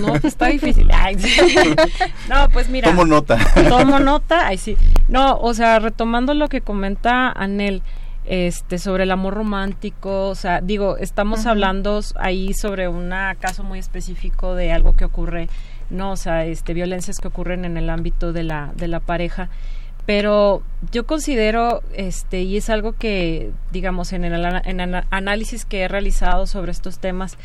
no, 0.00 0.08
pues 0.12 0.24
está 0.24 0.46
difícil. 0.46 0.88
No, 2.28 2.48
pues 2.50 2.68
mira. 2.68 2.88
Tomo 2.88 3.04
nota. 3.04 3.38
Tomo 3.68 3.98
nota, 3.98 4.46
ay 4.46 4.58
sí. 4.58 4.76
No, 5.08 5.36
o 5.38 5.54
sea, 5.54 5.78
retomando 5.78 6.34
lo 6.34 6.48
que 6.48 6.60
comenta 6.60 7.30
Anel, 7.30 7.82
este, 8.24 8.78
sobre 8.78 9.04
el 9.04 9.10
amor 9.10 9.34
romántico, 9.34 10.28
o 10.28 10.34
sea, 10.34 10.60
digo, 10.60 10.96
estamos 10.98 11.46
hablando 11.46 12.00
ahí 12.16 12.54
sobre 12.54 12.86
un 12.88 13.12
caso 13.40 13.64
muy 13.64 13.78
específico 13.78 14.54
de 14.54 14.72
algo 14.72 14.94
que 14.94 15.04
ocurre, 15.04 15.48
no, 15.88 16.12
o 16.12 16.16
sea, 16.16 16.44
este, 16.44 16.74
violencias 16.74 17.18
que 17.18 17.26
ocurren 17.26 17.64
en 17.64 17.76
el 17.76 17.90
ámbito 17.90 18.32
de 18.32 18.44
la, 18.44 18.70
de 18.76 18.88
la 18.88 19.00
pareja 19.00 19.48
pero 20.06 20.62
yo 20.90 21.06
considero 21.06 21.82
este 21.94 22.42
y 22.42 22.56
es 22.56 22.68
algo 22.68 22.94
que 22.94 23.52
digamos 23.70 24.12
en 24.12 24.24
el, 24.24 24.44
en 24.64 24.80
el 24.80 25.04
análisis 25.10 25.64
que 25.64 25.82
he 25.82 25.88
realizado 25.88 26.46
sobre 26.46 26.72
estos 26.72 26.98
temas 26.98 27.36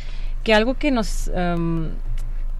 que 0.45 0.53
algo 0.53 0.75
que 0.75 0.91
nos 0.91 1.27
em, 1.35 1.89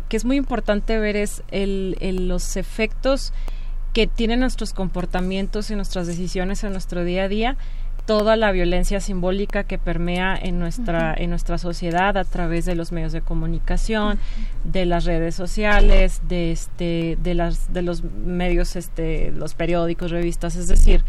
que 0.10 0.18
es 0.18 0.26
muy 0.26 0.36
importante 0.36 1.00
ver 1.00 1.16
es 1.16 1.44
el, 1.52 1.96
los 2.28 2.58
efectos 2.58 3.32
que 3.94 4.08
tienen 4.08 4.42
nuestros 4.42 4.74
comportamientos 4.74 5.72
y 5.72 5.76
nuestras 5.76 6.06
decisiones 6.08 6.64
en 6.64 6.74
nuestro 6.74 7.06
día 7.06 7.24
a 7.24 7.28
día 7.30 7.58
toda 8.06 8.36
la 8.36 8.52
violencia 8.52 9.00
simbólica 9.00 9.64
que 9.64 9.78
permea 9.78 10.38
en 10.40 10.60
nuestra 10.60 11.14
en 11.16 11.30
nuestra 11.30 11.58
sociedad 11.58 12.18
a 12.18 12.24
través 12.24 12.66
de 12.66 12.76
los 12.76 12.92
medios 12.92 13.14
de 13.14 13.22
comunicación, 13.22 14.20
de 14.64 14.86
las 14.86 15.06
redes 15.06 15.34
sociales, 15.34 16.22
de 16.28 16.52
este 16.52 17.18
de 17.22 17.34
las 17.34 17.72
de 17.74 17.82
los 17.82 18.04
medios 18.04 18.76
este 18.76 19.32
los 19.32 19.54
periódicos, 19.56 20.12
revistas, 20.12 20.56
es 20.56 20.68
decir, 20.68 21.04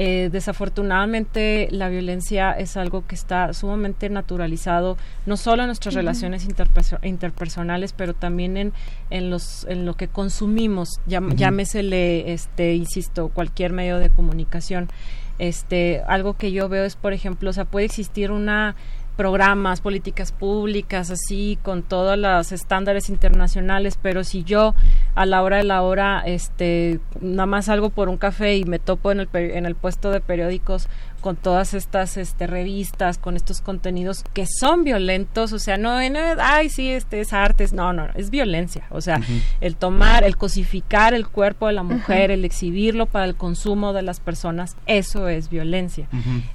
eh, 0.00 0.28
desafortunadamente 0.30 1.66
la 1.72 1.88
violencia 1.88 2.52
es 2.52 2.76
algo 2.76 3.04
que 3.08 3.16
está 3.16 3.52
sumamente 3.52 4.08
naturalizado, 4.08 4.96
no 5.26 5.36
solo 5.36 5.64
en 5.64 5.66
nuestras 5.66 5.92
relaciones 5.94 6.46
interpersonales, 7.02 7.92
pero 7.94 8.14
también 8.14 8.56
en, 8.56 8.72
en, 9.10 9.28
los, 9.28 9.64
en 9.64 9.86
lo 9.86 9.94
que 9.94 10.06
consumimos, 10.06 11.00
llámesele, 11.06 12.32
este, 12.32 12.76
insisto, 12.76 13.30
cualquier 13.30 13.72
medio 13.72 13.98
de 13.98 14.08
comunicación. 14.08 14.88
Este, 15.40 16.02
algo 16.06 16.34
que 16.34 16.52
yo 16.52 16.68
veo 16.68 16.84
es, 16.84 16.94
por 16.94 17.12
ejemplo, 17.12 17.50
o 17.50 17.52
sea, 17.52 17.64
puede 17.64 17.86
existir 17.86 18.30
una 18.30 18.76
programas, 19.18 19.80
políticas 19.80 20.30
públicas, 20.30 21.10
así, 21.10 21.58
con 21.64 21.82
todos 21.82 22.16
los 22.16 22.52
estándares 22.52 23.08
internacionales, 23.08 23.98
pero 24.00 24.22
si 24.22 24.44
yo 24.44 24.76
a 25.16 25.26
la 25.26 25.42
hora 25.42 25.56
de 25.56 25.64
la 25.64 25.82
hora, 25.82 26.22
este, 26.24 27.00
nada 27.20 27.46
más 27.46 27.64
salgo 27.64 27.90
por 27.90 28.08
un 28.08 28.16
café 28.16 28.56
y 28.56 28.64
me 28.64 28.78
topo 28.78 29.10
en 29.10 29.18
el, 29.18 29.28
en 29.32 29.66
el 29.66 29.74
puesto 29.74 30.12
de 30.12 30.20
periódicos 30.20 30.88
con 31.20 31.34
todas 31.34 31.74
estas 31.74 32.16
este, 32.16 32.46
revistas, 32.46 33.18
con 33.18 33.34
estos 33.34 33.60
contenidos 33.60 34.24
que 34.34 34.46
son 34.46 34.84
violentos, 34.84 35.52
o 35.52 35.58
sea, 35.58 35.76
no, 35.76 36.00
en, 36.00 36.16
ay, 36.16 36.68
sí, 36.68 36.88
este 36.88 37.20
es 37.20 37.32
artes, 37.32 37.72
no, 37.72 37.92
no, 37.92 38.06
es 38.14 38.30
violencia, 38.30 38.84
o 38.90 39.00
sea, 39.00 39.20
el 39.60 39.74
tomar, 39.74 40.22
el 40.22 40.36
cosificar 40.36 41.12
el 41.12 41.26
cuerpo 41.26 41.66
de 41.66 41.72
la 41.72 41.82
mujer, 41.82 42.30
el 42.30 42.44
exhibirlo 42.44 43.06
para 43.06 43.24
el 43.24 43.34
consumo 43.34 43.92
de 43.92 44.02
las 44.02 44.20
personas, 44.20 44.76
eso 44.86 45.26
es 45.26 45.50
violencia. 45.50 46.06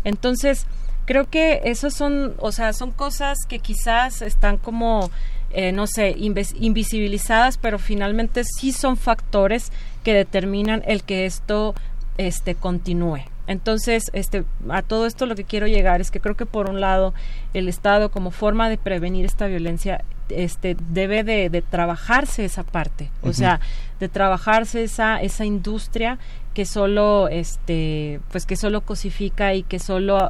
Entonces, 0.06 0.66
creo 1.06 1.30
que 1.30 1.62
esos 1.66 1.94
son, 1.94 2.34
o 2.40 2.52
sea, 2.52 2.74
son 2.74 2.92
cosas 2.92 3.38
que 3.48 3.60
quizás 3.60 4.22
están 4.22 4.58
como, 4.58 5.12
eh, 5.52 5.72
no 5.72 5.88
sé, 5.88 6.16
invisibilizadas, 6.18 7.58
pero 7.58 7.80
finalmente 7.80 8.44
sí 8.44 8.72
son 8.72 8.98
factores 8.98 9.72
que 10.04 10.14
determinan 10.14 10.84
el 10.86 11.04
que 11.04 11.26
esto 11.26 11.76
este 12.18 12.56
continúe. 12.56 13.22
Entonces, 13.46 14.04
este, 14.14 14.46
a 14.70 14.82
todo 14.82 15.06
esto 15.06 15.26
lo 15.26 15.36
que 15.36 15.44
quiero 15.44 15.68
llegar 15.68 16.00
es 16.00 16.12
que 16.12 16.22
creo 16.22 16.36
que 16.36 16.46
por 16.46 16.70
un 16.70 16.80
lado 16.80 17.14
el 17.54 17.68
Estado 17.68 18.10
como 18.10 18.32
forma 18.32 18.70
de 18.70 18.78
prevenir 18.78 19.26
esta 19.26 19.48
violencia 19.48 20.04
este 20.30 20.78
debe 20.90 21.26
de, 21.26 21.50
de 21.50 21.62
trabajarse 21.62 22.46
esa 22.46 22.64
parte, 22.64 23.12
o 23.22 23.34
sea, 23.34 23.60
de 24.00 24.08
trabajarse 24.08 24.84
esa 24.84 25.22
esa 25.22 25.44
industria 25.44 26.18
que 26.54 26.66
solo 26.66 27.28
este 27.28 28.20
pues 28.32 28.46
que 28.46 28.56
solo 28.56 28.82
cosifica 28.82 29.54
y 29.54 29.64
que 29.64 29.80
solo 29.80 30.30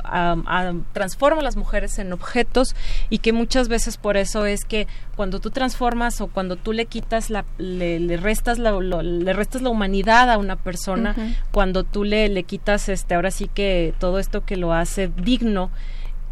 transforma 0.93 1.41
a 1.41 1.43
las 1.43 1.55
mujeres 1.55 1.99
en 1.99 2.13
objetos 2.13 2.75
y 3.09 3.19
que 3.19 3.33
muchas 3.33 3.67
veces 3.67 3.97
por 3.97 4.17
eso 4.17 4.45
es 4.45 4.65
que 4.65 4.87
cuando 5.15 5.39
tú 5.39 5.51
transformas 5.51 6.21
o 6.21 6.27
cuando 6.27 6.55
tú 6.55 6.73
le 6.73 6.85
quitas 6.85 7.29
la 7.29 7.45
le, 7.57 8.17
restas 8.17 8.57
la 8.57 8.71
le 8.79 9.33
restas 9.33 9.61
la 9.61 9.69
humanidad 9.69 10.31
a 10.31 10.37
una 10.37 10.55
persona 10.55 11.15
cuando 11.51 11.83
tú 11.83 12.03
le 12.03 12.29
le 12.29 12.43
quitas 12.43 12.89
este 12.89 13.15
ahora 13.15 13.31
sí 13.31 13.49
que 13.53 13.93
todo 13.99 14.19
esto 14.19 14.45
que 14.45 14.57
lo 14.57 14.73
hace 14.73 15.09
digno 15.09 15.71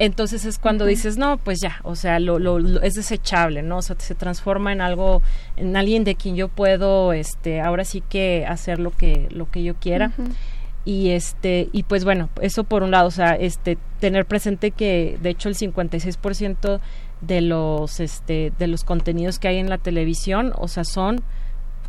entonces 0.01 0.45
es 0.45 0.57
cuando 0.57 0.87
dices, 0.87 1.17
no, 1.17 1.37
pues 1.37 1.59
ya, 1.61 1.79
o 1.83 1.95
sea, 1.95 2.19
lo, 2.19 2.39
lo, 2.39 2.81
es 2.81 2.95
desechable, 2.95 3.61
¿no? 3.61 3.77
O 3.77 3.81
sea, 3.83 3.95
se 3.99 4.15
transforma 4.15 4.71
en 4.71 4.81
algo, 4.81 5.21
en 5.57 5.77
alguien 5.77 6.03
de 6.03 6.15
quien 6.15 6.35
yo 6.35 6.47
puedo, 6.47 7.13
este, 7.13 7.61
ahora 7.61 7.85
sí 7.85 8.01
que 8.01 8.43
hacer 8.47 8.79
lo 8.79 8.89
que, 8.89 9.27
lo 9.29 9.51
que 9.51 9.61
yo 9.61 9.75
quiera. 9.75 10.11
Y 10.85 11.09
este, 11.09 11.69
y 11.71 11.83
pues 11.83 12.03
bueno, 12.03 12.29
eso 12.41 12.63
por 12.63 12.81
un 12.81 12.89
lado, 12.89 13.09
o 13.09 13.11
sea, 13.11 13.35
este, 13.35 13.77
tener 13.99 14.25
presente 14.25 14.71
que 14.71 15.19
de 15.21 15.29
hecho 15.29 15.49
el 15.49 15.55
56% 15.55 16.79
de 17.21 17.41
los, 17.41 17.99
este, 17.99 18.51
de 18.57 18.65
los 18.65 18.83
contenidos 18.83 19.37
que 19.37 19.49
hay 19.49 19.59
en 19.59 19.69
la 19.69 19.77
televisión, 19.77 20.51
o 20.57 20.67
sea, 20.67 20.83
son 20.83 21.21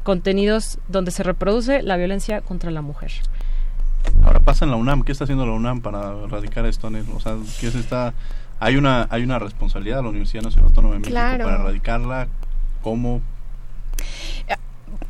contenidos 0.03 0.79
donde 0.87 1.13
se 1.13 1.23
reproduce 1.23 1.83
la 1.83 1.97
violencia 1.97 2.43
contra 2.43 2.71
la 2.71 2.83
mujer. 2.83 3.13
Ahora 4.25 4.41
pasa 4.41 4.65
en 4.65 4.71
la 4.71 4.77
UNAM. 4.77 5.03
¿Qué 5.03 5.13
está 5.13 5.25
haciendo 5.25 5.47
la 5.47 5.53
UNAM 5.53 5.81
para 5.81 6.13
erradicar 6.25 6.67
esto? 6.67 6.91
O 7.15 7.21
sea, 7.21 7.37
¿qué 7.61 7.71
se 7.71 7.81
está...? 7.81 8.15
Hay 8.61 8.77
una, 8.77 9.09
hay 9.11 9.25
una 9.25 9.41
responsabilidad 9.41 9.97
de 9.97 10.03
la 10.05 10.09
Universidad 10.11 10.45
Nacional 10.45 10.69
Autónoma 10.69 10.95
de 10.95 11.01
México 11.01 11.17
para 11.17 11.55
erradicarla. 11.55 12.29
¿Cómo? 12.81 13.21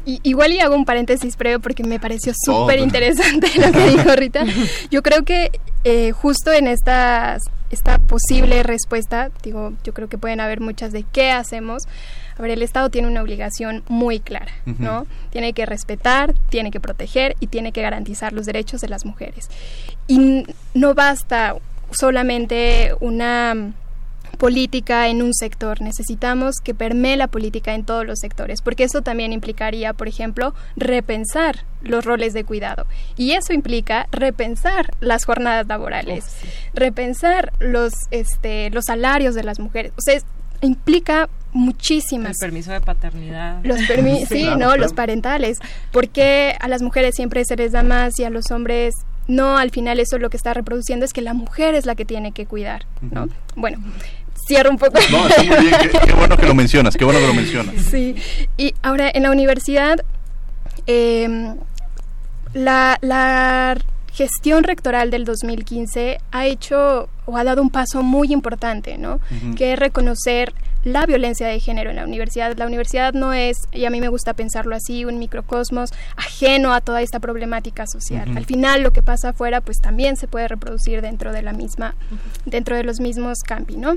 igual 0.05 0.53
y 0.53 0.61
hago 0.61 0.75
un 0.75 0.85
paréntesis 0.85 1.37
previo 1.37 1.61
porque 1.61 1.85
me 1.85 2.01
pareció 2.01 2.33
súper 2.45 2.79
interesante 2.79 3.49
lo 3.57 3.71
que 3.73 3.87
dijo 3.89 4.17
Rita. 4.17 4.45
Yo 4.91 5.03
creo 5.03 5.25
que 5.25 5.51
eh, 5.85 6.13
justo 6.13 6.53
en 6.53 6.67
esta 6.67 7.39
posible 8.07 8.63
respuesta, 8.63 9.31
digo, 9.43 9.73
yo 9.83 9.95
creo 9.95 10.09
que 10.09 10.19
pueden 10.19 10.41
haber 10.41 10.61
muchas 10.61 10.93
de 10.93 11.05
qué 11.05 11.31
hacemos, 11.31 11.85
a 12.43 12.49
ver, 12.49 12.51
el 12.59 12.63
Estado 12.63 12.91
tiene 12.91 13.07
una 13.07 13.23
obligación 13.23 13.85
muy 13.89 14.19
clara, 14.19 14.51
¿no? 14.67 15.07
Tiene 15.31 15.53
que 15.53 15.65
respetar, 15.65 16.35
tiene 16.51 16.73
que 16.73 16.81
proteger 16.81 17.37
y 17.39 17.47
tiene 17.47 17.71
que 17.71 17.83
garantizar 17.83 18.33
los 18.33 18.47
derechos 18.47 18.81
de 18.81 18.89
las 18.89 19.05
mujeres. 19.05 19.49
Y 20.09 20.45
no 20.75 20.95
basta 20.95 21.55
solamente 21.93 22.95
una 22.99 23.75
política 24.39 25.07
en 25.07 25.23
un 25.23 25.35
sector, 25.35 25.81
necesitamos 25.81 26.57
que 26.57 26.75
permee 26.75 27.17
la 27.17 27.29
política 27.29 27.75
en 27.75 27.85
todos 27.85 28.05
los 28.05 28.19
sectores, 28.19 28.61
porque 28.61 28.83
eso 28.83 29.03
también 29.03 29.33
implicaría, 29.33 29.93
por 29.93 30.09
ejemplo, 30.09 30.53
repensar 30.75 31.65
los 31.81 32.05
roles 32.05 32.33
de 32.33 32.43
cuidado. 32.43 32.87
Y 33.17 33.33
eso 33.33 33.53
implica 33.53 34.09
repensar 34.11 34.91
las 34.99 35.27
jornadas 35.27 35.69
laborales, 35.69 36.25
repensar 36.75 37.53
los, 37.61 37.93
este, 38.11 38.71
los 38.71 38.87
salarios 38.87 39.37
de 39.37 39.45
las 39.45 39.61
mujeres. 39.61 39.93
O 39.97 40.01
sea, 40.01 40.21
implica 40.61 41.29
muchísimas. 41.53 42.41
El 42.41 42.49
permiso 42.49 42.73
de 42.73 42.81
paternidad. 42.81 43.61
Los 43.65 43.79
sí, 44.29 44.49
no, 44.59 44.77
los 44.77 44.93
parentales. 44.93 45.59
Porque 45.91 46.57
a 46.61 46.69
las 46.69 46.83
mujeres 46.83 47.15
siempre 47.15 47.45
se 47.45 47.57
les 47.57 47.73
da 47.73 47.83
más 47.83 48.19
y 48.19 48.25
a 48.25 48.31
los 48.31 48.51
hombres 48.51 48.95
no, 49.29 49.57
al 49.57 49.71
final 49.71 50.01
eso 50.01 50.19
lo 50.19 50.31
que 50.31 50.37
está 50.37 50.53
reproduciendo 50.53 51.05
es 51.05 51.13
que 51.13 51.23
la 51.23 51.35
mujer 51.35 51.75
es 51.75 51.87
la 51.87 51.95
que 51.95 52.05
tiene 52.05 52.33
que 52.33 52.47
cuidar, 52.47 52.87
¿no? 53.01 53.29
Bueno, 53.55 53.79
cierro 54.47 54.71
un 54.71 54.79
poco. 54.79 54.99
No, 55.11 55.29
está 55.29 55.43
muy 55.45 55.57
bien, 55.61 55.75
qué, 56.07 56.13
bueno 56.13 56.37
que 56.37 56.47
lo 56.47 56.55
mencionas, 56.55 56.97
qué 56.97 57.05
bueno 57.05 57.21
que 57.21 57.27
lo 57.29 57.35
mencionas. 57.35 57.75
Sí, 57.91 58.17
y 58.57 58.75
ahora 58.83 59.11
en 59.13 59.23
la 59.23 59.31
universidad, 59.31 60.01
em, 60.87 61.57
la, 62.53 62.99
la 63.01 63.77
gestión 64.13 64.65
rectoral 64.65 65.11
del 65.11 65.25
2015 65.25 66.19
ha 66.33 66.47
hecho 66.47 67.09
o 67.25 67.37
ha 67.37 67.45
dado 67.45 67.63
un 67.63 67.71
paso 67.71 68.03
muy 68.03 68.33
importante, 68.33 68.99
¿no? 68.99 69.21
Que 69.57 69.75
es 69.75 69.79
reconocer 69.79 70.53
la 70.85 71.07
violencia 71.07 71.47
de 71.47 71.61
género 71.61 71.91
en 71.91 71.97
la 71.97 72.05
universidad. 72.05 72.57
La 72.57 72.67
universidad 72.67 73.15
no 73.15 73.33
es, 73.33 73.57
y 73.73 73.85
a 73.85 73.91
mí 73.91 74.01
me 74.01 74.09
gusta 74.09 74.35
pensarlo 74.35 74.75
así, 74.75 75.05
un 75.05 75.19
microcosmos 75.19 75.91
ajeno 76.17 76.73
a 76.73 76.81
toda 76.81 77.03
esta 77.03 77.21
problemática 77.21 77.87
social. 77.87 78.37
Al 78.37 78.45
final 78.45 78.83
lo 78.83 78.93
que 78.93 79.03
pasa 79.03 79.31
afuera 79.31 79.61
pues 79.61 79.79
también 79.79 80.17
se 80.17 80.29
puede 80.29 80.49
reproducir 80.49 81.03
dentro 81.03 81.33
de 81.33 81.43
la 81.43 81.53
misma, 81.53 81.95
dentro 82.45 82.77
de 82.77 82.85
los 82.85 83.01
mismos 83.01 83.39
campi, 83.47 83.77
¿no? 83.77 83.97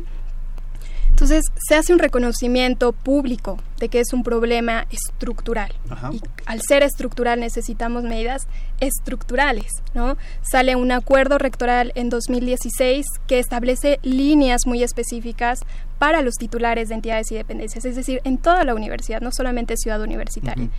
Entonces 1.15 1.45
se 1.65 1.75
hace 1.75 1.93
un 1.93 1.99
reconocimiento 1.99 2.91
público 2.91 3.57
de 3.79 3.88
que 3.88 4.01
es 4.01 4.11
un 4.11 4.21
problema 4.21 4.86
estructural. 4.91 5.73
Y 6.11 6.21
al 6.45 6.59
ser 6.61 6.83
estructural 6.83 7.39
necesitamos 7.39 8.03
medidas 8.03 8.49
estructurales, 8.81 9.71
¿no? 9.93 10.17
Sale 10.41 10.75
un 10.75 10.91
acuerdo 10.91 11.38
rectoral 11.38 11.93
en 11.95 12.09
2016 12.09 13.05
que 13.27 13.39
establece 13.39 13.99
líneas 14.03 14.63
muy 14.65 14.83
específicas 14.83 15.59
para 15.98 16.22
los 16.22 16.36
titulares 16.36 16.89
de 16.89 16.96
entidades 16.96 17.32
y 17.32 17.36
dependencias, 17.36 17.86
es 17.86 17.96
decir, 17.96 18.22
en 18.24 18.38
toda 18.38 18.64
la 18.64 18.74
universidad, 18.74 19.22
no 19.22 19.32
solamente 19.32 19.78
ciudad 19.78 20.02
universitaria. 20.02 20.70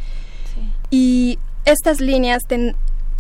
Y 0.90 1.38
estas 1.64 2.00
líneas 2.00 2.42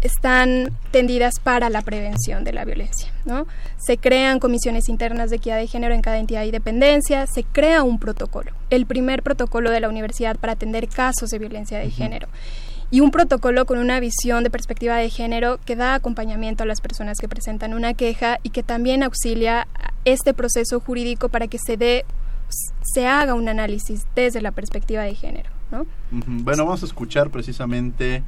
están 0.02 0.70
tendidas 0.90 1.34
para 1.42 1.68
la 1.70 1.82
prevención 1.82 2.44
de 2.44 2.52
la 2.52 2.64
violencia. 2.64 3.12
¿no? 3.24 3.46
Se 3.78 3.98
crean 3.98 4.38
comisiones 4.38 4.88
internas 4.88 5.30
de 5.30 5.36
equidad 5.36 5.58
de 5.58 5.66
género 5.66 5.94
en 5.94 6.02
cada 6.02 6.18
entidad 6.18 6.44
y 6.44 6.50
dependencia, 6.50 7.26
se 7.26 7.44
crea 7.44 7.82
un 7.82 7.98
protocolo, 7.98 8.52
el 8.70 8.86
primer 8.86 9.22
protocolo 9.22 9.70
de 9.70 9.80
la 9.80 9.88
universidad 9.88 10.36
para 10.36 10.54
atender 10.54 10.88
casos 10.88 11.30
de 11.30 11.38
violencia 11.38 11.78
de 11.78 11.90
género. 11.90 12.28
Y 12.90 13.00
un 13.00 13.10
protocolo 13.10 13.66
con 13.66 13.78
una 13.78 13.98
visión 14.00 14.44
de 14.44 14.50
perspectiva 14.50 14.96
de 14.96 15.10
género 15.10 15.58
que 15.64 15.76
da 15.76 15.94
acompañamiento 15.94 16.62
a 16.62 16.66
las 16.66 16.80
personas 16.80 17.18
que 17.18 17.28
presentan 17.28 17.74
una 17.74 17.94
queja 17.94 18.38
y 18.42 18.50
que 18.50 18.62
también 18.62 19.02
auxilia 19.02 19.66
este 20.04 20.34
proceso 20.34 20.78
jurídico 20.80 21.28
para 21.28 21.48
que 21.48 21.58
se 21.58 21.76
dé 21.76 22.04
se 22.82 23.06
haga 23.06 23.34
un 23.34 23.48
análisis 23.48 24.06
desde 24.14 24.40
la 24.40 24.52
perspectiva 24.52 25.02
de 25.02 25.14
género. 25.14 25.50
¿no? 25.70 25.86
Bueno, 26.10 26.64
vamos 26.64 26.82
a 26.82 26.86
escuchar 26.86 27.30
precisamente 27.30 28.22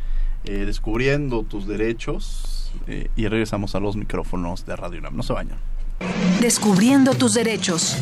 eh, 0.44 0.64
descubriendo 0.66 1.42
tus 1.42 1.66
derechos 1.66 2.72
eh, 2.86 3.09
y 3.16 3.28
regresamos 3.28 3.74
a 3.74 3.80
los 3.80 3.96
micrófonos 3.96 4.66
de 4.66 4.76
Radio 4.76 4.98
UNAM. 4.98 5.16
No 5.16 5.22
se 5.22 5.32
vayan. 5.32 5.59
Descubriendo 6.40 7.14
tus 7.14 7.34
derechos. 7.34 7.96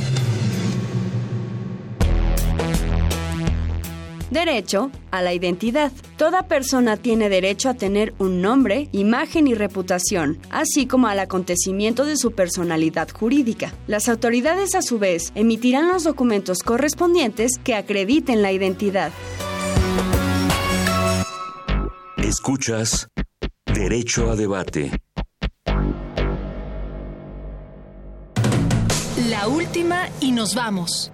Derecho 4.31 4.91
a 5.11 5.23
la 5.23 5.33
identidad. 5.35 5.93
Toda 6.17 6.49
persona 6.49 6.97
tiene 6.97 7.29
derecho 7.29 7.69
a 7.69 7.75
tener 7.75 8.15
un 8.19 8.43
nombre, 8.43 8.89
imagen 8.93 9.47
y 9.47 9.55
reputación, 9.55 10.39
así 10.51 10.87
como 10.87 11.07
al 11.07 11.21
acontecimiento 11.21 12.05
de 12.05 12.17
su 12.17 12.33
personalidad 12.33 13.09
jurídica. 13.11 13.73
Las 13.87 14.09
autoridades 14.09 14.75
a 14.75 14.83
su 14.83 14.99
vez 14.99 15.33
emitirán 15.35 15.89
los 15.89 16.05
documentos 16.05 16.59
correspondientes 16.65 17.53
que 17.63 17.75
acrediten 17.75 18.43
la 18.43 18.53
identidad. 18.53 19.13
Escuchas 22.17 23.09
Derecho 23.73 24.31
a 24.31 24.37
Debate. 24.37 24.91
La 29.29 29.49
última 29.49 30.09
y 30.21 30.33
nos 30.33 30.55
vamos. 30.55 31.13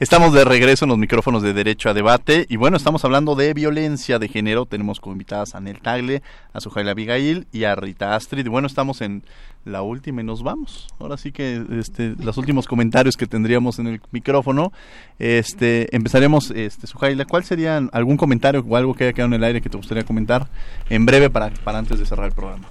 Estamos 0.00 0.32
de 0.32 0.46
regreso 0.46 0.86
en 0.86 0.88
los 0.88 0.96
micrófonos 0.96 1.42
de 1.42 1.52
Derecho 1.52 1.90
a 1.90 1.92
Debate 1.92 2.46
y 2.48 2.56
bueno, 2.56 2.78
estamos 2.78 3.04
hablando 3.04 3.34
de 3.34 3.52
violencia 3.52 4.18
de 4.18 4.28
género. 4.28 4.64
Tenemos 4.64 4.98
como 4.98 5.12
invitadas 5.12 5.54
a 5.54 5.60
Nel 5.60 5.82
Tagle, 5.82 6.22
a 6.54 6.60
Sujaila 6.62 6.92
Abigail 6.92 7.46
y 7.52 7.64
a 7.64 7.74
Rita 7.74 8.16
Astrid. 8.16 8.48
Bueno, 8.48 8.66
estamos 8.66 9.02
en 9.02 9.24
la 9.66 9.82
última 9.82 10.22
y 10.22 10.24
nos 10.24 10.42
vamos. 10.42 10.88
Ahora 10.98 11.18
sí 11.18 11.32
que 11.32 11.62
este, 11.78 12.14
los 12.18 12.38
últimos 12.38 12.66
comentarios 12.66 13.14
que 13.14 13.26
tendríamos 13.26 13.78
en 13.78 13.88
el 13.88 14.00
micrófono. 14.10 14.72
Este, 15.18 15.94
empezaremos, 15.94 16.50
este, 16.50 16.86
Sujaila, 16.86 17.26
¿cuál 17.26 17.44
sería 17.44 17.76
algún 17.92 18.16
comentario 18.16 18.64
o 18.66 18.76
algo 18.78 18.94
que 18.94 19.04
haya 19.04 19.12
quedado 19.12 19.34
en 19.34 19.34
el 19.34 19.44
aire 19.44 19.60
que 19.60 19.68
te 19.68 19.76
gustaría 19.76 20.04
comentar 20.04 20.48
en 20.88 21.04
breve 21.04 21.28
para, 21.28 21.50
para 21.50 21.76
antes 21.76 21.98
de 21.98 22.06
cerrar 22.06 22.24
el 22.24 22.32
programa? 22.32 22.66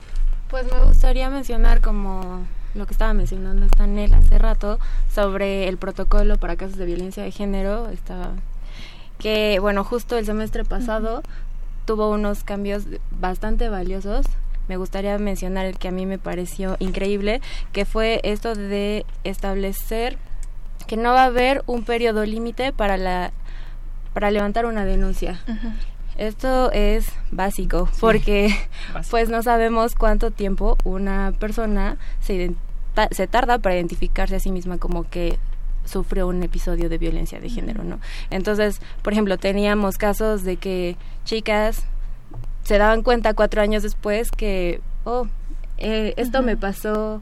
Pues 0.49 0.65
me 0.65 0.79
gustaría 0.83 1.29
mencionar 1.29 1.79
como 1.79 2.47
lo 2.75 2.85
que 2.85 2.93
estaba 2.93 3.13
mencionando 3.13 3.67
Stanel 3.67 4.13
hace 4.13 4.37
rato 4.37 4.79
sobre 5.13 5.67
el 5.67 5.77
protocolo 5.77 6.37
para 6.37 6.55
casos 6.55 6.77
de 6.77 6.85
violencia 6.85 7.23
de 7.23 7.31
género, 7.31 7.89
estaba 7.89 8.33
que 9.17 9.59
bueno, 9.59 9.83
justo 9.83 10.17
el 10.17 10.25
semestre 10.25 10.63
pasado 10.63 11.23
tuvo 11.85 12.09
unos 12.09 12.43
cambios 12.43 12.83
bastante 13.11 13.67
valiosos. 13.67 14.25
Me 14.67 14.77
gustaría 14.77 15.17
mencionar 15.17 15.65
el 15.65 15.77
que 15.77 15.87
a 15.87 15.91
mí 15.91 16.05
me 16.05 16.17
pareció 16.19 16.77
increíble, 16.79 17.41
que 17.73 17.85
fue 17.85 18.21
esto 18.23 18.55
de 18.55 19.05
establecer 19.23 20.17
que 20.87 20.95
no 20.95 21.11
va 21.11 21.23
a 21.23 21.25
haber 21.25 21.63
un 21.65 21.83
periodo 21.83 22.25
límite 22.25 22.71
para 22.71 22.97
la 22.97 23.31
para 24.13 24.31
levantar 24.31 24.65
una 24.65 24.85
denuncia. 24.85 25.39
Esto 26.19 26.69
es 26.73 27.13
básico 27.31 27.87
porque 28.01 28.53
pues 29.09 29.29
no 29.29 29.41
sabemos 29.41 29.95
cuánto 29.95 30.31
tiempo 30.31 30.77
una 30.83 31.31
persona 31.39 31.97
se, 32.19 32.51
se 33.11 33.27
tarda 33.27 33.59
para 33.59 33.75
identificarse 33.75 34.35
a 34.35 34.41
sí 34.41 34.51
misma 34.51 34.77
como 34.79 35.09
que 35.09 35.39
sufrió 35.85 36.27
un 36.27 36.43
episodio 36.43 36.89
de 36.89 36.97
violencia 36.97 37.39
de 37.39 37.49
género, 37.49 37.85
¿no? 37.85 38.01
Entonces, 38.31 38.81
por 39.01 39.13
ejemplo, 39.13 39.37
teníamos 39.37 39.97
casos 39.97 40.43
de 40.43 40.57
que 40.57 40.97
chicas 41.23 41.85
se 42.65 42.77
daban 42.77 43.01
cuenta 43.01 43.33
cuatro 43.33 43.61
años 43.61 43.81
después 43.81 44.29
que, 44.29 44.81
oh, 45.05 45.25
eh, 45.77 46.13
esto 46.17 46.41
me 46.41 46.57
pasó 46.57 47.21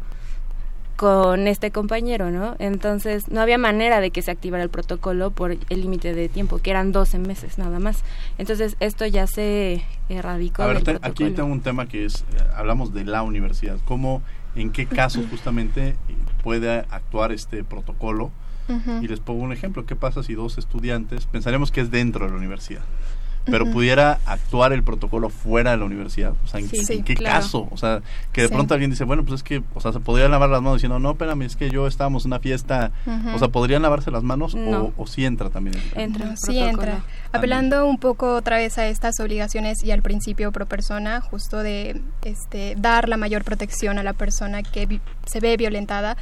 con 0.97 1.47
este 1.47 1.71
compañero, 1.71 2.31
¿no? 2.31 2.55
Entonces 2.57 3.29
no 3.29 3.39
había 3.39 3.59
manera 3.59 4.01
de 4.01 4.09
que 4.09 4.23
se 4.23 4.31
activara 4.31 4.63
el 4.63 4.69
protocolo 4.69 5.29
por 5.29 5.51
el 5.51 5.81
límite 5.81 6.13
de 6.13 6.27
tiempo, 6.27 6.57
que 6.57 6.71
eran 6.71 6.91
12 6.91 7.19
meses 7.19 7.57
nada 7.59 7.79
más. 7.79 8.03
Entonces 8.39 8.75
esto 8.79 9.05
ya 9.05 9.27
se 9.27 9.83
erradicó. 10.09 10.63
A 10.63 10.67
ver, 10.67 10.99
aquí 11.03 11.29
tengo 11.29 11.49
un 11.49 11.61
tema 11.61 11.87
que 11.87 12.05
es, 12.05 12.25
eh, 12.33 12.43
hablamos 12.55 12.93
de 12.93 13.05
la 13.05 13.21
universidad, 13.21 13.77
¿cómo, 13.85 14.23
en 14.55 14.71
qué 14.71 14.87
casos 14.87 15.25
justamente 15.31 15.95
puede 16.43 16.79
actuar 16.89 17.31
este 17.31 17.63
protocolo? 17.63 18.31
Y 19.01 19.07
les 19.07 19.21
pongo 19.21 19.43
un 19.43 19.53
ejemplo, 19.53 19.85
¿qué 19.85 19.95
pasa 19.95 20.23
si 20.23 20.33
dos 20.33 20.57
estudiantes, 20.57 21.25
pensaremos 21.25 21.71
que 21.71 21.79
es 21.79 21.89
dentro 21.89 22.25
de 22.25 22.31
la 22.31 22.37
universidad, 22.37 22.81
pero 23.49 23.65
pudiera 23.71 24.19
actuar 24.25 24.73
el 24.73 24.83
protocolo 24.83 25.29
fuera 25.29 25.71
de 25.71 25.77
la 25.77 25.85
universidad. 25.85 26.33
O 26.43 26.47
sea, 26.47 26.59
¿en, 26.59 27.03
qué 27.03 27.15
caso? 27.15 27.67
O 27.71 27.77
sea, 27.77 28.01
que 28.31 28.41
de 28.41 28.49
pronto 28.49 28.73
alguien 28.73 28.91
dice, 28.91 29.03
bueno, 29.03 29.23
pues 29.23 29.35
es 29.35 29.43
que, 29.43 29.63
o 29.73 29.81
sea, 29.81 29.93
se 29.93 29.99
podrían 29.99 30.31
lavar 30.31 30.49
las 30.49 30.61
manos 30.61 30.77
diciendo, 30.77 30.99
no, 30.99 31.11
espérame, 31.11 31.43
es 31.43 31.55
que 31.55 31.69
yo 31.69 31.87
estábamos 31.87 32.25
en 32.25 32.29
una 32.29 32.39
fiesta. 32.39 32.91
O 33.33 33.39
sea, 33.39 33.47
¿podrían 33.49 33.81
lavarse 33.81 34.11
las 34.11 34.23
manos 34.23 34.55
o, 34.55 34.93
o 34.95 35.07
sí 35.07 35.25
entra 35.25 35.49
también? 35.49 35.77
entra, 35.95 36.35
sí 36.37 36.59
entra. 36.59 37.03
Apelando 37.31 37.85
un 37.85 37.97
poco 37.97 38.35
otra 38.35 38.57
vez 38.57 38.77
a 38.77 38.87
estas 38.87 39.19
obligaciones 39.19 39.83
y 39.83 39.91
al 39.91 40.01
principio 40.01 40.51
pro 40.51 40.65
persona, 40.65 41.21
justo 41.21 41.57
de 41.57 42.01
este, 42.23 42.75
dar 42.77 43.09
la 43.09 43.17
mayor 43.17 43.43
protección 43.43 43.97
a 43.99 44.03
la 44.03 44.13
persona 44.13 44.63
que 44.63 44.99
se 45.25 45.39
ve 45.39 45.57
violentada 45.57 46.17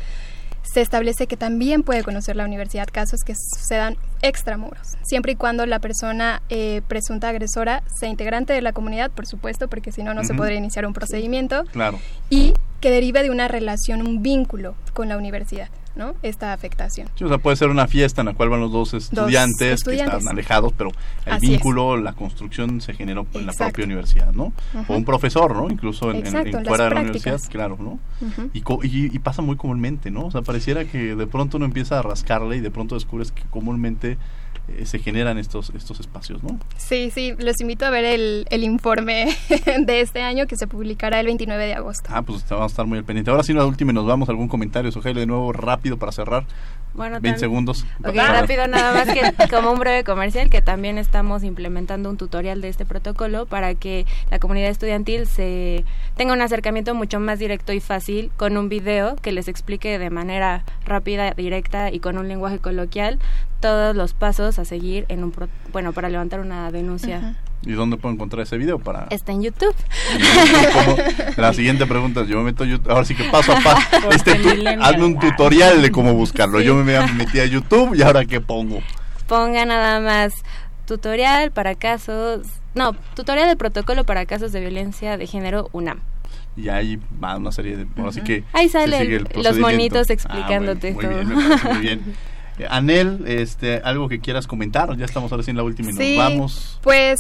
se 0.72 0.82
establece 0.82 1.28
que 1.28 1.38
también 1.38 1.84
puede 1.84 2.04
conocer 2.04 2.36
la 2.36 2.46
universidad 2.46 2.88
casos 2.92 3.22
que 3.24 3.34
sucedan 3.36 3.98
extramuros, 4.22 4.94
siempre 5.04 5.34
y 5.34 5.36
cuando 5.36 5.66
la 5.66 5.80
persona 5.80 6.42
eh, 6.50 6.82
presunta 6.88 7.30
agresora 7.30 7.84
sea 8.00 8.10
integrante 8.10 8.54
de 8.54 8.62
la 8.62 8.74
comunidad, 8.74 9.12
por 9.12 9.26
supuesto, 9.26 9.68
porque 9.68 9.92
si 9.92 10.04
no, 10.04 10.14
no 10.14 10.24
se 10.24 10.34
podría 10.34 10.58
iniciar 10.58 10.86
un 10.86 10.94
procedimiento. 10.94 11.64
Claro. 11.72 12.00
Y 12.30 12.54
que 12.82 12.92
derive 12.92 13.24
de 13.24 13.30
una 13.30 13.48
relación, 13.48 14.06
un 14.06 14.22
vínculo 14.22 14.76
con 14.94 15.10
la 15.10 15.18
universidad. 15.18 15.70
¿No? 15.96 16.16
esta 16.24 16.54
afectación. 16.54 17.08
o 17.22 17.28
sea, 17.28 17.38
puede 17.38 17.56
ser 17.56 17.70
una 17.70 17.88
fiesta 17.88 18.22
en 18.22 18.28
la 18.28 18.34
cual 18.34 18.50
van 18.50 18.60
los 18.60 18.72
dos 18.72 18.94
estudiantes, 18.94 19.84
que 19.84 19.96
están 19.96 20.28
alejados, 20.28 20.74
pero 20.78 20.92
el 21.26 21.40
vínculo, 21.40 21.98
la 21.98 22.14
construcción 22.14 22.82
se 22.82 22.94
generó 22.94 23.26
en 23.34 23.46
la 23.46 23.54
propia 23.54 23.86
universidad, 23.86 24.34
¿no? 24.34 24.54
O 24.88 24.96
un 24.96 25.06
profesor, 25.06 25.56
¿no? 25.56 25.70
Incluso 25.70 26.12
en, 26.12 26.26
fuera 26.66 26.86
de 26.86 26.90
la 26.96 27.02
universidad, 27.02 27.40
claro, 27.50 27.78
¿no? 27.80 28.00
y, 28.54 28.62
y, 28.84 29.20
pasa 29.20 29.42
muy 29.42 29.56
comúnmente, 29.56 30.12
¿no? 30.12 30.26
O 30.26 30.32
sea, 30.32 30.42
pareciera 30.42 30.86
que 30.86 31.16
de 31.16 31.28
pronto 31.28 31.58
uno 31.58 31.66
empieza 31.66 32.00
a 32.00 32.02
rascarle 32.02 32.58
y 32.58 32.60
de 32.60 32.72
pronto 32.72 32.96
descubres 32.96 33.32
que 33.32 33.44
comúnmente 33.50 34.18
eh, 34.68 34.86
se 34.86 35.00
generan 35.00 35.38
estos, 35.38 35.72
estos 35.76 36.00
espacios, 36.00 36.44
¿no? 36.44 36.60
Sí, 36.78 37.12
sí, 37.12 37.34
los 37.38 37.60
invito 37.62 37.86
a 37.86 37.90
ver 37.90 38.06
el, 38.06 38.48
el 38.50 38.64
informe 38.64 39.36
de 39.80 40.02
este 40.02 40.22
año 40.22 40.48
que 40.48 40.56
se 40.56 40.68
publicará 40.68 41.20
el 41.20 41.28
29 41.28 41.66
de 41.66 41.74
agosto. 41.74 42.10
Ah, 42.12 42.22
pues 42.22 42.48
vamos 42.50 42.64
a 42.64 42.68
estar 42.68 42.86
muy 42.86 42.98
al 42.98 43.04
pendiente. 43.04 43.32
Ahora 43.32 43.44
sí, 43.44 43.54
la 43.54 43.66
última 43.66 43.94
nos 43.94 44.06
vamos. 44.06 44.30
¿Algún 44.30 44.48
comentario, 44.48 44.92
Sogel, 44.92 45.16
de 45.16 45.26
nuevo 45.26 45.54
rápido 45.54 45.98
para 45.98 46.12
cerrar? 46.12 46.46
Bueno, 46.96 47.20
20 47.20 47.40
segundos. 47.40 47.86
Ok, 48.06 48.16
rápido 48.16 48.68
nada 48.68 48.94
más 48.94 49.14
que 49.14 49.50
como 49.50 49.72
un 49.72 49.80
breve 49.80 50.06
comercial 50.06 50.50
que 50.50 50.62
también 50.62 50.98
estamos 50.98 51.44
implementando 51.44 52.10
un 52.10 52.16
tutorial 52.16 52.62
de 52.62 52.70
este 52.70 52.86
protocolo 52.86 53.46
para 53.46 53.76
que 53.76 54.06
la 54.32 54.40
comunidad 54.40 54.70
estudiantil 54.70 55.28
se 55.28 55.84
tenga 56.16 56.34
un 56.34 56.42
acercamiento 56.42 56.96
mucho 56.96 57.20
más 57.20 57.38
directo 57.38 57.74
y 57.74 57.82
fácil 57.82 58.32
con 58.38 58.56
un 58.56 58.70
video 58.70 59.18
que 59.18 59.34
les 59.34 59.50
explique 59.50 60.00
de 60.00 60.10
manera 60.10 60.64
rápida, 60.86 61.32
directa 61.32 61.92
y 61.92 62.00
con 62.00 62.18
un 62.18 62.30
lenguaje 62.30 62.60
coloquial 62.60 63.20
todos 63.60 63.96
los 63.96 64.14
pasos 64.14 64.55
a 64.60 64.66
seguir 64.66 65.06
en 65.10 65.24
un 65.24 65.34
bueno 65.72 65.94
para 65.94 66.10
levantar 66.10 66.40
una 66.40 66.72
denuncia. 66.72 67.36
¿Y 67.64 67.72
dónde 67.74 67.98
puedo 67.98 68.14
encontrar 68.14 68.44
ese 68.44 68.58
video? 68.58 68.80
para 68.80 69.08
Está 69.10 69.32
en 69.32 69.42
YouTube. 69.42 69.76
La 71.38 71.54
siguiente 71.54 71.86
pregunta 71.86 72.22
es, 72.22 72.28
yo 72.28 72.38
me 72.38 72.46
meto 72.46 72.64
a 72.64 72.68
YouTube, 72.68 72.92
ahora 72.92 73.06
sí 73.06 73.16
que 73.16 73.24
paso 73.26 73.54
a 73.54 73.60
paso, 73.60 74.10
este 74.12 74.32
hazme 74.80 75.06
un 75.06 75.20
tutorial 75.20 75.82
de 75.82 75.92
cómo 75.92 76.14
buscarlo. 76.14 76.62
Yo 76.62 76.76
me 76.76 77.00
metí 77.14 77.40
a 77.40 77.46
YouTube 77.46 77.96
y 77.96 78.02
ahora 78.02 78.26
qué 78.26 78.42
pongo. 78.42 78.82
Ponga 79.28 79.66
nada 79.66 80.00
más 80.00 80.44
tutorial 80.86 81.52
para 81.52 81.76
casos, 81.76 82.48
no, 82.76 82.94
tutorial 83.16 83.48
de 83.48 83.56
protocolo 83.56 84.04
para 84.04 84.26
casos 84.26 84.52
de 84.52 84.60
violencia 84.60 85.18
de 85.18 85.28
género 85.28 85.70
UNAM. 85.72 86.02
Y 86.58 86.70
ahí 86.70 87.00
va 87.22 87.36
una 87.36 87.52
serie 87.52 87.76
de... 87.76 87.88
Así 88.08 88.22
que 88.22 88.44
ahí 88.54 88.70
salen 88.70 89.28
los 89.36 89.58
monitos 89.60 90.10
ah, 90.10 90.14
explicándote 90.14 90.94
muy 90.94 91.06
Bien, 91.06 91.34
muy 91.34 91.78
bien. 91.82 92.16
Anel, 92.70 93.24
este, 93.28 93.82
algo 93.84 94.08
que 94.08 94.20
quieras 94.20 94.48
comentar, 94.48 94.96
ya 94.98 95.06
estamos 95.06 95.32
ahora 95.32 95.44
sí 95.44 95.52
en 95.52 95.58
la 95.58 95.64
última 95.64 95.92
y 95.92 95.94
nos 95.94 96.18
vamos. 96.18 96.80
Pues 96.82 97.20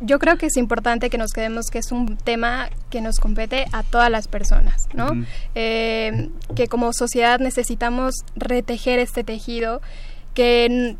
yo 0.00 0.18
creo 0.18 0.36
que 0.36 0.46
es 0.46 0.56
importante 0.56 1.10
que 1.10 1.18
nos 1.18 1.32
quedemos 1.32 1.66
que 1.70 1.78
es 1.78 1.92
un 1.92 2.16
tema 2.16 2.68
que 2.90 3.00
nos 3.00 3.16
compete 3.16 3.66
a 3.72 3.82
todas 3.82 4.10
las 4.10 4.28
personas, 4.28 4.88
¿no? 4.92 5.08
Eh, 5.54 6.30
que 6.54 6.68
como 6.68 6.92
sociedad 6.92 7.38
necesitamos 7.40 8.14
retejer 8.36 8.98
este 8.98 9.24
tejido 9.24 9.80
que 10.34 10.96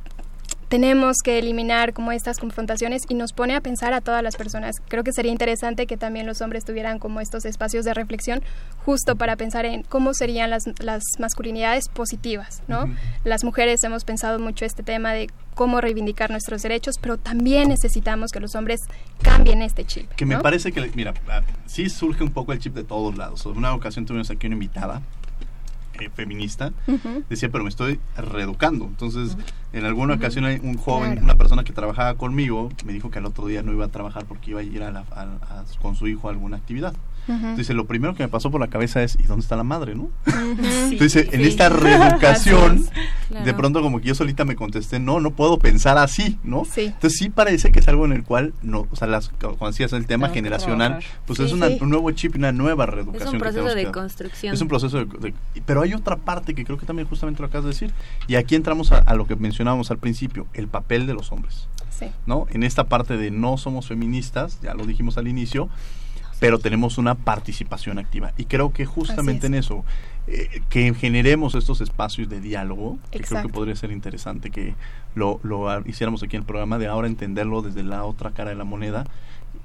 tenemos 0.75 1.19
que 1.23 1.39
eliminar 1.39 1.93
como 1.93 2.11
estas 2.11 2.41
confrontaciones 2.41 3.03
y 3.09 3.15
nos 3.15 3.33
pone 3.33 3.55
a 3.55 3.61
pensar 3.61 3.95
a 3.95 4.01
todas 4.01 4.25
las 4.25 4.35
personas. 4.35 4.75
Creo 4.89 5.05
que 5.05 5.13
sería 5.13 5.31
interesante 5.31 5.87
que 5.87 5.97
también 5.97 6.27
los 6.27 6.41
hombres 6.41 6.65
tuvieran 6.65 6.99
como 6.99 7.21
estos 7.21 7.45
espacios 7.45 7.85
de 7.85 7.95
reflexión 7.95 8.43
justo 8.85 9.15
para 9.15 9.37
pensar 9.37 9.67
en 9.67 9.85
cómo 9.85 10.15
serían 10.15 10.51
las, 10.51 10.65
las 10.81 11.05
masculinidades 11.21 11.89
positivas, 11.89 12.65
¿no? 12.67 12.93
Las 13.23 13.45
mujeres 13.45 13.85
hemos 13.85 14.05
pensado 14.05 14.41
mucho 14.41 14.65
este 14.65 14.83
tema 14.83 15.13
de 15.13 15.29
cómo 15.55 15.81
reivindicar 15.81 16.33
nuestros 16.33 16.63
derechos, 16.63 16.97
pero 17.01 17.19
también 17.19 17.69
necesitamos 17.69 18.33
que 18.33 18.41
los 18.41 18.57
hombres 18.57 18.81
cambien 19.23 19.63
este 19.63 19.85
chip. 19.85 20.11
Que 20.15 20.27
me 20.27 20.41
parece 20.41 20.73
que, 20.73 20.91
mira, 20.97 21.15
ah, 21.29 21.43
sí 21.67 21.89
surge 21.89 22.25
un 22.25 22.33
poco 22.33 22.53
el 22.53 22.59
chip 22.59 22.75
de 22.75 22.83
todos 22.83 23.17
lados. 23.17 23.47
En 23.47 23.57
una 23.57 23.73
ocasión 23.75 24.07
tuvimos 24.07 24.29
aquí 24.29 24.49
una 24.49 24.55
invitada 24.55 25.03
eh, 26.01 26.11
feminista, 26.15 26.73
decía, 27.29 27.51
pero 27.51 27.65
me 27.65 27.71
estoy 27.71 28.01
reeducando. 28.17 28.87
Entonces, 28.87 29.37
en 29.73 29.85
alguna 29.85 30.15
ocasión 30.15 30.45
un 30.63 30.77
joven, 30.77 31.23
una 31.23 31.37
persona 31.37 31.65
que 31.65 31.73
trabajaba 31.73 32.15
conmigo, 32.15 32.71
me 32.85 32.93
dijo 32.93 33.11
que 33.11 33.19
al 33.19 33.27
otro 33.27 33.47
día 33.47 33.63
no 33.63 33.73
iba 33.73 33.85
a 33.85 33.89
trabajar 33.89 34.25
porque 34.27 34.51
iba 34.51 34.61
a 34.61 34.63
ir 34.63 34.83
a 34.83 35.05
con 35.81 35.97
su 35.97 36.07
hijo 36.07 36.29
a 36.29 36.33
alguna 36.33 36.57
actividad. 36.57 36.95
Entonces, 37.27 37.75
lo 37.75 37.87
primero 37.87 38.15
que 38.15 38.23
me 38.23 38.29
pasó 38.29 38.51
por 38.51 38.61
la 38.61 38.69
cabeza 38.69 39.03
es, 39.03 39.17
¿y 39.19 39.23
dónde 39.23 39.43
está 39.43 39.57
la 39.57 39.65
madre, 39.65 39.95
no? 39.95 40.11
Entonces, 40.91 41.29
en 41.33 41.41
esta 41.41 41.69
reeducación, 41.71 42.87
de 43.31 43.55
pronto 43.55 43.81
como 43.81 44.01
que 44.01 44.09
yo 44.09 44.15
solita 44.15 44.45
me 44.45 44.57
contesté, 44.57 45.01
no, 45.01 45.21
no 45.21 45.31
puedo 45.31 45.59
pensar 45.59 45.97
así, 45.99 46.39
¿no? 46.45 46.65
Entonces, 46.77 47.19
sí 47.19 47.31
parece 47.31 47.73
que 47.73 47.81
es 47.81 47.89
algo 47.89 48.05
en 48.05 48.13
el 48.13 48.25
cual, 48.25 48.53
no, 48.63 48.87
o 48.91 48.97
sea, 48.97 49.09
las, 49.09 49.31
cuando 49.39 49.67
decías 49.69 49.93
el 49.93 50.07
tema 50.07 50.29
generacional, 50.29 51.03
pues 51.27 51.41
es 51.41 51.53
un 51.53 51.89
nuevo 51.89 52.11
chip, 52.11 52.37
una 52.37 52.53
nueva 52.53 52.87
reeducación. 52.87 53.29
Es 53.29 53.33
un 53.33 53.41
proceso 53.41 53.75
de 53.75 53.91
construcción. 53.91 54.55
Es 54.55 54.61
un 54.61 54.69
proceso 54.69 55.05
de, 55.05 55.35
Pero 55.65 55.83
hay 55.83 55.95
otra 55.95 56.17
parte 56.17 56.55
que 56.55 56.65
creo 56.65 56.79
que 56.79 56.87
también 56.87 57.09
justamente 57.09 57.41
lo 57.41 57.49
acabas 57.49 57.65
de 57.65 57.71
decir, 57.71 57.93
y 58.27 58.35
aquí 58.35 58.55
entramos 58.55 58.93
a, 58.93 58.99
a 58.99 59.15
lo 59.15 59.27
que 59.27 59.37
mencionábamos 59.37 59.91
al 59.91 59.99
principio, 59.99 60.47
el 60.53 60.69
papel 60.69 61.07
de 61.07 61.15
los 61.15 61.33
hombres. 61.33 61.69
Sí. 61.91 62.07
¿No? 62.27 62.47
En 62.51 62.65
esta 62.65 62.85
parte 62.85 63.17
de 63.17 63.31
no 63.31 63.57
somos 63.57 63.87
feministas, 63.87 64.59
ya 64.61 64.75
lo 64.75 64.85
dijimos 64.85 65.17
al 65.17 65.29
inicio, 65.29 65.69
pero 66.45 66.59
tenemos 66.59 66.99
una 66.99 67.15
participación 67.15 67.99
activa. 67.99 68.35
Y 68.37 68.45
creo 68.45 68.71
que 68.71 68.85
justamente 68.85 69.47
en 69.47 69.55
eso, 69.55 69.83
eh, 70.27 70.61
que 70.69 70.93
generemos 70.93 71.55
estos 71.55 71.81
espacios 71.81 72.29
de 72.29 72.39
diálogo, 72.43 72.99
que 73.11 73.21
creo 73.21 73.41
que 73.41 73.49
podría 73.49 73.75
ser 73.75 73.91
interesante 73.91 74.51
que 74.51 74.75
lo, 75.15 75.41
lo, 75.43 75.81
hiciéramos 75.89 76.23
aquí 76.23 76.37
en 76.37 76.43
el 76.43 76.47
programa, 76.47 76.77
de 76.77 76.87
ahora 76.87 77.09
entenderlo 77.09 77.63
desde 77.63 77.83
la 77.83 78.05
otra 78.05 78.33
cara 78.33 78.51
de 78.51 78.57
la 78.57 78.65
moneda 78.65 79.07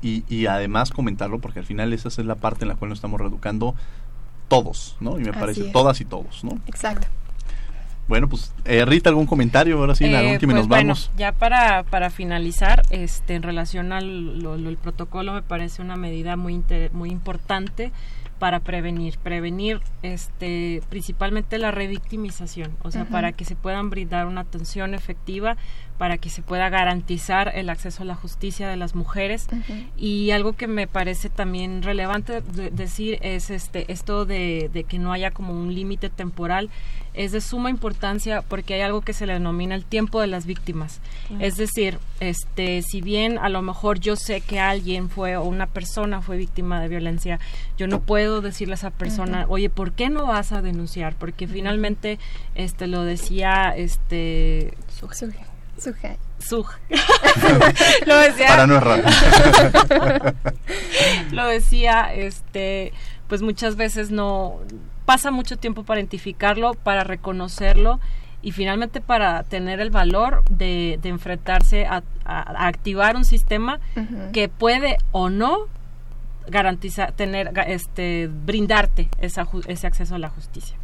y, 0.02 0.24
y 0.34 0.46
además 0.46 0.92
comentarlo, 0.92 1.40
porque 1.40 1.60
al 1.60 1.66
final 1.66 1.92
esa 1.92 2.08
es 2.08 2.18
la 2.20 2.36
parte 2.36 2.64
en 2.64 2.70
la 2.70 2.76
cual 2.76 2.88
nos 2.88 3.00
estamos 3.00 3.20
reeducando 3.20 3.76
todos, 4.48 4.96
¿no? 5.02 5.20
Y 5.20 5.24
me 5.24 5.34
parece 5.34 5.66
todas 5.72 6.00
y 6.00 6.06
todos, 6.06 6.46
¿no? 6.46 6.62
Exacto. 6.66 7.10
Bueno, 8.10 8.28
pues 8.28 8.52
eh, 8.66 8.84
Rita, 8.86 9.12
algún 9.12 9.28
comentario, 9.28 9.78
ahora 9.78 9.94
sí, 9.94 10.10
la 10.10 10.24
eh, 10.24 10.34
última 10.34 10.54
pues, 10.54 10.64
nos 10.64 10.68
vamos. 10.68 11.12
ya 11.16 11.32
para, 11.32 11.84
para 11.84 12.10
finalizar, 12.10 12.82
este, 12.90 13.36
en 13.36 13.44
relación 13.44 13.92
al 13.92 14.78
protocolo, 14.82 15.32
me 15.32 15.44
parece 15.44 15.84
una 15.84 15.96
medida 15.96 16.36
muy, 16.36 16.64
muy 16.92 17.12
importante 17.12 17.92
para 18.40 18.62
prevenir, 18.62 19.18
prevenir 19.22 19.82
este 20.02 20.82
principalmente 20.90 21.58
la 21.58 21.72
revictimización, 21.72 22.72
o 22.82 22.90
sea, 22.90 23.06
para 23.06 23.34
que 23.34 23.44
se 23.46 23.56
puedan 23.56 23.90
brindar 23.90 24.26
una 24.26 24.42
atención 24.42 24.94
efectiva, 24.94 25.58
para 25.98 26.18
que 26.18 26.30
se 26.30 26.42
pueda 26.42 26.70
garantizar 26.70 27.52
el 27.54 27.70
acceso 27.70 28.04
a 28.04 28.06
la 28.06 28.16
justicia 28.16 28.70
de 28.70 28.78
las 28.78 28.96
mujeres. 28.96 29.48
Y 29.98 30.32
algo 30.32 30.54
que 30.54 30.68
me 30.68 30.88
parece 30.88 31.30
también 31.30 31.84
relevante 31.84 32.42
decir 32.72 33.20
es 33.22 33.50
este 33.50 33.92
esto 33.92 34.26
de, 34.26 34.70
de 34.74 34.86
que 34.86 34.98
no 34.98 35.12
haya 35.12 35.32
como 35.32 35.54
un 35.54 35.76
límite 35.76 36.10
temporal 36.10 36.70
es 37.20 37.34
de 37.34 37.42
suma 37.42 37.70
importancia 37.70 38.44
porque 38.48 38.76
hay 38.76 38.82
algo 38.82 39.02
que 39.02 39.12
se 39.12 39.26
le 39.26 39.34
denomina 39.34 39.76
el 39.76 39.84
tiempo 39.84 40.22
de 40.22 40.28
las 40.28 40.46
víctimas. 40.46 41.02
Es 41.42 41.58
decir, 41.58 42.00
este, 42.22 42.82
si 42.82 43.02
bien 43.02 43.38
a 43.38 43.50
lo 43.50 43.62
mejor 43.62 44.00
yo 44.00 44.16
sé 44.16 44.40
que 44.40 44.62
alguien 44.62 45.10
fue 45.10 45.36
o 45.36 45.44
una 45.44 45.68
persona 45.68 46.22
fue 46.22 46.38
víctima 46.38 46.80
de 46.80 46.88
violencia, 46.88 47.38
yo 47.78 47.88
no 47.88 48.00
puedo 48.00 48.40
decirle 48.40 48.76
a 48.76 48.76
esa 48.76 48.92
persona, 48.92 49.46
oye, 49.50 49.70
¿por 49.70 49.92
qué 49.92 50.10
no 50.10 50.28
vas 50.28 50.54
a 50.54 50.62
denunciar? 50.62 51.14
Porque 51.16 51.46
finalmente, 51.46 52.20
este, 52.56 52.88
lo 52.88 53.04
decía, 53.04 53.74
este, 53.76 54.74
Suj. 56.40 56.72
lo 58.06 58.18
decía. 58.18 58.48
Para 58.48 58.66
no 58.66 58.78
errar. 58.78 59.04
lo 61.32 61.48
decía, 61.48 62.14
este, 62.14 62.94
pues 63.28 63.42
muchas 63.42 63.76
veces 63.76 64.10
no 64.10 64.62
pasa 65.10 65.32
mucho 65.32 65.58
tiempo 65.58 65.82
para 65.86 66.02
identificarlo, 66.02 66.76
para 66.76 67.04
reconocerlo 67.04 68.00
y 68.44 68.52
finalmente 68.52 69.02
para 69.02 69.42
tener 69.42 69.80
el 69.80 69.90
valor 69.90 70.44
de, 70.52 71.00
enfrentarse 71.04 71.88
a, 71.88 72.04
activar 72.26 73.16
un 73.16 73.26
sistema 73.26 73.80
que 74.34 74.50
puede 74.50 74.98
o 75.12 75.32
no 75.32 75.62
garantizar 76.48 77.12
tener 77.14 77.52
este 77.66 78.28
brindarte 78.28 79.10
esa, 79.20 79.48
ese 79.66 79.88
acceso 79.88 80.14
a 80.14 80.20
la 80.20 80.30
justicia 80.30 80.78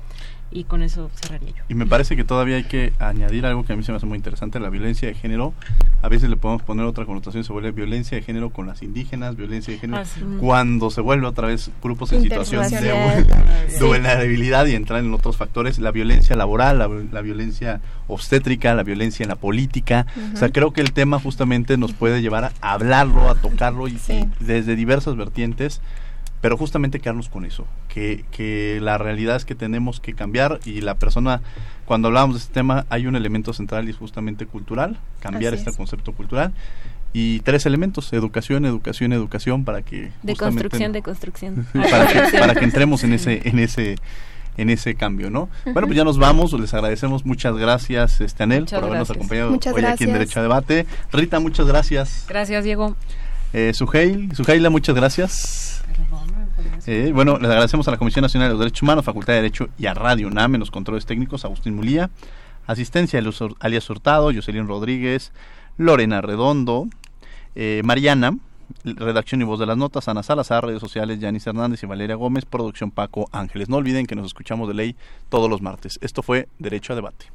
y 0.56 0.64
con 0.64 0.82
eso 0.84 1.12
cerraría 1.16 1.50
yo. 1.50 1.64
Y 1.68 1.76
me 1.76 1.86
parece 1.86 2.16
que 2.16 2.24
todavía 2.24 2.56
hay 2.56 2.64
que 2.64 2.94
añadir 3.00 3.46
algo 3.46 3.66
que 3.66 3.74
a 3.74 3.76
mí 3.76 3.84
se 3.84 3.92
me 3.92 3.98
hace 3.98 4.06
muy 4.06 4.16
interesante, 4.18 4.60
la 4.62 4.70
violencia 4.70 5.06
de 5.08 5.14
género. 5.14 5.54
A 6.02 6.08
veces 6.08 6.30
le 6.30 6.38
podemos 6.38 6.64
poner 6.64 6.86
otra 6.86 7.06
connotación, 7.06 7.44
se 7.44 7.52
vuelve 7.52 7.72
violencia 7.72 8.18
de 8.18 8.24
género 8.24 8.52
con 8.52 8.66
las 8.66 8.82
indígenas, 8.82 9.36
violencia 9.36 9.74
de 9.74 9.80
género 9.80 10.04
ah, 10.04 10.38
cuando 10.40 10.90
se 10.92 11.02
vuelve 11.02 11.28
otra 11.28 11.48
vez 11.48 11.72
grupos 11.84 12.14
en 12.14 12.22
situación 12.22 12.70
de, 12.70 13.26
vulnerabilidad 13.82 14.66
y 14.68 14.76
entrar 14.76 15.04
en 15.04 15.14
otros 15.14 15.36
factores, 15.36 15.78
la 15.80 15.92
violencia 15.92 16.38
laboral, 16.38 16.80
la, 17.12 17.22
violencia 17.22 17.82
obstétrica, 18.08 18.74
la 18.76 18.84
violencia 18.84 19.24
en 19.24 19.30
la 19.30 19.36
política. 19.36 20.08
O 20.34 20.38
sea, 20.38 20.50
creo 20.50 20.72
que 20.72 20.80
el 20.80 20.94
tema 20.94 21.20
justamente 21.20 21.78
nos 21.78 21.92
puede 21.92 22.22
llevar 22.22 22.46
a 22.46 22.54
hablarlo, 22.62 23.30
a 23.30 23.36
tocarlo 23.36 23.90
y 23.90 24.00
desde 24.40 24.78
diversas 24.78 25.18
vertientes 25.18 25.82
pero 26.42 26.58
justamente 26.58 27.00
quedarnos 27.00 27.30
con 27.30 27.46
eso, 27.46 27.66
que, 27.88 28.26
que 28.32 28.80
la 28.82 28.98
realidad 28.98 29.36
es 29.36 29.46
que 29.46 29.56
tenemos 29.56 30.00
que 30.00 30.14
cambiar 30.14 30.60
y 30.66 30.82
la 30.82 30.96
persona, 30.96 31.42
cuando 31.86 32.10
hablamos 32.10 32.36
de 32.36 32.42
este 32.42 32.54
tema, 32.54 32.86
hay 32.90 33.08
un 33.08 33.16
elemento 33.16 33.54
central 33.54 33.88
y 33.88 33.92
es 33.92 33.98
justamente 33.98 34.46
cultural, 34.46 34.98
cambiar 35.20 35.54
este 35.54 35.74
concepto 35.74 36.14
cultural 36.14 36.54
y 37.14 37.40
tres 37.40 37.66
elementos, 37.66 38.12
educación, 38.12 38.66
educación, 38.66 39.14
educación, 39.14 39.64
para 39.64 39.82
que... 39.82 40.12
De 40.22 40.36
construcción, 40.36 40.92
de 40.92 41.02
construcción. 41.02 41.66
Para 41.74 42.08
que, 42.08 42.38
para 42.38 42.56
que 42.56 42.66
entremos 42.66 43.06
en 43.06 43.14
ese, 43.14 43.48
en 43.48 43.60
ese 43.60 43.96
en 44.58 44.70
ese 44.70 44.96
cambio, 44.96 45.30
¿no? 45.30 45.50
Bueno, 45.66 45.82
pues 45.88 45.98
ya 45.98 46.04
nos 46.04 46.18
vamos, 46.18 46.54
les 46.54 46.74
agradecemos, 46.74 47.26
muchas 47.26 47.56
gracias, 47.58 48.22
este 48.22 48.44
Anel, 48.44 48.66
por 48.66 48.84
habernos 48.84 49.10
acompañado 49.10 49.52
hoy 49.52 49.86
aquí 49.86 50.06
en 50.06 50.14
Derecho 50.14 50.40
a 50.40 50.44
Debate. 50.44 50.86
Rita, 51.12 51.40
muchas 51.40 51.66
gracias. 51.66 52.26
Gracias, 52.28 52.64
Diego. 52.64 52.96
Eh, 53.54 53.72
Suheil, 53.74 54.34
Suheila, 54.36 54.70
muchas 54.70 54.96
gracias. 54.96 55.84
Eh, 56.88 57.12
bueno, 57.14 57.38
les 57.38 57.50
agradecemos 57.50 57.88
a 57.88 57.92
la 57.92 57.98
Comisión 57.98 58.22
Nacional 58.22 58.50
de 58.50 58.54
los 58.54 58.60
Derechos 58.60 58.84
Humanos, 58.84 59.04
Facultad 59.04 59.34
de 59.34 59.42
Derecho 59.42 59.70
y 59.78 59.88
a 59.88 59.96
Radio 59.96 60.28
UNAM 60.28 60.56
en 60.56 60.60
los 60.60 60.70
controles 60.70 61.06
técnicos, 61.08 61.44
Agustín 61.44 61.76
Mulía, 61.76 62.12
asistencia 62.68 63.20
de 63.20 63.34
Alias 63.60 63.90
Hurtado, 63.90 64.32
Jocelyn 64.32 64.68
Rodríguez, 64.68 65.32
Lorena 65.78 66.22
Redondo, 66.22 66.88
eh, 67.56 67.82
Mariana, 67.84 68.38
redacción 68.84 69.42
y 69.42 69.46
voz 69.46 69.60
de 69.60 69.66
las 69.66 69.78
notas, 69.78 70.08
Ana 70.08 70.22
Salazar, 70.22 70.64
redes 70.64 70.80
sociales, 70.80 71.20
Yanis 71.20 71.48
Hernández 71.48 71.82
y 71.82 71.88
Valeria 71.88 72.16
Gómez, 72.16 72.46
producción 72.46 72.92
Paco 72.92 73.30
Ángeles. 73.32 73.68
No 73.68 73.78
olviden 73.78 74.06
que 74.06 74.16
nos 74.16 74.28
escuchamos 74.28 74.68
de 74.68 74.76
ley 74.76 74.96
todos 75.30 75.50
los 75.50 75.62
martes. 75.62 75.98
Esto 76.02 76.22
fue 76.22 76.48
Derecho 76.60 76.94
a 76.94 76.96
Debate. 76.96 77.35